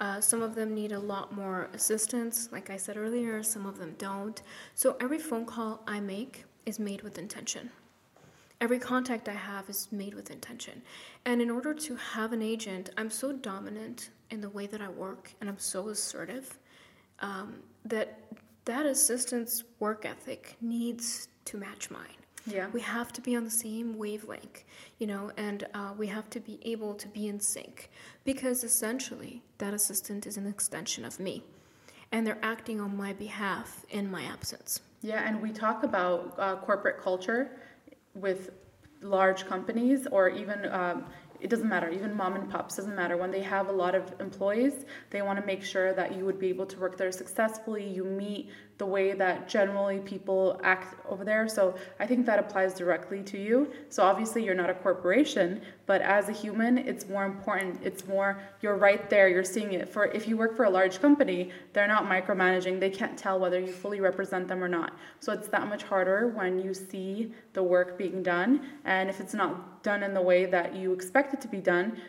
Uh, 0.00 0.18
some 0.18 0.40
of 0.40 0.54
them 0.54 0.74
need 0.74 0.92
a 0.92 0.98
lot 0.98 1.32
more 1.32 1.68
assistance, 1.74 2.48
like 2.50 2.70
I 2.70 2.78
said 2.78 2.96
earlier, 2.96 3.42
some 3.42 3.66
of 3.66 3.78
them 3.78 3.94
don't. 3.98 4.40
So 4.74 4.96
every 4.98 5.18
phone 5.18 5.44
call 5.44 5.82
I 5.86 6.00
make 6.00 6.44
is 6.64 6.78
made 6.78 7.02
with 7.02 7.18
intention. 7.18 7.70
Every 8.62 8.78
contact 8.78 9.28
I 9.28 9.34
have 9.34 9.68
is 9.68 9.88
made 9.92 10.14
with 10.14 10.30
intention. 10.30 10.80
And 11.26 11.42
in 11.42 11.50
order 11.50 11.74
to 11.74 11.96
have 11.96 12.32
an 12.32 12.40
agent, 12.40 12.90
I'm 12.96 13.10
so 13.10 13.32
dominant 13.32 14.10
in 14.30 14.40
the 14.40 14.50
way 14.50 14.66
that 14.66 14.80
I 14.80 14.88
work 14.88 15.32
and 15.40 15.50
I'm 15.50 15.58
so 15.58 15.88
assertive 15.88 16.58
um, 17.20 17.56
that 17.84 18.18
that 18.64 18.86
assistant's 18.86 19.64
work 19.80 20.06
ethic 20.06 20.56
needs 20.60 21.28
to 21.46 21.58
match 21.58 21.90
mine. 21.90 22.19
Yeah, 22.46 22.68
We 22.72 22.80
have 22.80 23.12
to 23.12 23.20
be 23.20 23.36
on 23.36 23.44
the 23.44 23.50
same 23.50 23.96
wavelength, 23.98 24.64
you 24.98 25.06
know, 25.06 25.30
and 25.36 25.66
uh, 25.74 25.92
we 25.96 26.06
have 26.08 26.30
to 26.30 26.40
be 26.40 26.58
able 26.62 26.94
to 26.94 27.08
be 27.08 27.28
in 27.28 27.40
sync 27.40 27.90
because 28.24 28.64
essentially 28.64 29.42
that 29.58 29.74
assistant 29.74 30.26
is 30.26 30.36
an 30.36 30.46
extension 30.46 31.04
of 31.04 31.20
me 31.20 31.44
and 32.12 32.26
they're 32.26 32.38
acting 32.42 32.80
on 32.80 32.96
my 32.96 33.12
behalf 33.12 33.84
in 33.90 34.10
my 34.10 34.24
absence. 34.24 34.80
Yeah, 35.02 35.26
and 35.26 35.40
we 35.40 35.50
talk 35.50 35.82
about 35.82 36.34
uh, 36.38 36.56
corporate 36.56 37.00
culture 37.00 37.60
with 38.14 38.50
large 39.02 39.46
companies 39.46 40.06
or 40.10 40.28
even 40.28 40.66
um, 40.72 41.06
it 41.40 41.48
doesn't 41.48 41.68
matter 41.68 41.88
even 41.88 42.14
mom 42.14 42.34
and 42.34 42.50
pops 42.50 42.76
doesn't 42.76 42.94
matter 42.94 43.16
when 43.16 43.30
they 43.30 43.40
have 43.40 43.68
a 43.68 43.72
lot 43.72 43.94
of 43.94 44.12
employees 44.20 44.84
they 45.08 45.22
want 45.22 45.38
to 45.40 45.46
make 45.46 45.62
sure 45.62 45.94
that 45.94 46.14
you 46.14 46.26
would 46.26 46.38
be 46.38 46.48
able 46.48 46.66
to 46.66 46.78
work 46.78 46.98
there 46.98 47.10
successfully 47.10 47.82
you 47.82 48.04
meet 48.04 48.50
the 48.80 48.86
way 48.86 49.12
that 49.12 49.46
generally 49.46 49.98
people 49.98 50.58
act 50.64 50.96
over 51.06 51.22
there. 51.22 51.46
So 51.46 51.74
i 52.00 52.06
think 52.06 52.24
that 52.24 52.38
applies 52.38 52.72
directly 52.72 53.22
to 53.24 53.38
you. 53.38 53.70
So 53.90 54.02
obviously 54.02 54.42
you're 54.42 54.60
not 54.62 54.70
a 54.70 54.74
corporation 54.86 55.60
but 55.84 56.00
as 56.00 56.30
a 56.30 56.32
human 56.32 56.78
it's 56.78 57.06
more 57.06 57.26
important. 57.26 57.78
It's 57.84 58.06
more 58.06 58.40
you're 58.62 58.78
right 58.78 59.10
there. 59.10 59.28
You're 59.28 59.44
seeing 59.44 59.74
it. 59.74 59.86
For 59.86 60.06
if 60.06 60.26
you 60.26 60.38
work 60.38 60.56
for 60.56 60.64
a 60.64 60.70
large 60.70 60.98
company 61.02 61.50
they're 61.74 61.92
not 61.96 62.06
micromanaging. 62.06 62.80
They 62.80 62.88
can't 62.90 63.18
tell 63.18 63.38
whether 63.38 63.60
you 63.60 63.70
fully 63.70 64.00
represent 64.00 64.48
them 64.48 64.64
or 64.64 64.68
not. 64.68 64.96
So 65.20 65.32
it's 65.34 65.48
that 65.48 65.68
much 65.68 65.82
harder 65.82 66.28
when 66.28 66.58
you 66.58 66.72
see 66.72 67.32
the 67.52 67.62
work 67.62 67.98
being 67.98 68.22
done. 68.22 68.50
And 68.86 69.10
if 69.10 69.20
it's 69.20 69.34
not 69.34 69.82
done 69.82 70.02
in 70.02 70.14
the 70.14 70.22
way 70.22 70.46
that 70.46 70.74
you 70.74 70.94
expect 70.94 71.34
it 71.34 71.40
to 71.42 71.48
be 71.48 71.60
done 71.60 72.00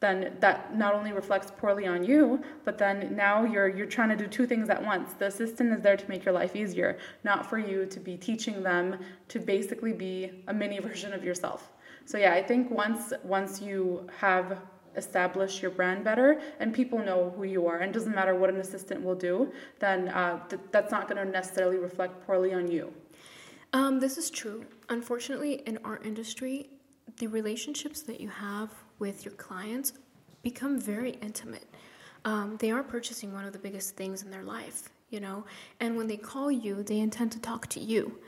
then 0.00 0.36
that 0.40 0.76
not 0.76 0.94
only 0.94 1.12
reflects 1.12 1.50
poorly 1.56 1.86
on 1.86 2.04
you, 2.04 2.42
but 2.64 2.78
then 2.78 3.16
now 3.16 3.44
you're 3.44 3.68
you're 3.68 3.86
trying 3.86 4.10
to 4.10 4.16
do 4.16 4.26
two 4.26 4.46
things 4.46 4.68
at 4.68 4.82
once. 4.82 5.14
The 5.14 5.26
assistant 5.26 5.72
is 5.72 5.80
there 5.80 5.96
to 5.96 6.08
make 6.08 6.24
your 6.24 6.34
life 6.34 6.54
easier, 6.54 6.98
not 7.24 7.48
for 7.48 7.58
you 7.58 7.86
to 7.86 8.00
be 8.00 8.16
teaching 8.16 8.62
them 8.62 8.98
to 9.28 9.38
basically 9.38 9.92
be 9.92 10.44
a 10.48 10.54
mini 10.54 10.78
version 10.88 11.12
of 11.12 11.24
yourself. 11.24 11.72
So 12.04 12.18
yeah, 12.18 12.34
I 12.34 12.42
think 12.42 12.70
once 12.70 13.12
once 13.24 13.60
you 13.60 14.06
have 14.18 14.58
established 14.96 15.60
your 15.60 15.70
brand 15.70 16.04
better 16.04 16.40
and 16.58 16.72
people 16.72 16.98
know 16.98 17.32
who 17.36 17.44
you 17.44 17.66
are 17.66 17.78
and 17.78 17.92
doesn't 17.92 18.14
matter 18.14 18.34
what 18.34 18.48
an 18.48 18.56
assistant 18.56 19.02
will 19.02 19.14
do 19.14 19.52
then 19.78 20.08
uh, 20.08 20.38
th- 20.48 20.62
that's 20.72 20.90
not 20.90 21.06
going 21.06 21.22
to 21.22 21.30
necessarily 21.30 21.76
reflect 21.76 22.26
poorly 22.26 22.54
on 22.54 22.66
you 22.66 22.90
um, 23.74 24.00
this 24.00 24.16
is 24.16 24.30
true 24.30 24.64
unfortunately 24.88 25.62
in 25.66 25.78
our 25.84 25.98
industry 25.98 26.70
the 27.18 27.26
relationships 27.26 28.00
that 28.00 28.22
you 28.22 28.28
have 28.30 28.70
with 28.98 29.24
your 29.24 29.34
clients 29.34 29.92
become 30.42 30.78
very 30.78 31.12
intimate. 31.22 31.66
Um, 32.24 32.56
they 32.58 32.70
are 32.70 32.82
purchasing 32.82 33.32
one 33.32 33.44
of 33.44 33.52
the 33.52 33.58
biggest 33.58 33.96
things 33.96 34.22
in 34.22 34.30
their 34.30 34.42
life, 34.42 34.88
you 35.10 35.20
know, 35.20 35.44
and 35.80 35.96
when 35.96 36.06
they 36.06 36.16
call 36.16 36.50
you, 36.50 36.82
they 36.82 36.98
intend 36.98 37.32
to 37.32 37.40
talk 37.40 37.66
to 37.68 37.80
you. 37.80 38.18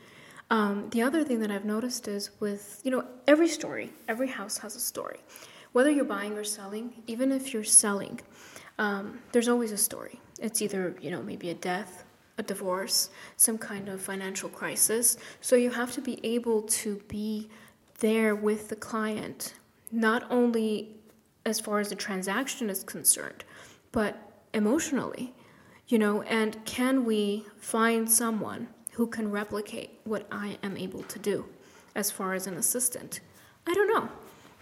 Um, 0.50 0.88
the 0.90 1.02
other 1.02 1.24
thing 1.24 1.40
that 1.40 1.50
I've 1.50 1.64
noticed 1.64 2.08
is 2.08 2.30
with, 2.40 2.80
you 2.84 2.90
know, 2.90 3.04
every 3.26 3.48
story, 3.48 3.92
every 4.08 4.28
house 4.28 4.58
has 4.58 4.76
a 4.76 4.80
story. 4.80 5.18
Whether 5.72 5.90
you're 5.90 6.04
buying 6.04 6.38
or 6.38 6.44
selling, 6.44 7.02
even 7.06 7.30
if 7.32 7.52
you're 7.52 7.64
selling, 7.64 8.20
um, 8.78 9.20
there's 9.32 9.48
always 9.48 9.72
a 9.72 9.76
story. 9.76 10.20
It's 10.40 10.62
either, 10.62 10.96
you 11.00 11.10
know, 11.10 11.22
maybe 11.22 11.50
a 11.50 11.54
death, 11.54 12.04
a 12.38 12.42
divorce, 12.42 13.10
some 13.36 13.58
kind 13.58 13.88
of 13.88 14.00
financial 14.00 14.48
crisis. 14.48 15.18
So 15.40 15.56
you 15.56 15.70
have 15.70 15.92
to 15.92 16.00
be 16.00 16.18
able 16.24 16.62
to 16.62 17.02
be 17.08 17.50
there 17.98 18.34
with 18.34 18.68
the 18.68 18.76
client 18.76 19.54
not 19.90 20.30
only 20.30 20.96
as 21.44 21.60
far 21.60 21.80
as 21.80 21.88
the 21.88 21.94
transaction 21.94 22.68
is 22.70 22.84
concerned, 22.84 23.44
but 23.92 24.16
emotionally, 24.52 25.34
you 25.88 25.98
know, 25.98 26.22
and 26.22 26.64
can 26.64 27.04
we 27.04 27.46
find 27.56 28.10
someone 28.10 28.68
who 28.92 29.06
can 29.06 29.30
replicate 29.30 30.00
what 30.04 30.26
I 30.30 30.58
am 30.62 30.76
able 30.76 31.02
to 31.04 31.18
do 31.18 31.46
as 31.94 32.10
far 32.10 32.34
as 32.34 32.46
an 32.46 32.54
assistant? 32.54 33.20
I 33.66 33.74
don't 33.74 33.88
know. 33.88 34.08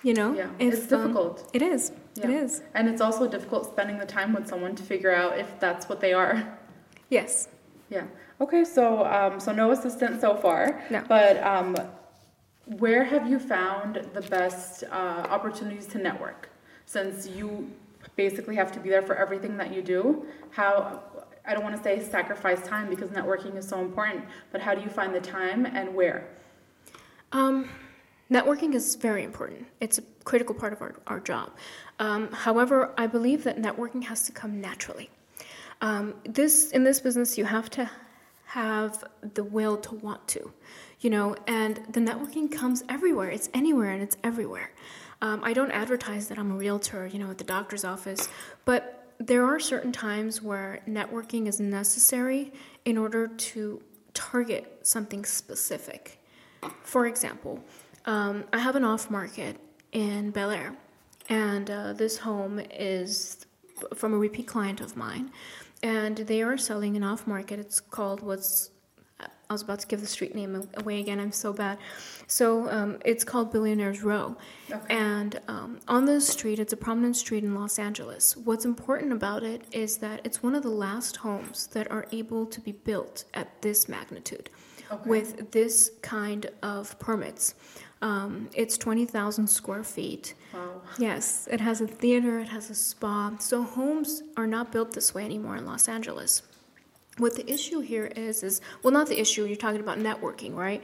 You 0.02 0.14
know, 0.14 0.34
yeah, 0.34 0.50
if, 0.58 0.74
it's 0.74 0.86
difficult. 0.86 1.40
Um, 1.40 1.46
it 1.54 1.62
is. 1.62 1.90
Yeah. 2.14 2.26
It 2.26 2.30
is. 2.30 2.62
And 2.74 2.88
it's 2.88 3.00
also 3.00 3.26
difficult 3.26 3.66
spending 3.66 3.98
the 3.98 4.06
time 4.06 4.34
with 4.34 4.46
someone 4.46 4.76
to 4.76 4.82
figure 4.82 5.12
out 5.12 5.38
if 5.38 5.58
that's 5.58 5.88
what 5.88 6.00
they 6.00 6.12
are. 6.12 6.58
Yes. 7.08 7.48
Yeah. 7.88 8.04
Okay. 8.40 8.64
So, 8.64 9.04
um, 9.06 9.40
so 9.40 9.52
no 9.52 9.70
assistant 9.70 10.20
so 10.20 10.36
far. 10.36 10.84
No. 10.90 11.02
But 11.08 11.42
um, 11.42 11.76
where 12.66 13.04
have 13.04 13.28
you 13.28 13.38
found 13.38 14.08
the 14.12 14.22
best 14.22 14.84
uh, 14.90 15.26
opportunities 15.30 15.86
to 15.86 15.98
network? 15.98 16.48
Since 16.84 17.28
you 17.28 17.70
basically 18.16 18.56
have 18.56 18.72
to 18.72 18.80
be 18.80 18.90
there 18.90 19.02
for 19.02 19.16
everything 19.16 19.56
that 19.56 19.72
you 19.72 19.82
do, 19.82 20.26
how 20.50 21.02
I 21.44 21.54
don't 21.54 21.62
want 21.62 21.76
to 21.76 21.82
say 21.82 22.00
sacrifice 22.02 22.66
time 22.66 22.90
because 22.90 23.10
networking 23.10 23.56
is 23.56 23.68
so 23.68 23.80
important, 23.80 24.24
but 24.50 24.60
how 24.60 24.74
do 24.74 24.82
you 24.82 24.88
find 24.88 25.14
the 25.14 25.20
time 25.20 25.64
and 25.64 25.94
where? 25.94 26.28
Um, 27.30 27.68
networking 28.30 28.74
is 28.74 28.96
very 28.96 29.22
important. 29.22 29.66
It's 29.80 29.98
a 29.98 30.02
critical 30.24 30.54
part 30.54 30.72
of 30.72 30.82
our, 30.82 30.96
our 31.06 31.20
job. 31.20 31.52
Um, 32.00 32.32
however, 32.32 32.92
I 32.98 33.06
believe 33.06 33.44
that 33.44 33.58
networking 33.58 34.02
has 34.04 34.26
to 34.26 34.32
come 34.32 34.60
naturally. 34.60 35.08
Um, 35.80 36.14
this 36.24 36.72
in 36.72 36.82
this 36.82 37.00
business, 37.00 37.38
you 37.38 37.44
have 37.44 37.70
to 37.70 37.88
have 38.46 39.04
the 39.34 39.44
will 39.44 39.76
to 39.76 39.94
want 39.96 40.26
to 40.28 40.52
you 41.00 41.10
know, 41.10 41.36
and 41.46 41.80
the 41.90 42.00
networking 42.00 42.50
comes 42.50 42.82
everywhere. 42.88 43.30
It's 43.30 43.48
anywhere 43.52 43.90
and 43.90 44.02
it's 44.02 44.16
everywhere. 44.24 44.70
Um, 45.22 45.40
I 45.42 45.52
don't 45.52 45.70
advertise 45.70 46.28
that 46.28 46.38
I'm 46.38 46.50
a 46.50 46.54
realtor, 46.54 47.06
you 47.06 47.18
know, 47.18 47.30
at 47.30 47.38
the 47.38 47.44
doctor's 47.44 47.84
office, 47.84 48.28
but 48.64 49.14
there 49.18 49.46
are 49.46 49.58
certain 49.58 49.92
times 49.92 50.42
where 50.42 50.80
networking 50.86 51.46
is 51.46 51.58
necessary 51.58 52.52
in 52.84 52.98
order 52.98 53.28
to 53.28 53.82
target 54.12 54.80
something 54.82 55.24
specific. 55.24 56.20
For 56.82 57.06
example, 57.06 57.64
um, 58.04 58.44
I 58.52 58.58
have 58.58 58.76
an 58.76 58.84
off 58.84 59.10
market 59.10 59.56
in 59.92 60.30
Bel 60.30 60.50
Air, 60.50 60.76
and 61.28 61.70
uh, 61.70 61.92
this 61.92 62.18
home 62.18 62.60
is 62.70 63.46
from 63.94 64.14
a 64.14 64.18
repeat 64.18 64.46
client 64.46 64.80
of 64.80 64.96
mine, 64.96 65.30
and 65.82 66.16
they 66.18 66.42
are 66.42 66.58
selling 66.58 66.96
an 66.96 67.02
off 67.02 67.26
market. 67.26 67.58
It's 67.58 67.80
called 67.80 68.20
what's 68.20 68.70
I 69.48 69.52
was 69.52 69.62
about 69.62 69.78
to 69.80 69.86
give 69.86 70.00
the 70.00 70.06
street 70.06 70.34
name 70.34 70.68
away 70.76 70.98
again. 71.00 71.20
I'm 71.20 71.32
so 71.32 71.52
bad. 71.52 71.78
So 72.26 72.68
um, 72.70 72.98
it's 73.04 73.22
called 73.22 73.52
Billionaires 73.52 74.02
Row, 74.02 74.36
okay. 74.70 74.94
and 74.94 75.40
um, 75.46 75.78
on 75.86 76.04
this 76.04 76.26
street, 76.26 76.58
it's 76.58 76.72
a 76.72 76.76
prominent 76.76 77.16
street 77.16 77.44
in 77.44 77.54
Los 77.54 77.78
Angeles. 77.78 78.36
What's 78.36 78.64
important 78.64 79.12
about 79.12 79.44
it 79.44 79.62
is 79.70 79.98
that 79.98 80.20
it's 80.24 80.42
one 80.42 80.56
of 80.56 80.62
the 80.64 80.70
last 80.70 81.16
homes 81.18 81.68
that 81.68 81.90
are 81.90 82.06
able 82.10 82.46
to 82.46 82.60
be 82.60 82.72
built 82.72 83.24
at 83.34 83.62
this 83.62 83.88
magnitude, 83.88 84.50
okay. 84.90 85.08
with 85.08 85.52
this 85.52 85.92
kind 86.02 86.46
of 86.62 86.98
permits. 86.98 87.54
Um, 88.02 88.50
it's 88.54 88.76
20,000 88.76 89.46
square 89.46 89.84
feet. 89.84 90.34
Wow. 90.52 90.82
Yes, 90.98 91.48
it 91.50 91.60
has 91.60 91.80
a 91.80 91.86
theater, 91.86 92.40
it 92.40 92.48
has 92.48 92.68
a 92.68 92.74
spa. 92.74 93.36
So 93.38 93.62
homes 93.62 94.22
are 94.36 94.46
not 94.46 94.72
built 94.72 94.92
this 94.92 95.14
way 95.14 95.24
anymore 95.24 95.56
in 95.56 95.64
Los 95.64 95.88
Angeles 95.88 96.42
what 97.18 97.34
the 97.34 97.50
issue 97.50 97.80
here 97.80 98.06
is 98.06 98.42
is 98.42 98.60
well 98.82 98.92
not 98.92 99.08
the 99.08 99.18
issue 99.20 99.44
you're 99.44 99.56
talking 99.56 99.80
about 99.80 99.98
networking 99.98 100.54
right? 100.54 100.82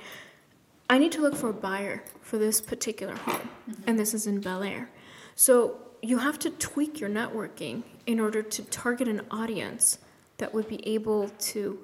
I 0.91 0.99
need 0.99 1.13
to 1.13 1.23
look 1.23 1.35
for 1.35 1.49
a 1.49 1.55
buyer 1.55 2.03
for 2.21 2.39
this 2.39 2.61
particular 2.61 3.15
home 3.15 3.49
mm-hmm. 3.71 3.83
and 3.87 3.99
this 3.99 4.15
is 4.15 4.27
in 4.27 4.41
bel 4.41 4.63
air. 4.63 4.91
So 5.35 5.79
you 6.03 6.19
have 6.19 6.39
to 6.41 6.51
tweak 6.51 7.01
your 7.01 7.09
networking 7.09 7.85
in 8.07 8.19
order 8.21 8.43
to 8.43 8.63
target 8.65 9.09
an 9.09 9.23
audience 9.31 9.99
that 10.39 10.53
would 10.53 10.69
be 10.69 10.87
able 10.87 11.29
to 11.29 11.79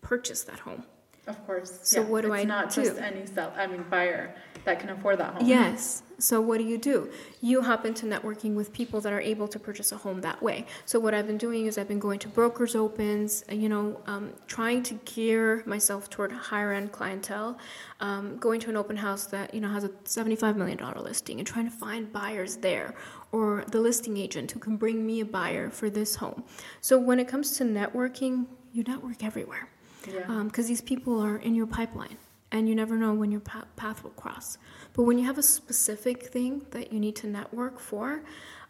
purchase 0.00 0.42
that 0.42 0.60
home 0.60 0.84
of 1.26 1.46
course 1.46 1.78
so 1.82 2.00
yeah. 2.00 2.06
what 2.06 2.22
do 2.22 2.32
it's 2.32 2.42
i 2.42 2.44
not 2.44 2.74
do? 2.74 2.84
just 2.84 2.98
any 2.98 3.24
sell 3.26 3.52
i 3.56 3.66
mean 3.66 3.84
buyer 3.90 4.34
that 4.64 4.78
can 4.78 4.90
afford 4.90 5.18
that 5.18 5.34
home. 5.34 5.46
Yes. 5.46 6.02
So 6.18 6.40
what 6.40 6.58
do 6.58 6.64
you 6.64 6.78
do? 6.78 7.10
You 7.40 7.62
hop 7.62 7.84
into 7.84 8.06
networking 8.06 8.54
with 8.54 8.72
people 8.72 9.00
that 9.00 9.12
are 9.12 9.20
able 9.20 9.48
to 9.48 9.58
purchase 9.58 9.90
a 9.90 9.96
home 9.96 10.20
that 10.20 10.40
way. 10.40 10.66
So 10.84 11.00
what 11.00 11.14
I've 11.14 11.26
been 11.26 11.38
doing 11.38 11.66
is 11.66 11.78
I've 11.78 11.88
been 11.88 11.98
going 11.98 12.20
to 12.20 12.28
brokers 12.28 12.76
opens, 12.76 13.44
you 13.50 13.68
know, 13.68 14.00
um, 14.06 14.32
trying 14.46 14.84
to 14.84 14.94
gear 15.04 15.64
myself 15.66 16.08
toward 16.08 16.30
higher 16.30 16.72
end 16.72 16.92
clientele, 16.92 17.58
um, 17.98 18.36
going 18.36 18.60
to 18.60 18.70
an 18.70 18.76
open 18.76 18.96
house 18.96 19.26
that 19.26 19.52
you 19.52 19.60
know 19.60 19.68
has 19.68 19.82
a 19.82 19.90
seventy-five 20.04 20.56
million 20.56 20.78
dollar 20.78 21.00
listing 21.00 21.38
and 21.38 21.46
trying 21.46 21.64
to 21.64 21.76
find 21.76 22.12
buyers 22.12 22.56
there, 22.56 22.94
or 23.32 23.64
the 23.68 23.80
listing 23.80 24.16
agent 24.16 24.52
who 24.52 24.60
can 24.60 24.76
bring 24.76 25.04
me 25.04 25.20
a 25.20 25.24
buyer 25.24 25.70
for 25.70 25.90
this 25.90 26.16
home. 26.16 26.44
So 26.80 26.98
when 26.98 27.18
it 27.18 27.26
comes 27.26 27.56
to 27.58 27.64
networking, 27.64 28.46
you 28.72 28.84
network 28.84 29.24
everywhere 29.24 29.68
because 30.02 30.14
yeah. 30.28 30.28
um, 30.28 30.50
these 30.50 30.80
people 30.80 31.20
are 31.20 31.36
in 31.36 31.54
your 31.54 31.66
pipeline 31.66 32.16
and 32.50 32.68
you 32.68 32.74
never 32.74 32.96
know 32.96 33.14
when 33.14 33.30
your 33.30 33.40
path 33.40 34.02
will 34.04 34.10
cross. 34.10 34.58
But 34.92 35.04
when 35.04 35.18
you 35.18 35.24
have 35.24 35.38
a 35.38 35.42
specific 35.42 36.26
thing 36.26 36.66
that 36.70 36.92
you 36.92 37.00
need 37.00 37.16
to 37.16 37.26
network 37.26 37.80
for, 37.80 38.22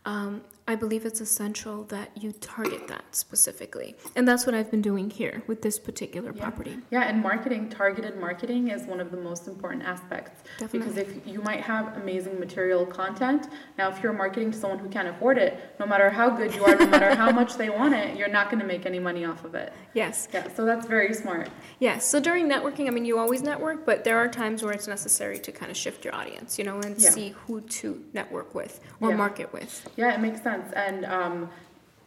um, 0.04 0.42
I 0.72 0.74
believe 0.74 1.04
it's 1.04 1.20
essential 1.20 1.84
that 1.96 2.16
you 2.16 2.32
target 2.32 2.88
that 2.88 3.04
specifically. 3.14 3.94
And 4.16 4.26
that's 4.26 4.46
what 4.46 4.54
I've 4.54 4.70
been 4.70 4.80
doing 4.80 5.10
here 5.10 5.42
with 5.46 5.60
this 5.60 5.78
particular 5.78 6.32
yeah. 6.34 6.40
property. 6.40 6.78
Yeah, 6.90 7.02
and 7.02 7.22
marketing, 7.22 7.68
targeted 7.68 8.18
marketing 8.18 8.68
is 8.68 8.84
one 8.86 8.98
of 8.98 9.10
the 9.10 9.18
most 9.18 9.48
important 9.48 9.82
aspects. 9.82 10.42
Definitely. 10.58 10.78
Because 10.78 10.96
if 10.96 11.26
you 11.26 11.42
might 11.42 11.60
have 11.60 11.94
amazing 11.98 12.40
material 12.40 12.86
content, 12.86 13.48
now 13.76 13.90
if 13.90 14.02
you're 14.02 14.14
marketing 14.14 14.50
to 14.52 14.58
someone 14.58 14.78
who 14.78 14.88
can't 14.88 15.08
afford 15.08 15.36
it, 15.36 15.76
no 15.78 15.84
matter 15.84 16.08
how 16.08 16.30
good 16.30 16.54
you 16.54 16.64
are, 16.64 16.74
no 16.74 16.86
matter 16.86 17.14
how 17.14 17.30
much 17.40 17.56
they 17.56 17.68
want 17.68 17.92
it, 17.92 18.16
you're 18.16 18.28
not 18.28 18.48
going 18.48 18.60
to 18.60 18.66
make 18.66 18.86
any 18.86 18.98
money 18.98 19.26
off 19.26 19.44
of 19.44 19.54
it. 19.54 19.74
Yes. 19.92 20.26
Yeah, 20.32 20.50
so 20.54 20.64
that's 20.64 20.86
very 20.86 21.12
smart. 21.12 21.50
Yes. 21.80 22.08
So 22.08 22.18
during 22.18 22.48
networking, 22.48 22.86
I 22.86 22.92
mean, 22.92 23.04
you 23.04 23.18
always 23.18 23.42
network, 23.42 23.84
but 23.84 24.04
there 24.04 24.16
are 24.16 24.28
times 24.28 24.62
where 24.62 24.72
it's 24.72 24.88
necessary 24.88 25.38
to 25.40 25.52
kind 25.52 25.70
of 25.70 25.76
shift 25.76 26.02
your 26.02 26.14
audience, 26.14 26.58
you 26.58 26.64
know, 26.64 26.78
and 26.80 26.98
yeah. 26.98 27.10
see 27.10 27.34
who 27.46 27.60
to 27.60 28.02
network 28.14 28.54
with 28.54 28.80
or 29.02 29.10
yeah. 29.10 29.16
market 29.16 29.52
with. 29.52 29.86
Yeah, 29.98 30.14
it 30.14 30.20
makes 30.20 30.42
sense. 30.42 30.61
And 30.74 31.04
um, 31.04 31.50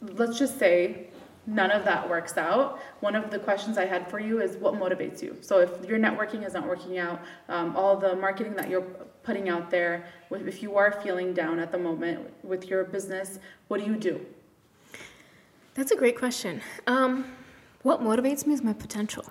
let's 0.01 0.37
just 0.37 0.59
say 0.59 1.07
none 1.47 1.71
of 1.71 1.85
that 1.85 2.09
works 2.09 2.37
out, 2.37 2.79
one 3.01 3.15
of 3.15 3.29
the 3.29 3.39
questions 3.39 3.77
I 3.77 3.85
had 3.85 4.09
for 4.09 4.19
you 4.19 4.41
is 4.41 4.57
what 4.57 4.73
motivates 4.73 5.21
you? 5.21 5.37
So 5.41 5.59
if 5.59 5.69
your 5.87 5.99
networking 5.99 6.45
is 6.45 6.53
not 6.53 6.67
working 6.67 6.97
out, 6.97 7.21
um, 7.49 7.75
all 7.75 7.95
the 7.97 8.15
marketing 8.15 8.55
that 8.55 8.69
you're 8.69 8.85
putting 9.23 9.49
out 9.49 9.69
there, 9.69 10.07
if 10.31 10.63
you 10.63 10.75
are 10.75 10.91
feeling 11.03 11.33
down 11.33 11.59
at 11.59 11.71
the 11.71 11.77
moment 11.77 12.31
with 12.43 12.67
your 12.67 12.83
business, 12.83 13.39
what 13.67 13.79
do 13.79 13.85
you 13.85 13.95
do? 13.95 14.25
That's 15.75 15.91
a 15.91 15.95
great 15.95 16.17
question. 16.17 16.61
Um, 16.87 17.25
what 17.83 18.01
motivates 18.01 18.47
me 18.47 18.53
is 18.53 18.63
my 18.63 18.73
potential. 18.73 19.25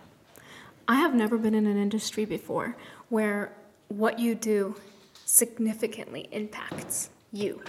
I 0.87 0.97
have 0.97 1.15
never 1.15 1.39
been 1.39 1.55
in 1.55 1.67
an 1.67 1.79
industry 1.79 2.25
before 2.25 2.77
where 3.09 3.53
what 3.89 4.19
you 4.19 4.35
do 4.35 4.77
significantly 5.25 6.29
impacts 6.31 7.11
you. 7.33 7.63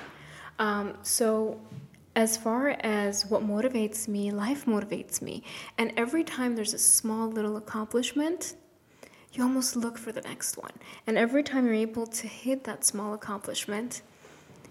Um, 0.60 0.98
so, 1.04 1.60
as 2.16 2.38
far 2.38 2.70
as 2.70 3.26
what 3.26 3.42
motivates 3.42 4.08
me, 4.08 4.32
life 4.32 4.66
motivates 4.66 5.22
me. 5.22 5.44
And 5.78 5.92
every 5.98 6.24
time 6.24 6.56
there's 6.56 6.74
a 6.74 6.80
small 6.80 7.28
little 7.28 7.58
accomplishment, 7.58 8.56
you 9.34 9.44
almost 9.44 9.76
look 9.76 9.98
for 9.98 10.14
the 10.14 10.22
next 10.22 10.58
one. 10.58 10.72
And 11.06 11.18
every 11.18 11.44
time 11.44 11.66
you're 11.66 11.74
able 11.74 12.08
to 12.08 12.28
hit 12.28 12.64
that 12.64 12.86
small 12.86 13.14
accomplishment, 13.14 14.02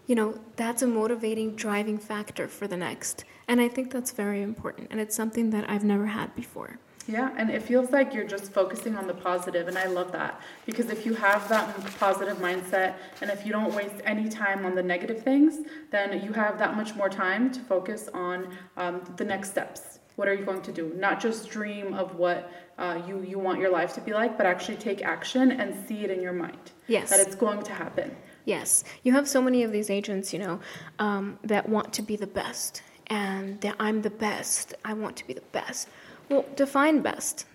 you 0.07 0.15
know, 0.15 0.39
that's 0.57 0.81
a 0.83 0.87
motivating 0.87 1.55
driving 1.55 1.99
factor 1.99 2.49
for 2.49 2.67
the 2.67 2.77
next. 2.77 3.25
And 3.47 3.61
I 3.61 3.69
think 3.69 3.93
that's 3.93 4.13
very 4.13 4.43
important. 4.43 4.89
And 4.91 5.01
it's 5.01 5.15
something 5.15 5.51
that 5.51 5.69
I've 5.69 5.85
never 5.85 6.07
had 6.07 6.35
before. 6.35 6.79
Yeah, 7.07 7.31
and 7.37 7.51
it 7.51 7.63
feels 7.63 7.91
like 7.91 8.15
you're 8.15 8.27
just 8.27 8.53
focusing 8.53 8.97
on 8.97 9.07
the 9.07 9.15
positive, 9.15 9.69
and 9.69 9.77
I 9.77 9.87
love 9.87 10.11
that 10.13 10.41
because 10.65 10.89
if 10.89 11.05
you 11.05 11.15
have 11.15 11.49
that 11.51 11.69
positive 11.99 12.39
mindset 12.39 12.95
and 13.21 13.31
if 13.31 13.45
you 13.45 13.53
don't 13.53 13.75
waste 13.75 13.97
any 14.05 14.29
time 14.29 14.65
on 14.65 14.75
the 14.75 14.83
negative 14.83 15.23
things, 15.23 15.67
then 15.91 16.25
you 16.25 16.33
have 16.33 16.59
that 16.59 16.77
much 16.77 16.95
more 16.95 17.11
time 17.11 17.53
to 17.53 17.61
focus 17.61 18.09
on 18.15 18.57
um, 18.77 19.03
the 19.17 19.25
next 19.25 19.51
steps. 19.51 19.99
What 20.17 20.29
are 20.29 20.35
you 20.35 20.45
going 20.45 20.63
to 20.63 20.73
do? 20.73 20.93
Not 20.97 21.21
just 21.21 21.51
dream 21.51 21.93
of 21.93 22.15
what 22.17 22.51
uh, 22.79 23.03
you 23.07 23.23
you 23.23 23.39
want 23.39 23.61
your 23.61 23.71
life 23.71 23.93
to 23.95 24.01
be 24.01 24.13
like, 24.13 24.37
but 24.37 24.47
actually 24.47 24.77
take 24.77 25.03
action 25.03 25.51
and 25.51 25.87
see 25.87 26.05
it 26.05 26.11
in 26.11 26.23
your 26.23 26.33
mind. 26.33 26.73
Yes, 26.87 27.11
that 27.11 27.21
it's 27.21 27.35
going 27.35 27.63
to 27.65 27.73
happen. 27.73 28.17
Yes, 28.47 28.85
you 29.03 29.13
have 29.13 29.29
so 29.29 29.43
many 29.43 29.63
of 29.63 29.73
these 29.73 29.91
agents, 29.91 30.33
you 30.33 30.39
know, 30.39 30.61
um, 30.99 31.39
that 31.43 31.69
want 31.69 31.93
to 31.95 32.03
be 32.03 32.17
the 32.17 32.27
best, 32.27 32.83
and 33.09 33.61
that 33.61 33.75
I'm 33.79 34.03
the 34.03 34.11
best. 34.11 34.75
I 34.85 34.93
want 34.95 35.17
to 35.17 35.27
be 35.27 35.35
the 35.35 35.49
best 35.53 35.89
well, 36.29 36.45
define 36.57 37.01
best. 37.01 37.47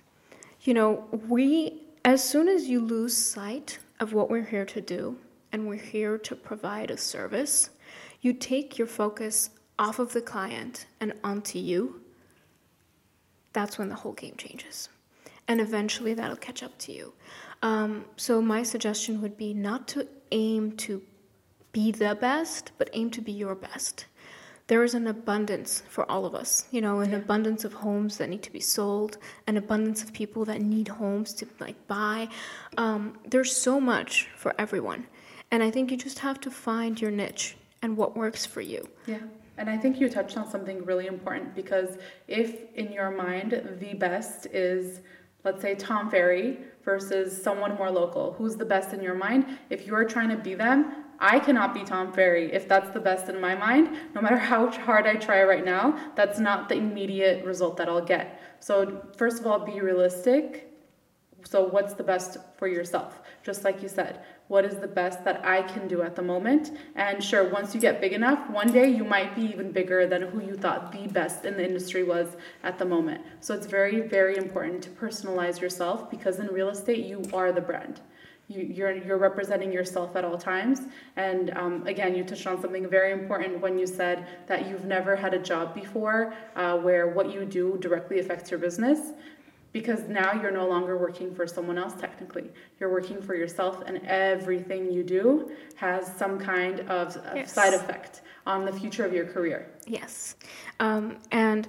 You 0.62 0.74
know, 0.74 1.08
we, 1.28 1.82
as 2.06 2.24
soon 2.24 2.48
as 2.48 2.68
you 2.68 2.80
lose 2.80 3.16
sight 3.16 3.80
of 4.00 4.14
what 4.14 4.30
we're 4.30 4.46
here 4.46 4.66
to 4.66 4.82
do 4.82 5.18
and 5.52 5.68
we're 5.68 5.76
here 5.76 6.18
to 6.18 6.36
provide 6.36 6.92
a 6.92 6.98
service, 6.98 7.70
you 8.22 8.34
take 8.34 8.78
your 8.78 8.88
focus 8.88 9.50
off 9.78 10.00
of 10.00 10.14
the 10.14 10.22
client 10.22 10.86
and 11.00 11.14
onto 11.24 11.58
you. 11.58 12.02
That's 13.54 13.78
when 13.78 13.90
the 13.90 13.96
whole 13.96 14.14
game 14.14 14.36
changes. 14.38 14.90
And 15.48 15.60
eventually 15.60 16.14
that'll 16.14 16.36
catch 16.36 16.62
up 16.62 16.78
to 16.80 16.92
you. 16.92 17.14
Um, 17.64 18.06
so, 18.16 18.42
my 18.42 18.64
suggestion 18.64 19.22
would 19.22 19.36
be 19.36 19.54
not 19.54 19.88
to 19.90 20.08
aim 20.32 20.78
to 20.78 21.02
be 21.74 21.92
the 21.92 22.16
best, 22.16 22.72
but 22.78 22.90
aim 22.94 23.10
to 23.12 23.22
be 23.22 23.32
your 23.32 23.56
best 23.56 24.06
there 24.70 24.84
is 24.84 24.94
an 24.94 25.08
abundance 25.08 25.84
for 25.90 26.10
all 26.10 26.26
of 26.26 26.36
us. 26.36 26.68
You 26.72 26.80
know, 26.80 27.00
an 27.02 27.10
yeah. 27.12 27.18
abundance 27.18 27.66
of 27.66 27.74
homes 27.74 28.18
that 28.18 28.30
need 28.30 28.44
to 28.44 28.54
be 28.54 28.60
sold, 28.60 29.18
an 29.48 29.58
abundance 29.58 30.04
of 30.04 30.14
people 30.14 30.46
that 30.46 30.62
need 30.62 30.88
homes 30.88 31.34
to 31.34 31.48
like 31.60 31.76
buy. 31.88 32.30
Um, 32.78 33.18
there's 33.28 33.52
so 33.52 33.82
much 33.82 34.30
for 34.38 34.54
everyone, 34.58 35.08
and 35.52 35.62
I 35.62 35.72
think 35.72 35.92
you 35.92 35.98
just 35.98 36.20
have 36.20 36.40
to 36.42 36.52
find 36.52 37.02
your 37.02 37.12
niche 37.12 37.58
and 37.82 37.98
what 37.98 38.16
works 38.16 38.46
for 38.46 38.62
you. 38.62 38.88
Yeah. 39.08 39.20
And 39.58 39.70
I 39.70 39.76
think 39.76 40.00
you 40.00 40.08
touched 40.08 40.38
on 40.38 40.50
something 40.50 40.86
really 40.86 41.08
important 41.08 41.54
because 41.54 41.98
if 42.28 42.74
in 42.76 42.94
your 42.94 43.12
mind 43.12 43.78
the 43.80 43.94
best 43.96 44.46
is, 44.54 45.02
let's 45.44 45.62
say, 45.62 45.76
Tom 45.76 46.10
Ferry 46.10 46.60
versus 46.86 47.44
someone 47.44 47.76
more 47.76 47.92
local, 47.92 48.34
who's 48.34 48.56
the 48.56 48.64
best 48.64 48.94
in 48.94 49.02
your 49.02 49.16
mind? 49.16 49.46
If 49.70 49.86
you're 49.86 50.06
trying 50.06 50.30
to 50.30 50.38
be 50.38 50.56
them, 50.56 51.04
I 51.20 51.40
cannot 51.40 51.74
be 51.74 51.84
Tom 51.84 52.14
Ferry 52.14 52.52
if 52.54 52.68
that's 52.68 52.92
the 52.92 53.00
best 53.00 53.28
in 53.28 53.42
my 53.42 53.54
mind. 53.54 53.90
No 54.16 54.22
matter 54.22 54.38
how 54.38 54.72
hard 54.72 55.06
I 55.06 55.16
try 55.16 55.44
right 55.44 55.66
now, 55.66 55.98
that's 56.16 56.40
not 56.40 56.70
the 56.70 56.76
immediate 56.76 57.44
result 57.46 57.76
that 57.78 57.90
I'll 57.90 58.06
get. 58.06 58.42
So, 58.62 59.06
first 59.18 59.40
of 59.40 59.48
all, 59.48 59.60
be 59.60 59.82
realistic. 59.82 60.66
So, 61.44 61.66
what's 61.66 61.94
the 61.94 62.04
best 62.04 62.38
for 62.58 62.68
yourself? 62.68 63.22
Just 63.44 63.66
like 63.66 63.82
you 63.82 63.90
said, 63.90 64.22
what 64.48 64.66
is 64.66 64.78
the 64.78 64.88
best 64.88 65.24
that 65.26 65.46
I 65.46 65.62
can 65.62 65.88
do 65.88 66.02
at 66.02 66.16
the 66.16 66.22
moment? 66.22 66.72
And 66.96 67.24
sure, 67.24 67.50
once 67.50 67.76
you 67.76 67.82
get 67.82 68.00
big 68.00 68.14
enough, 68.14 68.50
one 68.50 68.72
day 68.72 68.90
you 68.90 69.04
might 69.04 69.36
be 69.36 69.44
even 69.44 69.72
bigger 69.72 70.08
than 70.08 70.22
who 70.22 70.42
you 70.42 70.56
thought 70.56 70.92
the 70.92 71.08
best 71.08 71.46
in 71.46 71.56
the 71.56 71.66
industry 71.66 72.04
was 72.04 72.38
at 72.64 72.78
the 72.78 72.86
moment. 72.86 73.22
So, 73.42 73.54
it's 73.54 73.68
very, 73.68 74.02
very 74.02 74.38
important 74.38 74.84
to 74.84 74.90
personalize 74.90 75.60
yourself 75.60 76.10
because 76.10 76.40
in 76.40 76.48
real 76.48 76.70
estate, 76.70 77.06
you 77.06 77.24
are 77.34 77.52
the 77.52 77.62
brand 77.62 78.00
you, 78.50 78.64
you're 78.64 78.92
you're 78.92 79.18
representing 79.18 79.72
yourself 79.72 80.16
at 80.16 80.26
all 80.26 80.38
times. 80.38 80.82
And 81.16 81.52
um, 81.52 81.88
again, 81.88 82.16
you 82.16 82.24
touched 82.24 82.48
on 82.48 82.60
something 82.60 82.90
very 82.90 83.12
important 83.14 83.62
when 83.62 83.78
you 83.78 83.88
said 83.88 84.28
that 84.48 84.68
you've 84.68 84.86
never 84.86 85.16
had 85.16 85.34
a 85.34 85.40
job 85.40 85.74
before 85.74 86.34
uh, 86.56 86.78
where 86.78 87.08
what 87.08 87.32
you 87.32 87.46
do 87.46 87.78
directly 87.80 88.20
affects 88.20 88.52
your 88.52 88.60
business. 88.60 89.14
Because 89.72 90.10
now 90.10 90.34
you're 90.34 90.50
no 90.50 90.68
longer 90.68 90.98
working 90.98 91.36
for 91.36 91.46
someone 91.46 91.78
else, 91.78 91.94
technically. 91.94 92.50
You're 92.80 92.92
working 92.92 93.22
for 93.22 93.36
yourself, 93.36 93.84
and 93.86 94.02
everything 94.08 94.92
you 94.92 95.04
do 95.04 95.52
has 95.76 96.12
some 96.18 96.40
kind 96.40 96.80
of, 96.80 97.16
of 97.18 97.36
yes. 97.36 97.54
side 97.54 97.76
effect 97.76 98.22
on 98.48 98.66
the 98.66 98.74
future 98.74 99.06
of 99.06 99.14
your 99.14 99.28
career. 99.28 99.70
Yes. 99.86 100.38
Um, 100.80 101.18
and 101.32 101.68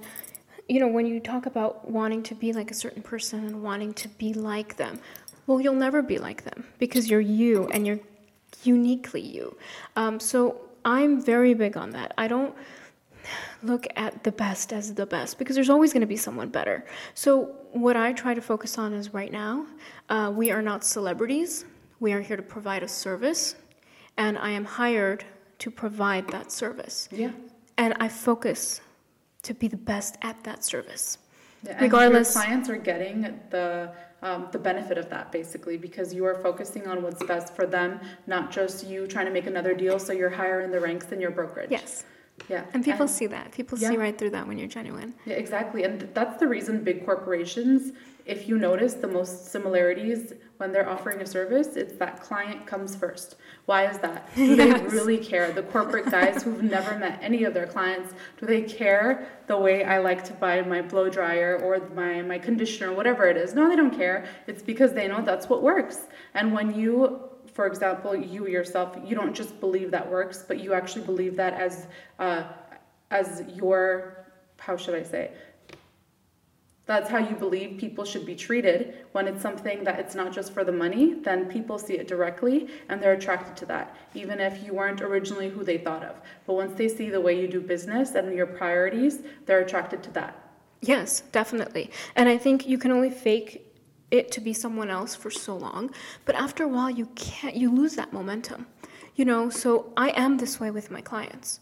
you 0.71 0.79
know, 0.79 0.87
when 0.87 1.05
you 1.05 1.19
talk 1.19 1.47
about 1.47 1.91
wanting 1.91 2.23
to 2.23 2.33
be 2.33 2.53
like 2.53 2.71
a 2.71 2.73
certain 2.73 3.01
person 3.03 3.45
and 3.45 3.61
wanting 3.61 3.93
to 3.93 4.07
be 4.07 4.33
like 4.33 4.77
them, 4.77 5.01
well, 5.47 5.59
you'll 5.59 5.73
never 5.73 6.01
be 6.01 6.17
like 6.17 6.43
them 6.43 6.65
because 6.77 7.09
you're 7.09 7.21
you 7.21 7.67
and 7.69 7.85
you're 7.85 7.99
uniquely 8.63 9.21
you. 9.21 9.57
Um, 9.95 10.19
so 10.19 10.61
I'm 10.85 11.21
very 11.21 11.53
big 11.53 11.77
on 11.77 11.91
that. 11.91 12.13
I 12.17 12.27
don't 12.27 12.55
look 13.63 13.87
at 13.95 14.23
the 14.23 14.31
best 14.31 14.73
as 14.73 14.93
the 14.93 15.05
best 15.05 15.37
because 15.37 15.55
there's 15.55 15.69
always 15.69 15.93
going 15.93 16.01
to 16.01 16.07
be 16.07 16.17
someone 16.17 16.49
better. 16.49 16.85
So, 17.13 17.55
what 17.71 17.95
I 17.95 18.11
try 18.13 18.33
to 18.33 18.41
focus 18.41 18.77
on 18.77 18.93
is 18.93 19.13
right 19.13 19.31
now, 19.31 19.65
uh, 20.09 20.31
we 20.35 20.51
are 20.51 20.61
not 20.61 20.83
celebrities. 20.83 21.65
We 21.99 22.13
are 22.13 22.21
here 22.21 22.35
to 22.35 22.43
provide 22.43 22.83
a 22.83 22.87
service, 22.87 23.55
and 24.17 24.37
I 24.37 24.49
am 24.49 24.65
hired 24.65 25.23
to 25.59 25.71
provide 25.71 26.27
that 26.29 26.51
service. 26.51 27.07
Yeah. 27.11 27.31
And 27.77 27.93
I 27.99 28.09
focus 28.09 28.81
to 29.43 29.53
be 29.53 29.67
the 29.67 29.77
best 29.77 30.17
at 30.21 30.43
that 30.43 30.63
service. 30.63 31.17
Yeah, 31.63 31.79
Regardless, 31.79 32.33
clients 32.33 32.69
are 32.69 32.77
getting 32.77 33.21
the 33.51 33.91
um, 34.21 34.47
the 34.51 34.59
benefit 34.59 34.97
of 34.97 35.09
that 35.09 35.31
basically 35.31 35.77
because 35.77 36.13
you 36.13 36.25
are 36.25 36.35
focusing 36.35 36.87
on 36.87 37.01
what's 37.01 37.23
best 37.23 37.55
for 37.55 37.65
them, 37.65 37.99
not 38.27 38.51
just 38.51 38.85
you 38.85 39.07
trying 39.07 39.25
to 39.25 39.31
make 39.31 39.47
another 39.47 39.73
deal 39.73 39.99
so 39.99 40.13
you're 40.13 40.29
higher 40.29 40.61
in 40.61 40.71
the 40.71 40.79
ranks 40.79 41.05
than 41.05 41.19
your 41.19 41.31
brokerage. 41.31 41.71
Yes. 41.71 42.05
Yeah. 42.49 42.65
And 42.73 42.83
people 42.83 43.03
and, 43.03 43.09
see 43.09 43.27
that. 43.27 43.51
People 43.51 43.77
yeah. 43.77 43.89
see 43.89 43.97
right 43.97 44.17
through 44.17 44.31
that 44.31 44.47
when 44.47 44.57
you're 44.57 44.67
genuine. 44.67 45.13
Yeah, 45.25 45.35
exactly. 45.35 45.83
And 45.83 46.01
that's 46.13 46.39
the 46.39 46.47
reason 46.47 46.83
big 46.83 47.05
corporations, 47.05 47.93
if 48.25 48.47
you 48.47 48.57
notice 48.57 48.93
the 48.93 49.07
most 49.07 49.51
similarities 49.51 50.33
when 50.57 50.71
they're 50.71 50.87
offering 50.87 51.21
a 51.21 51.25
service, 51.25 51.75
it's 51.75 51.93
that 51.93 52.21
client 52.21 52.65
comes 52.65 52.95
first. 52.95 53.35
Why 53.65 53.89
is 53.89 53.97
that? 53.99 54.29
Do 54.35 54.55
they 54.55 54.71
really 54.87 55.17
care? 55.17 55.51
The 55.51 55.63
corporate 55.63 56.09
guys 56.11 56.43
who've 56.43 56.63
never 56.63 56.97
met 56.97 57.19
any 57.21 57.43
of 57.43 57.53
their 57.53 57.65
clients, 57.65 58.13
do 58.39 58.45
they 58.45 58.61
care 58.61 59.27
the 59.47 59.57
way 59.57 59.83
I 59.83 59.97
like 59.99 60.23
to 60.25 60.33
buy 60.33 60.61
my 60.61 60.81
blow 60.81 61.09
dryer 61.09 61.57
or 61.57 61.89
my, 61.95 62.21
my 62.21 62.37
conditioner, 62.37 62.93
whatever 62.93 63.27
it 63.27 63.37
is? 63.37 63.53
No, 63.53 63.67
they 63.67 63.75
don't 63.75 63.95
care. 63.95 64.25
It's 64.47 64.61
because 64.61 64.93
they 64.93 65.07
know 65.07 65.21
that's 65.21 65.49
what 65.49 65.63
works. 65.63 66.07
And 66.33 66.53
when 66.53 66.73
you 66.73 67.27
for 67.53 67.67
example, 67.67 68.15
you 68.15 68.47
yourself, 68.47 68.97
you 69.05 69.13
don't 69.13 69.33
just 69.33 69.59
believe 69.59 69.91
that 69.91 70.09
works, 70.09 70.45
but 70.47 70.61
you 70.61 70.73
actually 70.73 71.05
believe 71.05 71.35
that 71.35 71.53
as 71.53 71.85
uh, 72.17 72.43
as 73.09 73.43
your 73.53 74.21
how 74.61 74.77
should 74.77 74.95
I 74.95 75.03
say? 75.03 75.31
That's 76.87 77.09
how 77.09 77.19
you 77.19 77.35
believe 77.35 77.77
people 77.77 78.03
should 78.03 78.25
be 78.25 78.35
treated 78.35 79.05
when 79.11 79.27
it's 79.27 79.41
something 79.41 79.83
that 79.83 79.99
it's 79.99 80.15
not 80.15 80.33
just 80.33 80.51
for 80.51 80.63
the 80.63 80.71
money, 80.71 81.13
then 81.13 81.45
people 81.45 81.77
see 81.77 81.93
it 81.93 82.07
directly 82.07 82.67
and 82.89 83.01
they're 83.01 83.13
attracted 83.13 83.55
to 83.57 83.65
that, 83.67 83.95
even 84.13 84.39
if 84.39 84.63
you 84.65 84.73
weren't 84.73 85.01
originally 85.01 85.49
who 85.49 85.63
they 85.63 85.77
thought 85.77 86.03
of. 86.03 86.19
But 86.45 86.53
once 86.55 86.75
they 86.75 86.87
see 86.87 87.09
the 87.09 87.21
way 87.21 87.39
you 87.39 87.47
do 87.47 87.61
business 87.61 88.15
and 88.15 88.33
your 88.33 88.47
priorities, 88.47 89.19
they're 89.45 89.61
attracted 89.61 90.01
to 90.03 90.11
that. 90.11 90.37
Yes, 90.81 91.21
definitely. 91.31 91.91
And 92.15 92.27
I 92.27 92.37
think 92.37 92.67
you 92.67 92.79
can 92.79 92.91
only 92.91 93.11
fake 93.11 93.71
it 94.11 94.31
to 94.31 94.41
be 94.41 94.53
someone 94.53 94.89
else 94.89 95.15
for 95.15 95.31
so 95.31 95.55
long 95.55 95.89
but 96.25 96.35
after 96.35 96.63
a 96.63 96.67
while 96.67 96.89
you 96.89 97.05
can't 97.15 97.55
you 97.55 97.71
lose 97.71 97.95
that 97.95 98.11
momentum 98.11 98.67
you 99.15 99.23
know 99.23 99.49
so 99.49 99.91
i 99.95 100.09
am 100.09 100.37
this 100.37 100.59
way 100.59 100.69
with 100.69 100.91
my 100.91 101.01
clients 101.01 101.61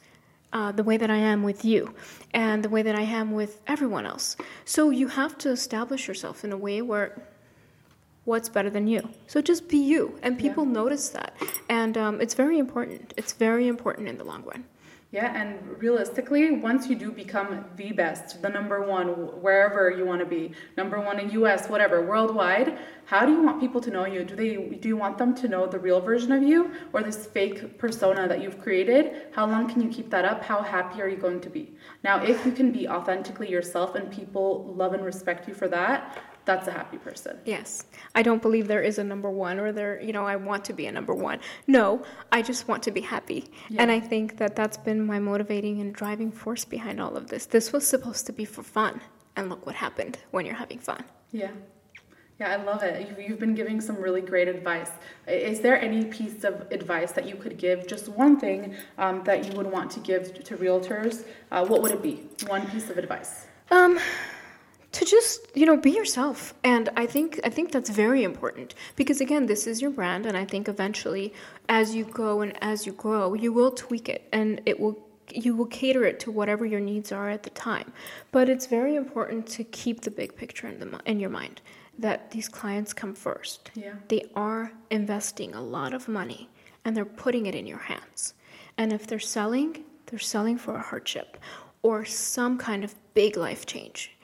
uh, 0.54 0.72
the 0.72 0.84
way 0.84 0.98
that 0.98 1.10
i 1.10 1.18
am 1.18 1.44
with 1.44 1.64
you 1.64 1.94
and 2.34 2.64
the 2.64 2.70
way 2.70 2.82
that 2.82 2.96
i 2.96 3.02
am 3.02 3.32
with 3.32 3.62
everyone 3.68 4.06
else. 4.06 4.36
So 4.66 4.90
you 4.90 5.08
have 5.08 5.38
to 5.40 5.50
establish 5.50 6.08
yourself 6.08 6.44
in 6.44 6.52
a 6.52 6.58
way 6.58 6.82
where 6.82 7.22
what's 8.26 8.50
better 8.50 8.70
than 8.70 8.88
you. 8.88 9.10
So 9.28 9.42
just 9.42 9.68
be 9.68 9.78
you. 9.78 10.20
And 10.22 10.38
people 10.38 10.66
yeah. 10.66 10.74
notice 10.74 11.10
that. 11.10 11.36
And 11.68 11.98
um, 11.98 12.22
it's 12.22 12.36
very 12.36 12.60
important. 12.60 13.14
It's 13.18 13.34
very 13.34 13.68
important 13.68 14.08
in 14.08 14.18
the 14.18 14.24
long 14.24 14.44
run 14.44 14.66
Yeah, 15.12 15.36
and 15.36 15.82
realistically, 15.82 16.52
once 16.52 16.88
you 16.88 16.96
do 16.96 17.12
become 17.12 17.66
the 17.78 17.92
best, 17.94 18.44
the 18.44 18.50
number 18.50 18.86
one, 18.86 19.08
wherever 19.42 19.90
you 19.90 20.06
want 20.06 20.20
to 20.20 20.26
be, 20.28 20.52
number 20.78 21.02
one 21.02 21.18
in 21.18 21.32
US, 21.32 21.68
whatever, 21.68 22.06
worldwide, 22.06 22.78
how 23.06 23.26
do 23.26 23.32
you 23.32 23.42
want 23.42 23.60
people 23.60 23.82
to 23.82 23.90
know 23.90 24.06
you? 24.06 24.24
Do 24.24 24.36
they 24.36 24.56
do 24.56 24.88
you 24.88 24.96
want 24.96 25.18
them 25.18 25.34
to 25.34 25.48
know 25.48 25.66
the 25.66 25.80
real 25.80 26.00
version 26.00 26.32
of 26.32 26.44
you 26.44 26.70
or 26.94 27.02
this 27.02 27.26
fake 27.26 27.80
persona 27.80 28.28
that 28.28 28.40
you've 28.40 28.62
created? 28.62 29.30
How 29.32 29.48
long 29.48 29.68
can 29.68 29.82
you 29.82 29.90
keep 29.90 30.12
that 30.12 30.26
up? 30.26 30.44
How 30.44 30.62
happy 30.62 31.02
are 31.02 31.08
you 31.08 31.18
going 31.18 31.42
to 31.42 31.50
be? 31.50 31.74
Now, 32.04 32.24
if 32.24 32.46
you 32.46 32.52
can 32.52 32.72
be 32.72 32.88
authentically 32.88 33.50
yourself 33.50 33.96
and 33.96 34.12
people 34.12 34.76
love 34.78 34.94
and 34.94 35.04
respect 35.04 35.48
you 35.48 35.56
for 35.56 35.68
that, 35.70 36.22
that's 36.50 36.68
a 36.68 36.72
happy 36.72 36.98
person. 36.98 37.38
Yes. 37.46 37.86
I 38.16 38.24
don't 38.24 38.42
believe 38.42 38.68
there 38.68 38.82
is 38.82 38.98
a 38.98 39.04
number 39.04 39.30
one 39.30 39.60
or 39.60 39.72
there, 39.72 40.02
you 40.02 40.14
know, 40.14 40.26
I 40.26 40.36
want 40.36 40.66
to 40.66 40.74
be 40.74 40.88
a 40.88 40.92
number 40.92 41.14
one. 41.14 41.40
No, 41.68 42.04
I 42.32 42.42
just 42.42 42.68
want 42.68 42.82
to 42.84 42.92
be 42.92 43.02
happy. 43.02 43.52
Yeah. 43.70 43.84
And 43.84 43.92
I 43.92 44.00
think 44.00 44.38
that 44.38 44.56
that's 44.56 44.78
been 44.78 45.06
my 45.06 45.20
motivating 45.20 45.80
and 45.80 45.94
driving 45.94 46.32
force 46.32 46.66
behind 46.66 47.00
all 47.00 47.16
of 47.16 47.28
this. 47.28 47.46
This 47.46 47.72
was 47.72 47.86
supposed 47.86 48.26
to 48.26 48.34
be 48.34 48.46
for 48.46 48.64
fun. 48.64 49.00
And 49.36 49.48
look 49.52 49.68
what 49.68 49.76
happened 49.76 50.18
when 50.32 50.44
you're 50.48 50.56
having 50.56 50.80
fun. 50.80 51.04
Yeah. 51.32 51.52
Yeah, 52.40 52.50
I 52.52 52.56
love 52.56 52.82
it. 52.82 53.08
You've, 53.08 53.20
you've 53.20 53.40
been 53.40 53.54
giving 53.54 53.80
some 53.80 53.98
really 53.98 54.22
great 54.22 54.48
advice. 54.48 54.92
Is 55.28 55.60
there 55.60 55.80
any 55.80 56.06
piece 56.06 56.44
of 56.44 56.66
advice 56.72 57.12
that 57.12 57.28
you 57.28 57.36
could 57.36 57.58
give, 57.60 57.86
just 57.86 58.10
one 58.10 58.40
thing 58.40 58.76
um, 58.98 59.24
that 59.26 59.46
you 59.46 59.52
would 59.58 59.70
want 59.70 59.92
to 59.92 60.00
give 60.00 60.44
to 60.46 60.58
realtors? 60.58 61.26
Uh, 61.52 61.64
what 61.66 61.84
would 61.84 61.92
it 61.92 62.02
be? 62.02 62.16
One 62.48 62.66
piece 62.72 62.90
of 62.90 62.98
advice. 62.98 63.46
Um, 63.70 64.00
to 64.92 65.06
just 65.06 65.56
you 65.56 65.66
know 65.66 65.78
be 65.78 65.92
yourself. 65.92 66.54
And 66.64 66.90
i 66.96 67.06
think 67.06 67.40
i 67.44 67.50
think 67.50 67.72
that's 67.72 67.90
very 67.90 68.24
important. 68.24 68.76
Because 68.96 69.22
again 69.22 69.46
this 69.46 69.68
is 69.68 69.82
your 69.82 69.92
brand 69.92 70.26
and 70.26 70.38
i 70.38 70.46
think 70.46 70.68
eventually 70.68 71.34
as 71.68 71.96
you 71.96 72.06
go 72.06 72.42
and 72.42 72.54
as 72.64 72.86
you 72.86 72.94
grow 72.94 73.34
you 73.34 73.54
will 73.54 73.72
tweak 73.72 74.10
it 74.10 74.28
and 74.32 74.62
it 74.66 74.80
will 74.80 74.98
you 75.32 75.56
will 75.56 75.68
cater 75.68 76.04
it 76.06 76.20
to 76.22 76.32
whatever 76.32 76.66
your 76.66 76.80
needs 76.80 77.12
are 77.12 77.30
at 77.30 77.44
the 77.44 77.52
time. 77.52 77.94
But 78.32 78.50
it's 78.50 78.66
very 78.66 78.96
important 78.96 79.46
to 79.50 79.64
keep 79.64 80.02
the 80.02 80.12
big 80.12 80.36
picture 80.36 80.68
in 80.68 80.80
the 80.80 81.00
in 81.06 81.20
your 81.20 81.30
mind 81.30 81.62
that 81.98 82.32
these 82.32 82.48
clients 82.48 82.94
come 82.94 83.14
first. 83.14 83.72
Yeah. 83.76 83.94
They 84.08 84.24
are 84.34 84.72
investing 84.90 85.54
a 85.54 85.62
lot 85.62 85.94
of 85.94 86.08
money 86.08 86.50
and 86.86 86.96
they're 86.96 87.06
putting 87.06 87.46
it 87.46 87.56
in 87.56 87.68
your 87.68 87.80
hands. 87.80 88.34
And 88.78 88.94
if 88.94 89.06
they're 89.06 89.20
selling 89.20 89.84
they're 90.08 90.20
selling 90.20 90.58
for 90.58 90.76
a 90.76 90.82
hardship 90.82 91.38
or 91.84 92.04
some 92.04 92.58
kind 92.58 92.84
of 92.84 92.96
big 93.14 93.38
life 93.38 93.66
change 93.66 94.18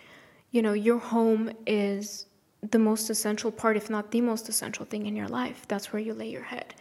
you 0.56 0.62
know, 0.62 0.72
your 0.72 1.00
home 1.00 1.52
is 1.68 2.28
the 2.72 2.80
most 2.80 3.10
essential 3.10 3.52
part, 3.52 3.76
if 3.76 3.90
not 3.90 4.12
the 4.12 4.22
most 4.22 4.48
essential 4.48 4.86
thing 4.86 5.06
in 5.06 5.14
your 5.14 5.28
life. 5.28 5.66
That's 5.68 5.92
where 5.92 6.02
you 6.02 6.14
lay 6.14 6.30
your 6.30 6.44
head. 6.44 6.74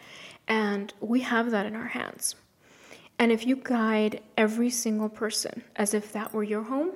And 0.46 0.94
we 1.00 1.22
have 1.22 1.50
that 1.50 1.66
in 1.66 1.74
our 1.74 1.88
hands. 1.88 2.36
And 3.18 3.32
if 3.32 3.44
you 3.44 3.56
guide 3.56 4.20
every 4.36 4.70
single 4.70 5.08
person 5.08 5.64
as 5.74 5.92
if 5.92 6.12
that 6.12 6.32
were 6.32 6.44
your 6.44 6.62
home, 6.62 6.92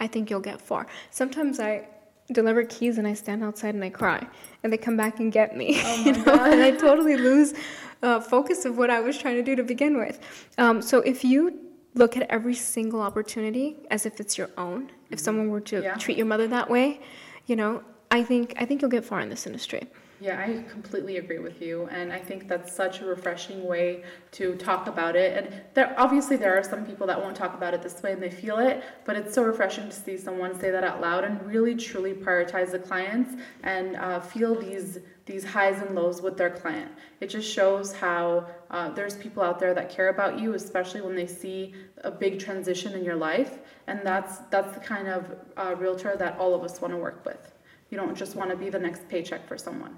I 0.00 0.08
think 0.08 0.28
you'll 0.28 0.40
get 0.40 0.60
far. 0.60 0.88
Sometimes 1.12 1.60
I 1.60 1.86
deliver 2.32 2.64
keys 2.64 2.98
and 2.98 3.06
I 3.06 3.14
stand 3.14 3.44
outside 3.44 3.76
and 3.76 3.84
I 3.84 3.90
cry, 3.90 4.26
and 4.64 4.72
they 4.72 4.76
come 4.76 4.96
back 4.96 5.20
and 5.20 5.30
get 5.30 5.56
me. 5.56 5.80
Oh 5.84 6.02
you 6.04 6.12
know? 6.14 6.24
God. 6.24 6.52
and 6.52 6.62
I 6.62 6.72
totally 6.72 7.16
lose 7.16 7.54
uh, 8.02 8.18
focus 8.18 8.64
of 8.64 8.76
what 8.76 8.90
I 8.90 8.98
was 9.00 9.16
trying 9.16 9.36
to 9.36 9.42
do 9.44 9.54
to 9.54 9.62
begin 9.62 9.96
with. 9.96 10.18
Um, 10.58 10.82
so 10.82 10.98
if 10.98 11.24
you 11.24 11.60
look 11.94 12.16
at 12.16 12.28
every 12.28 12.54
single 12.54 13.00
opportunity 13.00 13.76
as 13.90 14.04
if 14.04 14.20
it's 14.20 14.36
your 14.36 14.50
own. 14.56 14.90
If 15.10 15.18
someone 15.20 15.48
were 15.50 15.60
to 15.62 15.82
yeah. 15.82 15.94
treat 15.96 16.16
your 16.16 16.26
mother 16.26 16.46
that 16.48 16.68
way, 16.70 17.00
you 17.46 17.56
know, 17.56 17.82
I 18.10 18.22
think 18.22 18.54
I 18.58 18.64
think 18.64 18.82
you'll 18.82 18.90
get 18.90 19.04
far 19.04 19.20
in 19.20 19.28
this 19.28 19.46
industry. 19.46 19.88
Yeah, 20.20 20.40
I 20.40 20.64
completely 20.68 21.18
agree 21.18 21.38
with 21.38 21.62
you, 21.62 21.86
and 21.92 22.12
I 22.12 22.18
think 22.18 22.48
that's 22.48 22.74
such 22.74 23.02
a 23.02 23.04
refreshing 23.04 23.64
way 23.64 24.02
to 24.32 24.56
talk 24.56 24.88
about 24.88 25.14
it. 25.14 25.36
And 25.36 25.62
there, 25.74 25.94
obviously, 25.96 26.36
there 26.36 26.58
are 26.58 26.64
some 26.64 26.84
people 26.84 27.06
that 27.06 27.20
won't 27.20 27.36
talk 27.36 27.54
about 27.54 27.72
it 27.72 27.82
this 27.82 28.02
way, 28.02 28.14
and 28.14 28.20
they 28.20 28.30
feel 28.30 28.58
it. 28.58 28.82
But 29.04 29.14
it's 29.14 29.32
so 29.32 29.44
refreshing 29.44 29.88
to 29.88 29.94
see 29.94 30.16
someone 30.18 30.58
say 30.58 30.72
that 30.72 30.82
out 30.82 31.00
loud 31.00 31.22
and 31.22 31.40
really, 31.46 31.76
truly 31.76 32.14
prioritize 32.14 32.72
the 32.72 32.80
clients 32.80 33.40
and 33.62 33.94
uh, 33.94 34.18
feel 34.18 34.56
these 34.56 34.98
these 35.24 35.44
highs 35.44 35.80
and 35.82 35.94
lows 35.94 36.20
with 36.22 36.36
their 36.36 36.50
client. 36.50 36.90
It 37.20 37.28
just 37.28 37.48
shows 37.48 37.92
how 37.92 38.46
uh, 38.70 38.88
there's 38.90 39.14
people 39.14 39.42
out 39.42 39.60
there 39.60 39.74
that 39.74 39.88
care 39.90 40.08
about 40.08 40.40
you, 40.40 40.54
especially 40.54 41.02
when 41.02 41.14
they 41.14 41.26
see 41.26 41.74
a 42.02 42.10
big 42.10 42.40
transition 42.40 42.94
in 42.94 43.04
your 43.04 43.16
life, 43.16 43.58
and 43.86 44.00
that's 44.02 44.38
that's 44.50 44.74
the 44.74 44.80
kind 44.80 45.06
of 45.06 45.36
uh, 45.56 45.76
realtor 45.78 46.16
that 46.16 46.36
all 46.40 46.54
of 46.56 46.64
us 46.64 46.80
want 46.80 46.92
to 46.92 46.98
work 46.98 47.24
with. 47.24 47.52
You 47.90 47.96
don't 47.96 48.16
just 48.16 48.34
want 48.34 48.50
to 48.50 48.56
be 48.56 48.68
the 48.68 48.80
next 48.80 49.08
paycheck 49.08 49.46
for 49.46 49.56
someone. 49.56 49.96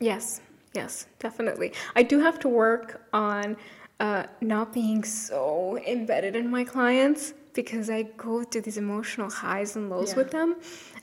Yes, 0.00 0.40
yes, 0.74 1.06
definitely. 1.18 1.72
I 1.94 2.02
do 2.02 2.20
have 2.20 2.38
to 2.40 2.48
work 2.48 3.06
on 3.12 3.56
uh, 4.00 4.24
not 4.40 4.72
being 4.72 5.04
so 5.04 5.78
embedded 5.86 6.34
in 6.34 6.50
my 6.50 6.64
clients 6.64 7.34
because 7.52 7.90
I 7.90 8.02
go 8.16 8.42
through 8.44 8.62
these 8.62 8.78
emotional 8.78 9.30
highs 9.30 9.76
and 9.76 9.90
lows 9.90 10.12
yeah. 10.12 10.16
with 10.16 10.30
them. 10.30 10.56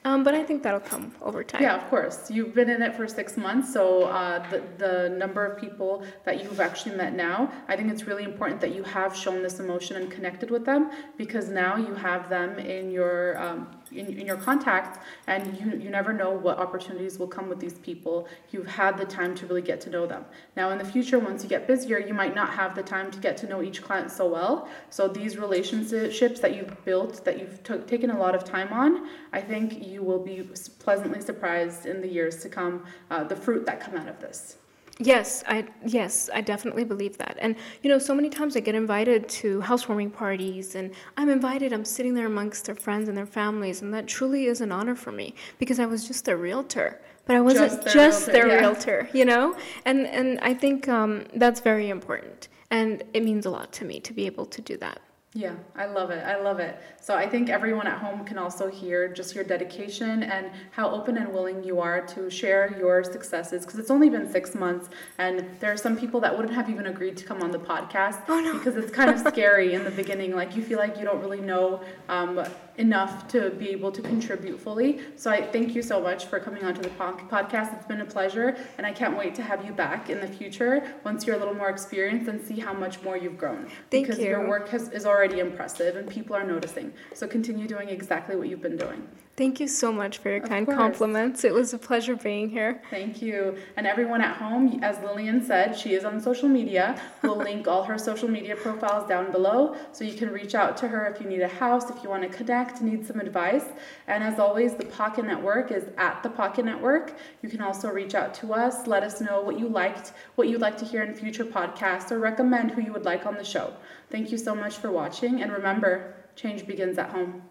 Um, 0.05 0.23
but 0.23 0.33
I 0.33 0.43
think 0.43 0.63
that'll 0.63 0.79
come 0.79 1.13
over 1.21 1.43
time. 1.43 1.61
Yeah, 1.61 1.75
of 1.75 1.87
course. 1.89 2.31
You've 2.31 2.53
been 2.53 2.69
in 2.69 2.81
it 2.81 2.95
for 2.95 3.07
six 3.07 3.35
months, 3.35 3.73
so 3.73 4.03
uh, 4.03 4.47
the, 4.49 4.63
the 4.77 5.09
number 5.09 5.45
of 5.45 5.59
people 5.59 6.03
that 6.23 6.41
you've 6.41 6.61
actually 6.61 6.95
met 6.95 7.13
now, 7.13 7.51
I 7.67 7.75
think 7.75 7.91
it's 7.91 8.05
really 8.05 8.23
important 8.23 8.61
that 8.61 8.73
you 8.73 8.83
have 8.83 9.15
shown 9.15 9.43
this 9.43 9.59
emotion 9.59 9.97
and 9.97 10.09
connected 10.09 10.49
with 10.49 10.65
them 10.65 10.91
because 11.17 11.49
now 11.49 11.75
you 11.75 11.93
have 11.93 12.29
them 12.29 12.57
in 12.57 12.89
your 12.89 13.37
um, 13.37 13.67
in, 13.91 14.07
in 14.17 14.25
your 14.25 14.37
contacts 14.37 14.99
and 15.27 15.57
you, 15.59 15.77
you 15.77 15.89
never 15.89 16.13
know 16.13 16.31
what 16.31 16.57
opportunities 16.57 17.17
will 17.17 17.27
come 17.27 17.49
with 17.49 17.59
these 17.59 17.75
people. 17.75 18.27
You've 18.51 18.67
had 18.67 18.97
the 18.97 19.05
time 19.05 19.35
to 19.35 19.47
really 19.47 19.61
get 19.61 19.81
to 19.81 19.89
know 19.89 20.05
them. 20.05 20.25
Now 20.55 20.69
in 20.71 20.77
the 20.77 20.85
future 20.85 21.19
once 21.19 21.43
you 21.43 21.49
get 21.49 21.67
busier 21.67 21.99
you 21.99 22.13
might 22.13 22.35
not 22.35 22.49
have 22.51 22.75
the 22.75 22.83
time 22.83 23.11
to 23.11 23.19
get 23.19 23.37
to 23.37 23.47
know 23.47 23.61
each 23.61 23.81
client 23.81 24.11
so 24.11 24.27
well. 24.27 24.67
So 24.89 25.07
these 25.07 25.37
relationships 25.37 26.39
that 26.39 26.55
you've 26.55 26.85
built 26.85 27.23
that 27.25 27.39
you've 27.39 27.63
t- 27.63 27.77
taken 27.79 28.09
a 28.09 28.17
lot 28.17 28.35
of 28.35 28.43
time 28.43 28.71
on 28.71 29.07
i 29.33 29.41
think 29.41 29.85
you 29.85 30.03
will 30.03 30.23
be 30.23 30.49
pleasantly 30.79 31.21
surprised 31.21 31.85
in 31.85 32.01
the 32.01 32.07
years 32.07 32.37
to 32.37 32.49
come 32.49 32.85
uh, 33.11 33.23
the 33.23 33.35
fruit 33.35 33.65
that 33.65 33.79
come 33.79 33.95
out 33.95 34.07
of 34.07 34.19
this 34.19 34.57
Yes, 34.99 35.43
I 35.47 35.67
yes, 35.85 36.29
I 36.33 36.41
definitely 36.41 36.83
believe 36.83 37.17
that. 37.19 37.37
And 37.39 37.55
you 37.83 37.89
know, 37.89 37.99
so 37.99 38.15
many 38.15 38.29
times 38.29 38.57
I 38.57 38.61
get 38.61 38.73
invited 38.73 39.29
to 39.29 39.61
housewarming 39.61 40.11
parties 40.11 40.75
and 40.75 40.91
I'm 41.17 41.29
invited, 41.29 41.71
I'm 41.71 41.85
sitting 41.85 42.15
there 42.15 42.25
amongst 42.25 42.65
their 42.65 42.75
friends 42.75 43.07
and 43.07 43.15
their 43.17 43.27
families 43.27 43.81
and 43.81 43.93
that 43.93 44.07
truly 44.07 44.45
is 44.45 44.61
an 44.61 44.71
honor 44.71 44.95
for 44.95 45.11
me 45.11 45.35
because 45.59 45.79
I 45.79 45.85
was 45.85 46.07
just 46.07 46.25
their 46.25 46.37
realtor. 46.37 46.99
But 47.25 47.35
I 47.35 47.41
wasn't 47.41 47.71
just 47.71 47.85
their, 47.85 47.93
just 47.93 48.27
realtor, 48.27 48.31
their 48.31 48.47
yeah. 48.47 48.59
realtor, 48.59 49.09
you 49.13 49.25
know? 49.25 49.55
And 49.85 50.07
and 50.07 50.39
I 50.39 50.53
think 50.53 50.87
um, 50.87 51.25
that's 51.35 51.59
very 51.59 51.89
important. 51.89 52.47
And 52.71 53.03
it 53.13 53.23
means 53.23 53.45
a 53.45 53.49
lot 53.49 53.71
to 53.73 53.85
me 53.85 53.99
to 53.99 54.13
be 54.13 54.25
able 54.25 54.45
to 54.47 54.61
do 54.61 54.77
that. 54.77 55.01
Yeah, 55.33 55.55
I 55.75 55.85
love 55.85 56.09
it. 56.09 56.25
I 56.25 56.41
love 56.41 56.59
it. 56.59 56.79
So 57.01 57.15
I 57.15 57.27
think 57.27 57.49
everyone 57.49 57.85
at 57.85 57.99
home 57.99 58.23
can 58.23 58.37
also 58.37 58.69
hear 58.69 59.07
just 59.09 59.35
your 59.35 59.43
dedication 59.43 60.23
and 60.23 60.49
how 60.71 60.89
open 60.89 61.17
and 61.17 61.31
willing 61.33 61.63
you 61.63 61.79
are 61.81 62.01
to 62.07 62.29
share 62.29 62.75
your 62.79 63.03
successes 63.03 63.65
because 63.65 63.77
it's 63.77 63.91
only 63.91 64.09
been 64.09 64.31
six 64.31 64.55
months 64.55 64.89
and 65.17 65.45
there 65.59 65.71
are 65.71 65.77
some 65.77 65.97
people 65.97 66.21
that 66.21 66.35
wouldn't 66.35 66.55
have 66.55 66.69
even 66.69 66.87
agreed 66.87 67.17
to 67.17 67.25
come 67.25 67.43
on 67.43 67.51
the 67.51 67.59
podcast 67.59 68.21
oh, 68.29 68.39
no. 68.39 68.53
because 68.53 68.77
it's 68.77 68.91
kind 68.91 69.09
of 69.09 69.19
scary 69.19 69.73
in 69.73 69.83
the 69.83 69.91
beginning. 69.91 70.33
Like 70.33 70.55
you 70.55 70.63
feel 70.63 70.79
like 70.79 70.97
you 70.97 71.03
don't 71.03 71.21
really 71.21 71.41
know 71.41 71.81
um, 72.07 72.43
enough 72.77 73.27
to 73.29 73.49
be 73.51 73.69
able 73.69 73.91
to 73.91 74.01
contribute 74.01 74.59
fully. 74.59 74.99
So 75.15 75.31
I 75.31 75.41
thank 75.41 75.75
you 75.75 75.81
so 75.81 75.99
much 75.99 76.25
for 76.25 76.39
coming 76.39 76.63
onto 76.63 76.81
the 76.81 76.89
podcast. 76.89 77.75
It's 77.75 77.85
been 77.85 78.01
a 78.01 78.05
pleasure, 78.05 78.55
and 78.77 78.85
I 78.85 78.91
can't 78.91 79.17
wait 79.17 79.35
to 79.35 79.41
have 79.41 79.65
you 79.65 79.71
back 79.71 80.09
in 80.09 80.19
the 80.19 80.27
future 80.27 80.95
once 81.03 81.25
you're 81.25 81.35
a 81.35 81.39
little 81.39 81.55
more 81.55 81.69
experienced 81.69 82.27
and 82.27 82.41
see 82.41 82.59
how 82.59 82.73
much 82.73 83.01
more 83.01 83.17
you've 83.17 83.37
grown. 83.37 83.67
Thank 83.89 84.07
because 84.07 84.19
you. 84.19 84.27
your 84.29 84.47
work 84.47 84.69
has, 84.69 84.89
is 84.89 85.05
already 85.05 85.39
impressive, 85.39 85.95
and 85.95 86.09
people 86.09 86.35
are 86.35 86.45
noticing. 86.45 86.93
So 87.13 87.27
continue 87.27 87.67
doing 87.67 87.89
exactly 87.89 88.35
what 88.35 88.47
you've 88.47 88.61
been 88.61 88.77
doing. 88.77 89.07
Thank 89.37 89.59
you 89.59 89.67
so 89.67 89.93
much 89.93 90.17
for 90.17 90.29
your 90.29 90.41
of 90.41 90.49
kind 90.49 90.65
course. 90.65 90.79
compliments. 90.79 91.43
It 91.43 91.53
was 91.53 91.71
a 91.71 91.77
pleasure 91.77 92.15
being 92.15 92.49
here. 92.49 92.81
Thank 92.89 93.21
you. 93.21 93.55
And 93.75 93.85
everyone 93.85 94.19
at 94.19 94.35
home, 94.35 94.79
as 94.83 94.97
Lilian 95.03 95.45
said, 95.45 95.77
she 95.77 95.93
is 95.93 96.05
on 96.05 96.19
social 96.19 96.49
media. 96.49 96.99
We'll 97.21 97.37
link 97.37 97.67
all 97.67 97.83
her 97.83 97.99
social 97.99 98.27
media 98.27 98.55
profiles 98.55 99.07
down 99.07 99.31
below 99.31 99.75
so 99.91 100.03
you 100.03 100.15
can 100.15 100.31
reach 100.31 100.55
out 100.55 100.75
to 100.77 100.87
her 100.87 101.05
if 101.05 101.21
you 101.21 101.29
need 101.29 101.41
a 101.41 101.47
house, 101.47 101.87
if 101.91 102.01
you 102.01 102.09
want 102.09 102.23
to 102.23 102.29
connect, 102.29 102.81
need 102.81 103.05
some 103.05 103.19
advice. 103.19 103.65
And 104.07 104.23
as 104.23 104.39
always, 104.39 104.73
the 104.73 104.85
Pocket 104.85 105.25
Network 105.25 105.71
is 105.71 105.83
at 105.99 106.23
the 106.23 106.31
Pocket 106.31 106.65
Network. 106.65 107.15
You 107.43 107.49
can 107.49 107.61
also 107.61 107.91
reach 107.91 108.15
out 108.15 108.33
to 108.35 108.55
us, 108.55 108.87
let 108.87 109.03
us 109.03 109.21
know 109.21 109.41
what 109.41 109.59
you 109.59 109.69
liked, 109.69 110.13
what 110.33 110.47
you'd 110.47 110.61
like 110.61 110.79
to 110.79 110.85
hear 110.85 111.03
in 111.03 111.13
future 111.13 111.45
podcasts, 111.45 112.11
or 112.11 112.17
recommend 112.17 112.71
who 112.71 112.81
you 112.81 112.91
would 112.91 113.05
like 113.05 113.27
on 113.27 113.35
the 113.35 113.43
show. 113.43 113.73
Thank 114.09 114.31
you 114.31 114.39
so 114.39 114.55
much 114.55 114.77
for 114.77 114.89
watching. 114.89 115.43
And 115.43 115.51
remember, 115.51 116.15
change 116.35 116.65
begins 116.65 116.97
at 116.97 117.11
home. 117.11 117.43